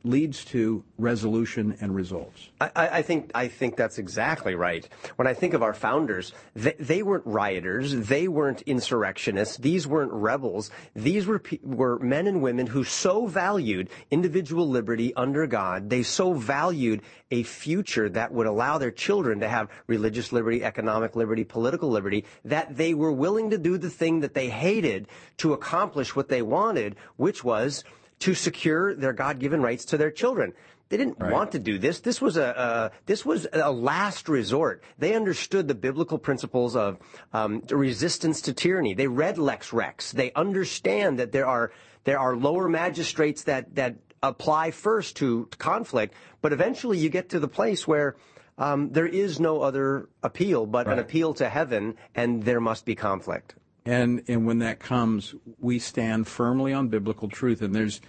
leads 0.02 0.44
to 0.46 0.82
resolution 0.98 1.76
and 1.80 1.94
results. 1.94 2.48
I, 2.60 2.70
I 2.74 3.02
think 3.02 3.30
I 3.34 3.48
think 3.48 3.76
that's 3.76 3.98
exactly 3.98 4.54
right. 4.54 4.88
When 5.16 5.26
I 5.26 5.34
think 5.34 5.52
of 5.52 5.62
our 5.62 5.74
founders, 5.74 6.32
they, 6.54 6.74
they 6.78 7.02
weren't 7.02 7.26
rioters, 7.26 7.94
they 7.94 8.26
weren't 8.26 8.62
insurrectionists, 8.62 9.58
these 9.58 9.86
weren't 9.86 10.12
rebels. 10.12 10.70
These 10.94 11.26
were 11.26 11.42
were 11.62 11.98
men 11.98 12.26
and 12.26 12.40
women 12.40 12.66
who 12.66 12.82
so 12.82 13.26
valued 13.26 13.90
individual 14.10 14.68
liberty 14.68 15.14
under 15.14 15.46
God. 15.46 15.90
They 15.90 16.02
so 16.02 16.32
valued 16.32 17.02
a 17.30 17.42
future 17.42 18.08
that 18.08 18.32
would 18.32 18.46
allow 18.46 18.78
their 18.78 18.90
children 18.90 19.40
to 19.40 19.48
have 19.48 19.68
religious 19.86 20.32
liberty, 20.32 20.64
economic 20.64 21.14
liberty, 21.14 21.44
political 21.44 21.90
liberty, 21.90 22.24
that 22.44 22.76
they 22.76 22.94
were 22.94 23.12
willing 23.12 23.50
to 23.50 23.58
do 23.58 23.76
the 23.76 23.90
thing 23.90 24.20
that 24.20 24.34
they 24.34 24.48
hated 24.48 25.08
to 25.36 25.52
accomplish 25.52 26.16
what 26.16 26.28
they 26.28 26.42
wanted, 26.42 26.96
which 27.16 27.44
was 27.44 27.84
to 28.20 28.34
secure 28.34 28.94
their 28.94 29.12
God-given 29.12 29.60
rights 29.62 29.84
to 29.86 29.96
their 29.96 30.10
children. 30.10 30.52
They 30.90 30.96
didn't 30.96 31.20
want 31.20 31.52
to 31.52 31.60
do 31.60 31.78
this. 31.78 32.00
This 32.00 32.20
was 32.20 32.36
a 32.36 32.58
uh, 32.58 32.88
this 33.06 33.24
was 33.24 33.46
a 33.52 33.70
last 33.70 34.28
resort. 34.28 34.82
They 34.98 35.14
understood 35.14 35.68
the 35.68 35.74
biblical 35.74 36.18
principles 36.18 36.74
of 36.74 36.98
um, 37.32 37.62
resistance 37.70 38.40
to 38.42 38.52
tyranny. 38.52 38.94
They 38.94 39.06
read 39.06 39.38
Lex 39.38 39.72
Rex. 39.72 40.10
They 40.10 40.32
understand 40.32 41.20
that 41.20 41.30
there 41.30 41.46
are 41.46 41.70
there 42.02 42.18
are 42.18 42.34
lower 42.36 42.68
magistrates 42.68 43.44
that 43.44 43.76
that 43.76 43.94
apply 44.20 44.72
first 44.72 45.16
to 45.18 45.48
conflict, 45.58 46.14
but 46.42 46.52
eventually 46.52 46.98
you 46.98 47.08
get 47.08 47.28
to 47.30 47.38
the 47.38 47.48
place 47.48 47.86
where 47.86 48.16
um, 48.58 48.90
there 48.90 49.06
is 49.06 49.38
no 49.38 49.62
other 49.62 50.08
appeal 50.24 50.66
but 50.66 50.88
an 50.88 50.98
appeal 50.98 51.34
to 51.34 51.48
heaven, 51.48 51.94
and 52.16 52.42
there 52.42 52.60
must 52.60 52.84
be 52.84 52.96
conflict. 52.96 53.54
And 53.84 54.22
and 54.28 54.46
when 54.46 54.58
that 54.58 54.78
comes, 54.78 55.34
we 55.58 55.78
stand 55.78 56.28
firmly 56.28 56.72
on 56.72 56.88
biblical 56.88 57.28
truth. 57.28 57.62
And 57.62 57.74
there's, 57.74 58.00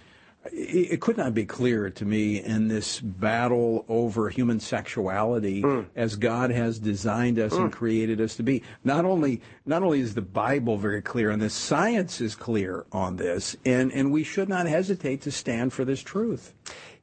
it, 0.52 0.92
it 0.92 1.00
could 1.00 1.16
not 1.16 1.32
be 1.34 1.46
clearer 1.46 1.88
to 1.90 2.04
me 2.04 2.42
in 2.42 2.68
this 2.68 3.00
battle 3.00 3.84
over 3.88 4.28
human 4.28 4.60
sexuality, 4.60 5.64
as 5.96 6.16
God 6.16 6.50
has 6.50 6.78
designed 6.78 7.38
us 7.38 7.52
and 7.54 7.72
created 7.72 8.20
us 8.20 8.36
to 8.36 8.42
be. 8.42 8.62
Not 8.84 9.04
only 9.04 9.40
not 9.64 9.82
only 9.82 10.00
is 10.00 10.14
the 10.14 10.20
Bible 10.20 10.76
very 10.76 11.00
clear 11.00 11.30
on 11.30 11.38
this, 11.38 11.54
science 11.54 12.20
is 12.20 12.34
clear 12.34 12.84
on 12.92 13.16
this, 13.16 13.56
and 13.64 13.92
and 13.92 14.12
we 14.12 14.24
should 14.24 14.48
not 14.48 14.66
hesitate 14.66 15.22
to 15.22 15.30
stand 15.30 15.72
for 15.72 15.84
this 15.84 16.02
truth. 16.02 16.54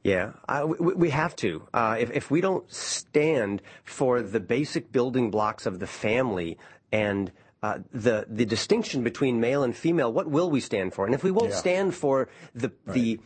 Yeah, 0.02 0.32
I, 0.48 0.64
we, 0.64 0.94
we 0.94 1.10
have 1.10 1.36
to. 1.36 1.66
Uh, 1.74 1.96
if, 1.98 2.10
if 2.12 2.30
we 2.30 2.40
don't 2.40 2.70
stand 2.72 3.60
for 3.84 4.22
the 4.22 4.40
basic 4.40 4.92
building 4.92 5.30
blocks 5.30 5.66
of 5.66 5.78
the 5.78 5.86
family 5.86 6.56
and 6.90 7.30
uh, 7.62 7.78
the 7.92 8.26
the 8.28 8.44
distinction 8.44 9.02
between 9.02 9.40
male 9.40 9.62
and 9.62 9.76
female. 9.76 10.12
What 10.12 10.28
will 10.28 10.50
we 10.50 10.60
stand 10.60 10.94
for? 10.94 11.04
And 11.06 11.14
if 11.14 11.22
we 11.22 11.30
won't 11.30 11.50
Yeah. 11.50 11.56
stand 11.56 11.94
for 11.94 12.28
the 12.54 12.72
the, 12.86 13.18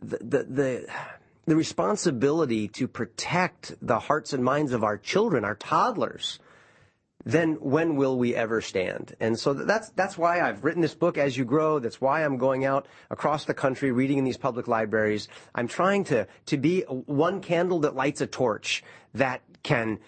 the 0.00 0.18
the 0.18 0.42
the 0.44 0.86
the 1.46 1.56
responsibility 1.56 2.66
to 2.68 2.88
protect 2.88 3.74
the 3.80 4.00
hearts 4.00 4.32
and 4.32 4.42
minds 4.42 4.72
of 4.72 4.82
our 4.82 4.98
children, 4.98 5.44
our 5.44 5.54
toddlers, 5.54 6.40
then 7.24 7.54
when 7.60 7.94
will 7.94 8.18
we 8.18 8.34
ever 8.34 8.60
stand? 8.60 9.14
And 9.20 9.38
so 9.38 9.54
that's 9.54 9.90
that's 9.90 10.18
why 10.18 10.40
I've 10.40 10.64
written 10.64 10.82
this 10.82 10.94
book 10.94 11.16
as 11.16 11.36
you 11.36 11.44
grow. 11.44 11.78
That's 11.78 12.00
why 12.00 12.24
I'm 12.24 12.38
going 12.38 12.64
out 12.64 12.88
across 13.10 13.44
the 13.44 13.54
country 13.54 13.92
reading 13.92 14.18
in 14.18 14.24
these 14.24 14.36
public 14.36 14.66
libraries. 14.66 15.28
I'm 15.54 15.68
trying 15.68 16.02
to 16.04 16.26
to 16.46 16.56
be 16.56 16.82
one 16.82 17.40
candle 17.40 17.80
that 17.80 17.94
lights 17.94 18.20
a 18.20 18.26
torch 18.26 18.82
that 19.14 19.42
can 19.62 19.98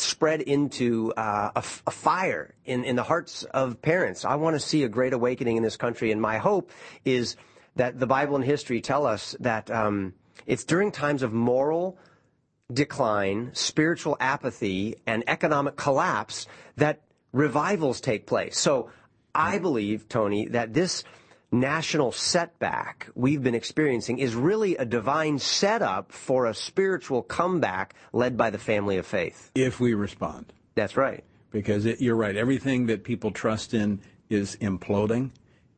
spread 0.00 0.40
into 0.42 1.12
uh, 1.16 1.50
a, 1.54 1.58
f- 1.58 1.82
a 1.86 1.90
fire 1.90 2.54
in, 2.64 2.84
in 2.84 2.96
the 2.96 3.02
hearts 3.02 3.44
of 3.44 3.80
parents. 3.82 4.24
I 4.24 4.34
want 4.36 4.56
to 4.56 4.60
see 4.60 4.84
a 4.84 4.88
great 4.88 5.12
awakening 5.12 5.56
in 5.56 5.62
this 5.62 5.76
country, 5.76 6.10
and 6.12 6.20
my 6.20 6.38
hope 6.38 6.70
is 7.04 7.36
that 7.76 7.98
the 7.98 8.06
Bible 8.06 8.36
and 8.36 8.44
history 8.44 8.80
tell 8.80 9.06
us 9.06 9.36
that 9.40 9.70
um, 9.70 10.14
it's 10.46 10.64
during 10.64 10.92
times 10.92 11.22
of 11.22 11.32
moral 11.32 11.98
decline, 12.72 13.50
spiritual 13.52 14.16
apathy, 14.20 14.96
and 15.06 15.24
economic 15.26 15.76
collapse 15.76 16.46
that 16.76 17.00
revivals 17.32 18.00
take 18.00 18.26
place. 18.26 18.58
So 18.58 18.90
I 19.34 19.58
believe, 19.58 20.08
Tony, 20.08 20.48
that 20.48 20.74
this 20.74 21.04
national 21.52 22.12
setback 22.12 23.08
we've 23.14 23.42
been 23.42 23.54
experiencing 23.54 24.18
is 24.18 24.34
really 24.34 24.76
a 24.76 24.84
divine 24.84 25.38
setup 25.38 26.12
for 26.12 26.46
a 26.46 26.54
spiritual 26.54 27.22
comeback 27.22 27.94
led 28.12 28.36
by 28.36 28.50
the 28.50 28.58
family 28.58 28.96
of 28.96 29.06
faith. 29.06 29.50
If 29.54 29.80
we 29.80 29.94
respond. 29.94 30.52
That's 30.74 30.96
right. 30.96 31.24
Because 31.50 31.86
it, 31.86 32.00
you're 32.00 32.16
right. 32.16 32.36
Everything 32.36 32.86
that 32.86 33.02
people 33.02 33.32
trust 33.32 33.74
in 33.74 34.00
is 34.28 34.56
imploding. 34.56 35.30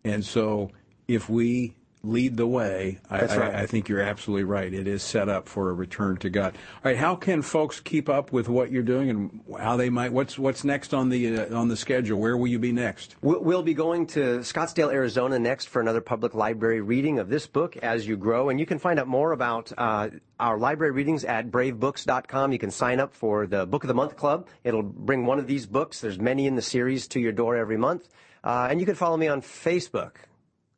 And 0.05 0.25
so 0.25 0.71
if 1.09 1.29
we 1.29 1.75
lead 2.03 2.37
the 2.37 2.47
way, 2.47 2.99
I, 3.09 3.21
right. 3.21 3.31
I, 3.41 3.63
I 3.63 3.67
think 3.67 3.89
you're 3.89 4.01
absolutely 4.01 4.45
right. 4.45 4.73
It 4.73 4.87
is 4.87 5.03
set 5.03 5.29
up 5.29 5.49
for 5.49 5.71
a 5.71 5.73
return 5.73 6.17
to 6.19 6.31
God. 6.31 6.55
All 6.85 6.91
right, 6.91 6.97
how 6.97 7.15
can 7.15 7.43
folks 7.43 7.81
keep 7.81 8.09
up 8.09 8.33
with 8.33 8.49
what 8.49 8.73
you're 8.73 8.83
doing 8.83 9.11
and 9.11 9.41
how 9.61 9.77
they 9.77 9.91
might? 9.91 10.13
What's 10.13 10.39
what's 10.39 10.65
next 10.65 10.93
on 10.93 11.09
the 11.09 11.39
uh, 11.39 11.57
on 11.57 11.69
the 11.69 11.77
schedule? 11.77 12.19
Where 12.19 12.37
will 12.37 12.49
you 12.49 12.59
be 12.59 12.73
next? 12.73 13.17
We'll 13.23 13.41
we'll 13.41 13.63
be 13.63 13.75
going 13.75 14.07
to 14.09 14.39
Scottsdale, 14.41 14.93
Arizona 14.93 15.39
next 15.39 15.69
for 15.69 15.81
another 15.81 16.01
public 16.01 16.35
library 16.35 16.81
reading 16.81 17.19
of 17.19 17.29
this 17.29 17.47
book, 17.47 17.77
As 17.77 18.07
You 18.07 18.17
Grow. 18.17 18.49
And 18.49 18.59
you 18.59 18.67
can 18.67 18.79
find 18.79 18.99
out 18.99 19.07
more 19.07 19.33
about 19.33 19.73
uh, 19.79 20.11
our 20.41 20.59
library 20.59 20.93
readings 20.93 21.25
at 21.25 21.51
bravebooks.com. 21.51 22.53
You 22.53 22.59
can 22.59 22.71
sign 22.71 23.01
up 23.01 23.15
for 23.15 23.47
the 23.47 23.67
Book 23.67 23.85
of 23.85 23.89
the 23.89 23.95
Month 23.95 24.17
Club. 24.17 24.49
It'll 24.65 24.83
bring 24.83 25.25
one 25.27 25.39
of 25.39 25.47
these 25.47 25.67
books. 25.67 26.01
There's 26.01 26.19
many 26.19 26.47
in 26.47 26.57
the 26.57 26.63
series 26.63 27.07
to 27.09 27.21
your 27.21 27.33
door 27.33 27.57
every 27.57 27.77
month. 27.77 28.09
Uh, 28.45 28.67
and 28.71 28.81
you 28.81 28.87
can 28.87 28.97
follow 28.97 29.17
me 29.17 29.29
on 29.29 29.41
Facebook. 29.41 30.17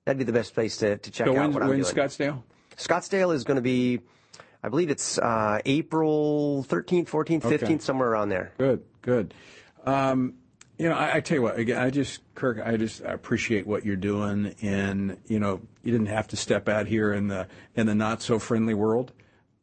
That'd 0.04 0.18
be 0.18 0.24
the 0.24 0.32
best 0.32 0.52
place 0.54 0.76
to, 0.78 0.98
to 0.98 1.10
check 1.10 1.26
so 1.26 1.36
out 1.36 1.56
I'm 1.56 1.68
when's. 1.68 1.90
Scottsdale? 1.92 2.42
Scottsdale 2.76 3.34
is 3.34 3.44
going 3.44 3.56
to 3.56 3.62
be, 3.62 4.00
I 4.62 4.68
believe 4.68 4.90
it's 4.90 5.18
uh, 5.18 5.60
April 5.64 6.66
13th, 6.68 7.08
14th, 7.08 7.40
15th, 7.42 7.62
Okay. 7.62 7.78
somewhere 7.78 8.10
around 8.10 8.28
there. 8.28 8.52
Good, 8.58 8.82
good. 9.00 9.32
Um, 9.86 10.34
you 10.76 10.88
know, 10.88 10.94
I, 10.96 11.16
I 11.16 11.20
tell 11.20 11.36
you 11.36 11.42
what, 11.42 11.58
again, 11.58 11.80
I 11.80 11.88
just, 11.88 12.20
Kirk, 12.34 12.58
I 12.62 12.76
just 12.76 13.00
appreciate 13.02 13.66
what 13.66 13.86
you're 13.86 13.96
doing, 13.96 14.54
and 14.60 15.16
you 15.26 15.38
know, 15.38 15.60
you 15.82 15.92
didn't 15.92 16.08
have 16.08 16.28
to 16.28 16.36
step 16.36 16.68
out 16.68 16.86
here 16.86 17.12
in 17.12 17.28
the 17.28 17.46
in 17.76 17.86
the 17.86 17.94
not 17.94 18.22
so 18.22 18.40
friendly 18.40 18.74
world, 18.74 19.12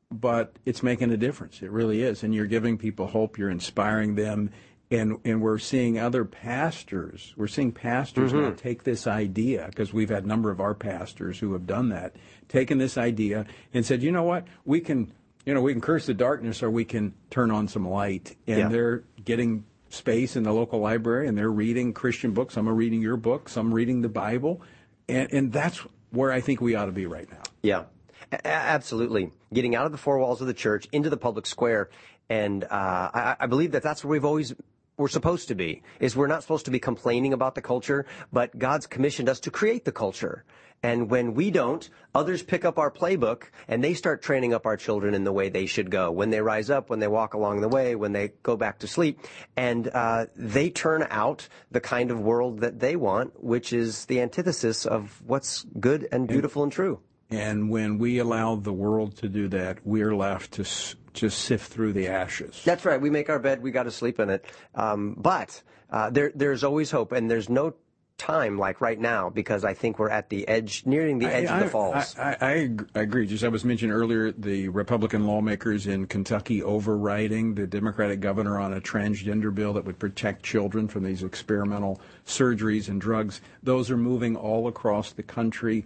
but 0.10 0.56
it's 0.66 0.82
making 0.82 1.12
a 1.12 1.18
difference. 1.18 1.62
It 1.62 1.70
really 1.70 2.02
is, 2.02 2.24
and 2.24 2.34
you're 2.34 2.46
giving 2.48 2.78
people 2.78 3.08
hope. 3.08 3.38
You're 3.38 3.50
inspiring 3.50 4.16
them, 4.16 4.52
and 4.92 5.18
and 5.26 5.42
we're 5.42 5.58
seeing 5.58 5.98
other 5.98 6.26
pastors. 6.26 7.34
We're 7.38 7.48
seeing 7.48 7.72
pastors 7.72 8.34
now 8.34 8.52
Mhm. 8.52 8.58
take 8.58 8.84
this 8.84 9.08
idea 9.08 9.66
because 9.70 9.94
we've 9.94 10.10
had 10.10 10.26
a 10.26 10.28
number 10.28 10.52
of 10.52 10.60
our 10.60 10.74
pastors 10.76 11.39
who 11.39 11.54
have 11.54 11.66
done 11.66 11.89
that, 11.89 12.16
taken 12.50 12.78
this 12.78 12.98
idea 12.98 13.46
and 13.74 13.86
said, 13.86 14.04
you 14.04 14.12
know 14.12 14.24
what, 14.24 14.46
we 14.66 14.80
can. 14.82 15.12
You 15.44 15.56
know, 15.56 15.62
we 15.62 15.72
can 15.74 15.82
curse 15.82 16.06
the 16.06 16.14
darkness 16.14 16.62
or 16.62 16.70
we 16.70 16.86
can 16.86 17.16
turn 17.32 17.50
on 17.50 17.68
some 17.68 17.88
light. 17.88 18.36
And 18.46 18.58
Yeah. 18.60 18.68
they're 18.68 19.04
getting 19.26 19.64
space 19.89 20.36
in 20.36 20.44
the 20.44 20.54
local 20.54 20.80
library 20.80 21.28
and 21.28 21.36
they're 21.36 21.50
reading 21.50 21.94
Christian 21.94 22.32
books. 22.32 22.54
Some 22.54 22.70
are 22.70 22.76
reading 22.76 23.02
your 23.02 23.18
book, 23.18 23.50
some 23.50 23.72
are 23.72 23.76
reading 23.76 24.02
the 24.02 24.08
Bible. 24.10 24.62
And, 25.10 25.34
and 25.34 25.52
that's 25.52 25.80
where 26.12 26.32
I 26.32 26.42
think 26.42 26.62
we 26.62 26.76
ought 26.76 26.86
to 26.86 26.92
be 26.92 27.08
right 27.08 27.28
now. 27.32 27.42
Yeah, 27.64 27.86
a- 28.32 28.46
absolutely. 28.46 29.32
Getting 29.52 29.76
out 29.76 29.88
of 29.88 29.92
the 29.92 29.98
four 29.98 30.20
walls 30.20 30.42
of 30.42 30.48
the 30.48 30.54
church 30.54 30.88
into 30.92 31.10
the 31.10 31.18
public 31.18 31.48
square, 31.48 31.89
and 32.30 32.64
uh, 32.66 32.68
I, 32.72 33.36
I 33.39 33.48
believe 33.48 33.72
that 33.72 33.82
that's 33.82 34.04
where 34.06 34.12
we've 34.12 34.24
always 34.26 34.54
we're 35.02 35.10
supposed 35.10 35.47
to 35.49 35.56
be. 35.56 35.84
Is 35.99 36.16
we're 36.16 36.28
not 36.28 36.43
supposed 36.43 36.66
to 36.66 36.72
be 36.72 36.80
complaining 36.80 37.34
about 37.34 37.56
the 37.56 37.62
culture, 37.62 38.06
but 38.32 38.58
God's 38.58 38.88
commissioned 38.88 39.28
us 39.28 39.39
to 39.41 39.52
create 39.52 39.84
the 39.84 39.91
culture. 39.91 40.45
And 40.84 41.12
when 41.12 41.36
we 41.36 41.52
don't, 41.52 41.88
others 42.16 42.41
pick 42.41 42.66
up 42.66 42.80
our 42.80 42.89
playbook 42.89 43.43
and 43.68 43.84
they 43.84 43.93
start 43.93 44.24
training 44.24 44.54
up 44.54 44.66
our 44.66 44.78
children 44.78 45.14
in 45.14 45.24
the 45.24 45.32
way 45.32 45.49
they 45.49 45.68
should 45.68 45.91
go. 45.91 46.10
When 46.12 46.32
they 46.32 46.41
rise 46.41 46.72
up, 46.72 46.89
when 46.89 46.99
they 46.99 47.08
walk 47.08 47.36
along 47.36 47.62
the 47.62 47.68
way, 47.68 47.95
when 47.95 48.14
they 48.14 48.30
go 48.41 48.58
back 48.58 48.80
to 48.80 48.88
sleep, 48.88 49.20
and 49.56 49.88
uh, 49.93 50.26
they 50.36 50.72
turn 50.72 51.06
out 51.12 51.47
the 51.70 51.82
kind 51.82 52.10
of 52.10 52.20
world 52.20 52.62
that 52.62 52.80
they 52.80 52.95
want, 52.95 53.43
which 53.43 53.74
is 53.74 54.06
the 54.06 54.22
antithesis 54.22 54.86
of 54.86 55.22
what's 55.26 55.66
good 55.80 56.08
and 56.12 56.28
beautiful 56.28 56.64
and 56.64 56.72
true. 56.72 56.99
And 57.30 57.70
when 57.70 57.97
we 57.97 58.18
allow 58.18 58.56
the 58.56 58.74
world 58.74 59.16
to 59.18 59.30
do 59.30 59.47
that, 59.49 59.86
we're 59.86 60.16
left 60.16 60.54
to 60.54 60.66
just 61.14 61.39
sift 61.39 61.72
through 61.72 61.93
the 61.93 62.07
ashes. 62.07 62.62
That's 62.64 62.86
right. 62.86 62.99
We 62.99 63.09
make 63.09 63.30
our 63.30 63.39
bed, 63.39 63.62
we 63.62 63.72
got 63.72 63.84
to 63.84 63.91
sleep 63.91 64.20
in 64.20 64.30
it. 64.30 64.45
Um, 64.76 65.16
but 65.18 65.62
uh, 65.89 66.09
there, 66.09 66.32
there's 66.34 66.64
always 66.64 66.91
hope, 66.91 67.12
and 67.12 67.30
there's 67.30 67.49
no 67.49 67.74
time 68.22 68.55
like 68.55 68.82
right 68.82 68.99
now 68.99 69.32
because 69.32 69.66
I 69.66 69.74
think 69.74 69.97
we're 69.97 70.12
at 70.12 70.30
the 70.30 70.47
edge, 70.47 70.84
nearing 70.86 71.18
the 71.18 71.26
edge 71.26 71.49
I, 71.49 71.57
of 71.57 71.64
the 71.64 71.70
falls. 71.72 72.16
I, 72.20 72.22
I, 72.22 72.36
I 72.39 72.70
I 72.93 72.99
agree. 73.01 73.26
Just 73.26 73.43
I 73.43 73.47
was 73.47 73.66
mentioned 73.66 73.91
earlier, 73.91 74.32
the 74.32 74.70
Republican 74.70 75.26
lawmakers 75.26 75.88
in 75.88 76.05
Kentucky 76.05 76.62
overriding 76.62 77.55
the 77.55 77.66
Democratic 77.66 78.20
governor 78.20 78.59
on 78.59 78.74
a 78.74 78.82
transgender 78.82 79.53
bill 79.53 79.74
that 79.74 79.86
would 79.86 79.97
protect 79.97 80.43
children 80.43 80.88
from 80.88 81.03
these 81.03 81.24
experimental 81.24 81.99
surgeries 82.28 82.89
and 82.89 83.01
drugs. 83.01 83.41
Those 83.64 83.89
are 83.89 83.97
moving 83.97 84.36
all 84.36 84.68
across 84.68 85.14
the 85.14 85.24
country. 85.24 85.84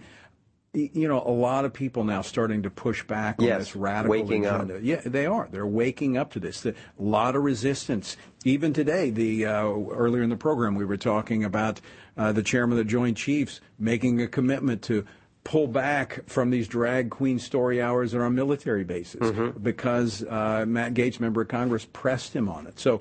You 0.76 1.07
know, 1.07 1.21
a 1.26 1.32
lot 1.32 1.65
of 1.65 1.73
people 1.73 2.03
now 2.03 2.21
starting 2.21 2.63
to 2.63 2.69
push 2.69 3.03
back 3.03 3.39
on 3.39 3.45
this 3.59 3.76
radical 3.76 4.11
waking 4.11 4.45
up. 4.45 4.63
agenda. 4.63 4.86
Yeah, 4.86 5.01
they 5.05 5.26
are. 5.26 5.47
They're 5.51 5.65
waking 5.65 6.17
up 6.17 6.32
to 6.34 6.39
this. 6.39 6.61
The, 6.61 6.71
a 6.71 6.76
lot 7.01 7.36
of 7.36 7.43
resistance. 7.43 8.17
Even 8.43 8.73
today, 8.73 9.09
the 9.09 9.45
uh, 9.45 9.63
earlier 9.63 10.21
in 10.21 10.30
the 10.30 10.36
program, 10.38 10.76
we 10.76 10.86
were 10.86 10.97
talking 10.97 11.43
about 11.43 11.82
uh, 12.17 12.32
the 12.32 12.43
chairman 12.43 12.78
of 12.78 12.86
the 12.86 12.89
Joint 12.89 13.17
Chiefs 13.17 13.61
making 13.80 14.21
a 14.21 14.28
commitment 14.28 14.82
to 14.84 15.05
pull 15.43 15.67
back 15.67 16.28
from 16.28 16.49
these 16.49 16.67
drag 16.67 17.09
queen 17.11 17.38
story 17.39 17.82
hours 17.82 18.13
are 18.15 18.23
on 18.23 18.34
military 18.36 18.84
bases 18.84 19.21
Mm-hmm. 19.21 19.59
because 19.59 20.23
uh, 20.23 20.65
Matt 20.67 20.93
Gaetz, 20.95 21.19
member 21.19 21.41
of 21.41 21.47
Congress, 21.47 21.86
pressed 21.93 22.34
him 22.36 22.49
on 22.49 22.65
it. 22.67 22.80
So 22.80 22.99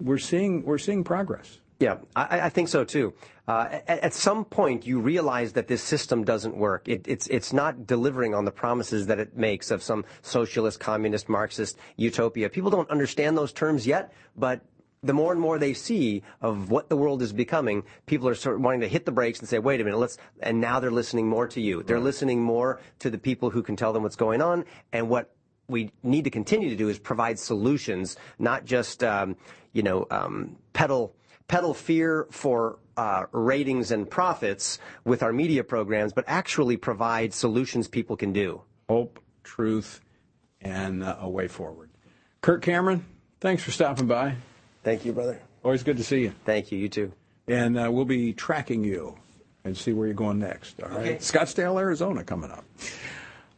we're 0.00 0.18
seeing 0.18 0.64
we're 0.64 0.78
seeing 0.78 1.04
progress. 1.04 1.58
Yeah, 1.84 1.98
I, 2.16 2.40
I 2.40 2.48
think 2.48 2.68
so 2.68 2.82
too. 2.82 3.12
Uh, 3.46 3.80
at, 3.86 3.98
at 4.04 4.14
some 4.14 4.46
point, 4.46 4.86
you 4.86 5.00
realize 5.00 5.52
that 5.52 5.68
this 5.68 5.82
system 5.82 6.24
doesn't 6.24 6.56
work. 6.56 6.88
It, 6.88 7.06
it's 7.06 7.26
it's 7.26 7.52
not 7.52 7.86
delivering 7.86 8.34
on 8.34 8.46
the 8.46 8.50
promises 8.50 9.06
that 9.08 9.18
it 9.20 9.36
makes 9.36 9.70
of 9.70 9.82
some 9.82 10.06
socialist, 10.22 10.80
communist, 10.80 11.28
Marxist 11.28 11.76
utopia. 11.96 12.48
People 12.48 12.70
don't 12.70 12.88
understand 12.88 13.36
those 13.36 13.52
terms 13.52 13.86
yet, 13.86 14.14
but 14.34 14.62
the 15.02 15.12
more 15.12 15.30
and 15.30 15.38
more 15.38 15.58
they 15.58 15.74
see 15.74 16.22
of 16.40 16.70
what 16.70 16.88
the 16.88 16.96
world 16.96 17.20
is 17.20 17.34
becoming, 17.34 17.82
people 18.06 18.26
are 18.28 18.34
sort 18.34 18.56
of 18.56 18.62
wanting 18.62 18.80
to 18.80 18.88
hit 18.88 19.04
the 19.04 19.12
brakes 19.12 19.40
and 19.40 19.46
say, 19.46 19.58
"Wait 19.58 19.78
a 19.78 19.84
minute, 19.84 19.98
let's." 19.98 20.16
And 20.40 20.62
now 20.62 20.80
they're 20.80 20.90
listening 20.90 21.28
more 21.28 21.46
to 21.48 21.60
you. 21.60 21.82
They're 21.82 22.00
listening 22.00 22.40
more 22.40 22.80
to 23.00 23.10
the 23.10 23.18
people 23.18 23.50
who 23.50 23.62
can 23.62 23.76
tell 23.76 23.92
them 23.92 24.04
what's 24.04 24.16
going 24.16 24.40
on 24.40 24.64
and 24.94 25.10
what 25.10 25.34
we 25.68 25.90
need 26.02 26.24
to 26.24 26.30
continue 26.30 26.70
to 26.70 26.76
do 26.76 26.88
is 26.88 26.98
provide 26.98 27.38
solutions, 27.38 28.16
not 28.38 28.64
just 28.64 29.04
um, 29.04 29.36
you 29.74 29.82
know 29.82 30.06
um, 30.10 30.56
peddle 30.72 31.14
peddle 31.48 31.74
fear 31.74 32.26
for 32.30 32.78
uh, 32.96 33.24
ratings 33.32 33.90
and 33.90 34.08
profits 34.08 34.78
with 35.04 35.22
our 35.22 35.32
media 35.32 35.64
programs, 35.64 36.12
but 36.12 36.24
actually 36.26 36.76
provide 36.76 37.34
solutions 37.34 37.88
people 37.88 38.16
can 38.16 38.32
do. 38.32 38.62
Hope, 38.88 39.18
truth, 39.42 40.00
and 40.60 41.02
uh, 41.02 41.16
a 41.20 41.28
way 41.28 41.48
forward. 41.48 41.90
Kirk 42.40 42.62
Cameron, 42.62 43.04
thanks 43.40 43.62
for 43.62 43.70
stopping 43.70 44.06
by. 44.06 44.36
Thank 44.82 45.04
you, 45.04 45.12
brother. 45.12 45.40
Always 45.64 45.82
good 45.82 45.96
to 45.96 46.04
see 46.04 46.20
you. 46.20 46.32
Thank 46.44 46.70
you. 46.70 46.78
You 46.78 46.88
too. 46.88 47.12
And 47.48 47.78
uh, 47.78 47.90
we'll 47.90 48.04
be 48.04 48.32
tracking 48.32 48.84
you 48.84 49.16
and 49.64 49.76
see 49.76 49.92
where 49.92 50.06
you're 50.06 50.14
going 50.14 50.38
next. 50.38 50.82
All 50.82 50.90
right. 50.90 50.98
Okay. 50.98 51.14
Scottsdale, 51.16 51.80
Arizona, 51.80 52.22
coming 52.22 52.50
up. 52.50 52.64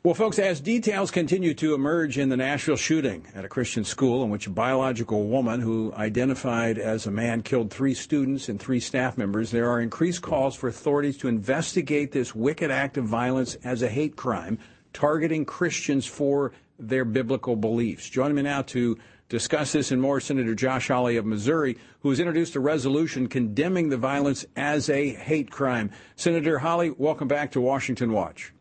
Well, 0.07 0.15
folks, 0.15 0.39
as 0.39 0.61
details 0.61 1.11
continue 1.11 1.53
to 1.55 1.75
emerge 1.75 2.17
in 2.17 2.29
the 2.29 2.37
Nashville 2.37 2.77
shooting 2.77 3.27
at 3.35 3.45
a 3.45 3.49
Christian 3.49 3.83
school 3.83 4.23
in 4.23 4.31
which 4.31 4.47
a 4.47 4.51
biological 4.51 5.27
woman 5.27 5.61
who 5.61 5.93
identified 5.97 6.79
as 6.79 7.09
a 7.09 7.11
man 7.11 7.43
killed 7.43 7.73
three 7.73 7.93
students 7.93 8.49
and 8.49 8.61
three 8.61 8.79
staff 8.79 9.19
members, 9.19 9.51
there 9.51 9.69
are 9.69 9.81
increased 9.81 10.23
calls 10.23 10.55
for 10.55 10.69
authorities 10.69 11.19
to 11.19 11.27
investigate 11.27 12.13
this 12.13 12.37
wicked 12.37 12.71
act 12.71 12.97
of 12.97 13.05
violence 13.05 13.57
as 13.65 13.83
a 13.83 13.89
hate 13.89 14.15
crime 14.15 14.61
targeting 14.93 15.45
Christians 15.45 16.07
for 16.07 16.53
their 16.79 17.05
biblical 17.05 17.57
beliefs. 17.57 18.09
Joining 18.09 18.37
me 18.37 18.43
now 18.43 18.63
to 18.63 18.97
discuss 19.29 19.73
this 19.73 19.91
and 19.91 20.01
more, 20.01 20.21
Senator 20.21 20.55
Josh 20.55 20.87
Hawley 20.87 21.17
of 21.17 21.27
Missouri, 21.27 21.79
who 21.99 22.11
has 22.11 22.21
introduced 22.21 22.55
a 22.55 22.61
resolution 22.61 23.27
condemning 23.27 23.89
the 23.89 23.97
violence 23.97 24.47
as 24.55 24.89
a 24.89 25.15
hate 25.15 25.51
crime. 25.51 25.91
Senator 26.15 26.61
Hawley, 26.61 26.91
welcome 26.91 27.27
back 27.27 27.51
to 27.51 27.61
Washington 27.61 28.13
Watch. 28.13 28.53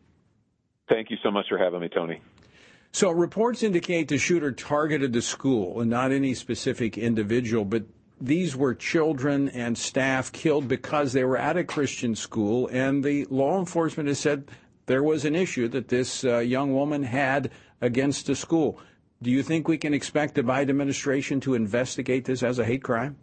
Thank 0.88 1.10
you 1.10 1.16
so 1.22 1.30
much 1.30 1.46
for 1.48 1.58
having 1.58 1.80
me, 1.80 1.88
Tony. 1.88 2.20
So, 2.92 3.10
reports 3.10 3.62
indicate 3.62 4.08
the 4.08 4.18
shooter 4.18 4.52
targeted 4.52 5.12
the 5.12 5.20
school 5.20 5.80
and 5.80 5.90
not 5.90 6.12
any 6.12 6.32
specific 6.34 6.96
individual, 6.96 7.64
but 7.64 7.84
these 8.20 8.56
were 8.56 8.74
children 8.74 9.48
and 9.50 9.76
staff 9.76 10.32
killed 10.32 10.68
because 10.68 11.12
they 11.12 11.24
were 11.24 11.36
at 11.36 11.56
a 11.56 11.64
Christian 11.64 12.14
school, 12.14 12.68
and 12.72 13.04
the 13.04 13.26
law 13.26 13.58
enforcement 13.58 14.08
has 14.08 14.18
said 14.18 14.50
there 14.86 15.02
was 15.02 15.24
an 15.24 15.34
issue 15.34 15.68
that 15.68 15.88
this 15.88 16.24
uh, 16.24 16.38
young 16.38 16.72
woman 16.72 17.02
had 17.02 17.50
against 17.80 18.26
the 18.26 18.34
school. 18.34 18.80
Do 19.20 19.30
you 19.30 19.42
think 19.42 19.68
we 19.68 19.78
can 19.78 19.92
expect 19.92 20.34
the 20.34 20.42
Biden 20.42 20.70
administration 20.70 21.40
to 21.40 21.54
investigate 21.54 22.24
this 22.24 22.42
as 22.42 22.58
a 22.58 22.64
hate 22.64 22.82
crime? 22.82 23.16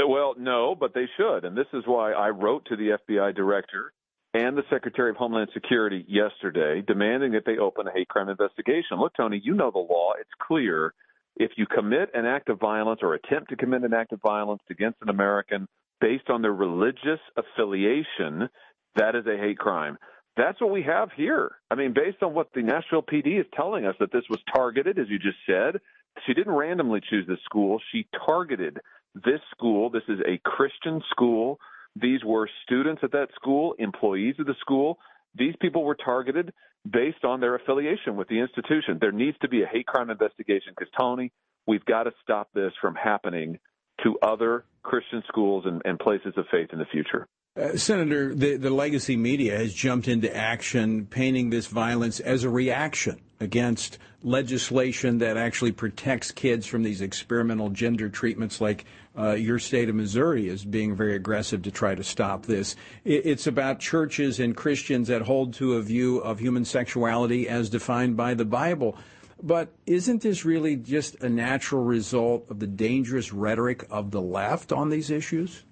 Uh, 0.00 0.06
well, 0.06 0.34
no, 0.38 0.76
but 0.78 0.94
they 0.94 1.08
should. 1.16 1.44
And 1.44 1.56
this 1.56 1.66
is 1.72 1.82
why 1.86 2.12
I 2.12 2.28
wrote 2.28 2.66
to 2.66 2.76
the 2.76 2.98
FBI 3.08 3.34
director 3.34 3.92
and 4.34 4.56
the 4.56 4.62
Secretary 4.70 5.10
of 5.10 5.16
Homeland 5.16 5.50
Security 5.52 6.04
yesterday 6.08 6.82
demanding 6.86 7.32
that 7.32 7.44
they 7.44 7.58
open 7.58 7.88
a 7.88 7.92
hate 7.92 8.08
crime 8.08 8.28
investigation. 8.28 8.98
Look, 8.98 9.14
Tony, 9.16 9.40
you 9.42 9.54
know 9.54 9.70
the 9.70 9.78
law. 9.78 10.12
It's 10.20 10.30
clear. 10.40 10.94
If 11.36 11.52
you 11.56 11.66
commit 11.66 12.10
an 12.14 12.26
act 12.26 12.48
of 12.48 12.60
violence 12.60 13.00
or 13.02 13.14
attempt 13.14 13.50
to 13.50 13.56
commit 13.56 13.82
an 13.82 13.94
act 13.94 14.12
of 14.12 14.20
violence 14.20 14.62
against 14.70 14.98
an 15.02 15.08
American 15.08 15.66
based 16.00 16.28
on 16.28 16.42
their 16.42 16.52
religious 16.52 17.20
affiliation, 17.36 18.48
that 18.96 19.14
is 19.14 19.26
a 19.26 19.36
hate 19.36 19.58
crime. 19.58 19.96
That's 20.36 20.60
what 20.60 20.70
we 20.70 20.82
have 20.82 21.10
here. 21.16 21.50
I 21.70 21.74
mean, 21.74 21.92
based 21.92 22.22
on 22.22 22.34
what 22.34 22.48
the 22.54 22.62
Nashville 22.62 23.02
PD 23.02 23.40
is 23.40 23.46
telling 23.54 23.84
us, 23.84 23.96
that 24.00 24.12
this 24.12 24.24
was 24.30 24.38
targeted, 24.54 24.98
as 24.98 25.06
you 25.08 25.18
just 25.18 25.38
said. 25.46 25.80
She 26.26 26.34
didn't 26.34 26.54
randomly 26.54 27.00
choose 27.08 27.26
this 27.26 27.38
school. 27.44 27.80
She 27.92 28.06
targeted 28.26 28.78
this 29.14 29.40
school. 29.50 29.90
This 29.90 30.02
is 30.08 30.18
a 30.26 30.40
Christian 30.44 31.02
school. 31.10 31.58
These 31.96 32.24
were 32.24 32.48
students 32.64 33.02
at 33.02 33.12
that 33.12 33.28
school, 33.34 33.74
employees 33.78 34.36
of 34.38 34.46
the 34.46 34.54
school. 34.60 34.98
These 35.34 35.54
people 35.60 35.84
were 35.84 35.96
targeted 35.96 36.52
based 36.90 37.24
on 37.24 37.40
their 37.40 37.54
affiliation 37.54 38.16
with 38.16 38.28
the 38.28 38.40
institution. 38.40 38.98
There 39.00 39.12
needs 39.12 39.36
to 39.42 39.48
be 39.48 39.62
a 39.62 39.66
hate 39.66 39.86
crime 39.86 40.10
investigation 40.10 40.72
because, 40.76 40.92
Tony, 40.98 41.32
we've 41.66 41.84
got 41.84 42.04
to 42.04 42.12
stop 42.22 42.48
this 42.54 42.72
from 42.80 42.94
happening 42.94 43.58
to 44.04 44.18
other 44.22 44.64
Christian 44.82 45.22
schools 45.28 45.64
and, 45.66 45.82
and 45.84 45.98
places 45.98 46.32
of 46.36 46.46
faith 46.50 46.68
in 46.72 46.78
the 46.78 46.86
future. 46.86 47.26
Uh, 47.60 47.76
Senator, 47.76 48.34
the, 48.34 48.56
the 48.56 48.70
legacy 48.70 49.16
media 49.16 49.58
has 49.58 49.74
jumped 49.74 50.08
into 50.08 50.34
action, 50.34 51.06
painting 51.06 51.50
this 51.50 51.66
violence 51.66 52.20
as 52.20 52.44
a 52.44 52.48
reaction 52.48 53.20
against 53.40 53.98
legislation 54.22 55.18
that 55.18 55.36
actually 55.36 55.72
protects 55.72 56.30
kids 56.30 56.66
from 56.66 56.82
these 56.82 57.00
experimental 57.00 57.70
gender 57.70 58.08
treatments, 58.08 58.60
like 58.60 58.84
uh, 59.18 59.32
your 59.32 59.58
state 59.58 59.88
of 59.88 59.94
Missouri 59.94 60.46
is 60.48 60.64
being 60.64 60.94
very 60.94 61.16
aggressive 61.16 61.62
to 61.62 61.70
try 61.70 61.94
to 61.94 62.04
stop 62.04 62.46
this. 62.46 62.76
It's 63.04 63.46
about 63.46 63.80
churches 63.80 64.38
and 64.38 64.54
Christians 64.54 65.08
that 65.08 65.22
hold 65.22 65.54
to 65.54 65.74
a 65.74 65.82
view 65.82 66.18
of 66.18 66.38
human 66.38 66.64
sexuality 66.64 67.48
as 67.48 67.70
defined 67.70 68.16
by 68.16 68.34
the 68.34 68.44
Bible. 68.44 68.96
But 69.42 69.70
isn't 69.86 70.20
this 70.20 70.44
really 70.44 70.76
just 70.76 71.22
a 71.22 71.28
natural 71.30 71.82
result 71.82 72.50
of 72.50 72.60
the 72.60 72.66
dangerous 72.66 73.32
rhetoric 73.32 73.86
of 73.90 74.10
the 74.10 74.20
left 74.20 74.70
on 74.70 74.90
these 74.90 75.10
issues? 75.10 75.64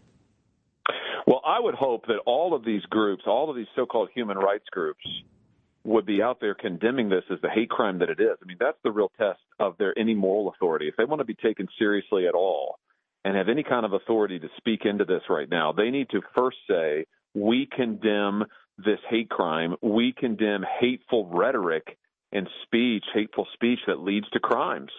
Well, 1.26 1.42
I 1.44 1.60
would 1.60 1.74
hope 1.74 2.06
that 2.06 2.20
all 2.24 2.54
of 2.54 2.64
these 2.64 2.80
groups, 2.88 3.24
all 3.26 3.50
of 3.50 3.56
these 3.56 3.66
so-called 3.76 4.08
human 4.14 4.38
rights 4.38 4.64
groups, 4.70 5.04
would 5.88 6.04
be 6.04 6.22
out 6.22 6.38
there 6.40 6.54
condemning 6.54 7.08
this 7.08 7.24
as 7.32 7.38
the 7.40 7.48
hate 7.48 7.70
crime 7.70 7.98
that 8.00 8.10
it 8.10 8.20
is. 8.20 8.36
I 8.42 8.46
mean, 8.46 8.58
that's 8.60 8.78
the 8.84 8.92
real 8.92 9.10
test 9.18 9.40
of 9.58 9.76
their 9.78 9.98
any 9.98 10.14
moral 10.14 10.50
authority. 10.50 10.86
If 10.86 10.96
they 10.96 11.04
want 11.04 11.20
to 11.20 11.24
be 11.24 11.34
taken 11.34 11.66
seriously 11.78 12.26
at 12.26 12.34
all 12.34 12.78
and 13.24 13.36
have 13.36 13.48
any 13.48 13.62
kind 13.62 13.86
of 13.86 13.94
authority 13.94 14.38
to 14.38 14.48
speak 14.58 14.80
into 14.84 15.06
this 15.06 15.22
right 15.30 15.48
now, 15.48 15.72
they 15.72 15.90
need 15.90 16.10
to 16.10 16.20
first 16.36 16.58
say, 16.68 17.06
we 17.34 17.66
condemn 17.74 18.44
this 18.76 18.98
hate 19.08 19.30
crime. 19.30 19.76
We 19.80 20.12
condemn 20.16 20.62
hateful 20.78 21.26
rhetoric 21.26 21.96
and 22.32 22.48
speech, 22.64 23.04
hateful 23.14 23.46
speech 23.54 23.80
that 23.86 24.00
leads 24.00 24.28
to 24.30 24.40
crimes. 24.40 24.90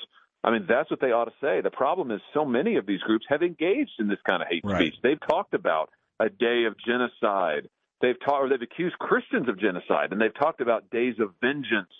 I 0.43 0.51
mean, 0.51 0.65
that's 0.67 0.89
what 0.89 1.01
they 1.01 1.11
ought 1.11 1.25
to 1.25 1.33
say. 1.39 1.61
The 1.61 1.69
problem 1.69 2.09
is 2.09 2.19
so 2.33 2.45
many 2.45 2.77
of 2.77 2.87
these 2.87 3.01
groups 3.01 3.25
have 3.29 3.43
engaged 3.43 3.91
in 3.99 4.07
this 4.07 4.19
kind 4.27 4.41
of 4.41 4.47
hate 4.49 4.63
right. 4.63 4.81
speech. 4.81 4.95
They've 5.03 5.19
talked 5.29 5.53
about 5.53 5.91
a 6.19 6.29
day 6.29 6.63
of 6.65 6.75
genocide. 6.83 7.69
They've 8.01 8.19
taught, 8.25 8.41
or 8.41 8.49
they've 8.49 8.61
accused 8.61 8.97
Christians 8.99 9.49
of 9.49 9.59
genocide, 9.59 10.11
and 10.11 10.21
they've 10.21 10.33
talked 10.33 10.61
about 10.61 10.89
days 10.89 11.15
of 11.19 11.33
vengeance 11.41 11.91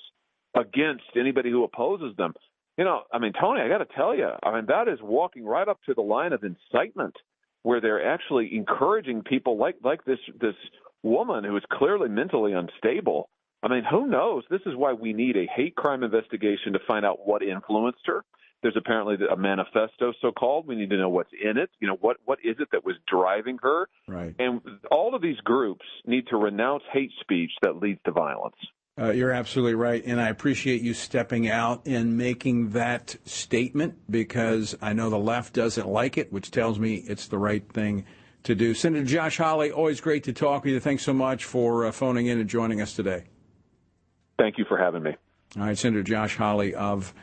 against 0.56 1.04
anybody 1.16 1.52
who 1.52 1.64
opposes 1.64 2.16
them. 2.18 2.34
You 2.78 2.86
know, 2.86 3.02
I 3.12 3.20
mean, 3.20 3.34
Tony, 3.40 3.62
I 3.62 3.68
got 3.68 3.80
to 3.80 3.96
tell 3.96 4.16
you, 4.16 4.30
I 4.42 4.56
mean, 4.56 4.66
that 4.68 4.88
is 4.88 5.00
walking 5.02 5.46
right 5.46 5.68
up 5.68 5.80
to 5.86 5.94
the 5.94 6.02
line 6.02 6.32
of 6.32 6.44
incitement, 6.44 7.16
where 7.64 7.82
they're 7.82 8.08
actually 8.14 8.56
encouraging 8.56 9.24
people 9.24 9.58
like 9.58 9.76
like 9.84 10.06
this 10.06 10.20
this 10.40 10.56
woman 11.04 11.44
who 11.44 11.56
is 11.58 11.64
clearly 11.72 12.08
mentally 12.08 12.54
unstable. 12.54 13.30
I 13.62 13.68
mean, 13.68 13.84
who 13.90 14.08
knows? 14.08 14.44
This 14.50 14.62
is 14.66 14.76
why 14.76 14.94
we 14.94 15.12
need 15.12 15.36
a 15.36 15.50
hate 15.54 15.76
crime 15.76 16.04
investigation 16.04 16.74
to 16.74 16.80
find 16.88 17.06
out 17.06 17.28
what 17.28 17.42
influenced 17.44 18.06
her. 18.06 18.24
There's 18.62 18.76
apparently 18.78 19.16
a 19.26 19.38
manifesto, 19.38 20.14
so 20.22 20.32
called. 20.32 20.68
We 20.68 20.76
need 20.76 20.90
to 20.90 20.98
know 20.98 21.10
what's 21.10 21.32
in 21.34 21.58
it. 21.58 21.70
You 21.80 21.88
know, 21.88 21.98
what 22.02 22.18
what 22.26 22.40
is 22.44 22.58
it 22.60 22.70
that 22.72 22.84
was 22.84 22.96
driving 23.08 23.58
her? 23.62 23.88
Right. 24.08 24.36
And 24.38 24.62
all 24.92 25.16
of 25.16 25.22
these 25.22 25.38
groups 25.38 25.86
need 26.06 26.28
to 26.28 26.38
renounce 26.38 26.84
hate 26.92 27.12
speech 27.22 27.52
that 27.62 27.78
leads 27.78 28.02
to 28.06 28.12
violence. 28.12 28.56
Uh, 29.00 29.12
you're 29.12 29.32
absolutely 29.32 29.76
right, 29.76 30.04
and 30.06 30.20
I 30.20 30.28
appreciate 30.28 30.82
you 30.82 30.94
stepping 30.94 31.48
out 31.48 31.86
and 31.86 32.18
making 32.18 32.72
that 32.72 33.16
statement 33.24 33.96
because 34.10 34.76
I 34.82 34.92
know 34.92 35.10
the 35.10 35.18
left 35.18 35.54
doesn't 35.54 35.88
like 35.88 36.18
it, 36.18 36.34
which 36.34 36.52
tells 36.52 36.80
me 36.80 36.96
it's 36.96 37.28
the 37.28 37.38
right 37.38 37.66
thing 37.72 38.04
to 38.44 38.56
do. 38.56 38.74
Senator 38.74 39.06
Josh 39.06 39.38
Hawley, 39.38 39.72
always 39.72 40.02
great 40.02 40.26
to 40.26 40.34
talk 40.34 40.66
with 40.66 40.74
you. 40.74 40.82
Thanks 40.82 41.04
so 41.04 41.14
much 41.14 41.46
for 41.46 41.86
uh, 41.86 41.94
phoning 41.94 42.26
in 42.26 42.40
and 42.40 42.50
joining 42.50 42.82
us 42.82 42.94
today. 42.94 43.24
Thank 44.38 44.58
you 44.58 44.66
for 44.68 44.78
having 44.78 45.04
me. 45.04 45.12
All 45.56 45.64
right, 45.64 45.78
Senator 45.78 46.04
Josh 46.04 46.36
Hawley 46.36 46.76
of 46.76 47.14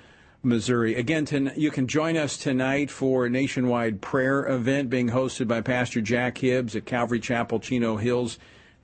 Missouri. 0.47 0.95
Again, 0.95 1.53
you 1.57 1.71
can 1.71 1.87
join 1.89 2.17
us 2.17 2.39
tonight 2.39 2.91
for 2.91 3.27
a 3.27 3.31
nationwide 3.31 4.01
prayer 4.01 4.47
event 4.47 4.89
being 4.89 5.11
hosted 5.11 5.49
by 5.49 5.61
Pastor 5.61 6.01
Jack 6.01 6.39
Hibbs 6.39 6.77
at 6.77 6.87
Calvary 6.87 7.21
Chapel, 7.21 7.61
Chino 7.61 7.97
Hills. 7.97 8.39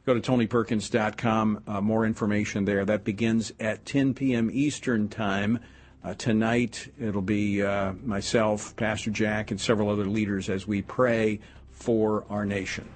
Go 0.04 0.12
to 0.12 0.20
tonyperkins.com. 0.20 1.62
Uh, 1.66 1.80
more 1.80 2.04
information 2.04 2.64
there. 2.64 2.84
That 2.84 3.04
begins 3.04 3.52
at 3.60 3.86
10 3.86 4.14
p.m. 4.14 4.50
Eastern 4.52 5.08
Time. 5.08 5.60
Uh, 6.04 6.14
tonight, 6.14 6.92
it'll 7.00 7.22
be 7.22 7.62
uh, 7.62 7.92
myself, 8.04 8.74
Pastor 8.74 9.12
Jack, 9.12 9.52
and 9.52 9.60
several 9.60 9.88
other 9.88 10.04
leaders 10.04 10.50
as 10.50 10.66
we 10.66 10.82
pray 10.82 11.38
for 11.70 12.24
our 12.28 12.44
nation. 12.44 12.88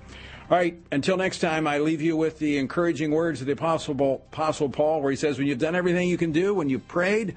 All 0.51 0.57
right, 0.57 0.77
until 0.91 1.17
next 1.17 1.39
time, 1.39 1.69
I 1.69 1.79
leave 1.79 2.03
you 2.03 2.17
with 2.17 2.41
the 2.41 2.59
encouraging 2.59 3.13
words 3.13 3.41
of 3.41 3.47
the 3.47 3.53
Apostle, 3.53 4.23
Apostle 4.33 4.69
Paul, 4.69 5.03
where 5.03 5.11
he 5.11 5.17
says, 5.17 5.39
When 5.39 5.47
you've 5.47 5.59
done 5.59 5.77
everything 5.77 6.09
you 6.09 6.19
can 6.19 6.33
do, 6.33 6.55
when 6.55 6.69
you've 6.69 6.87
prayed, 6.89 7.37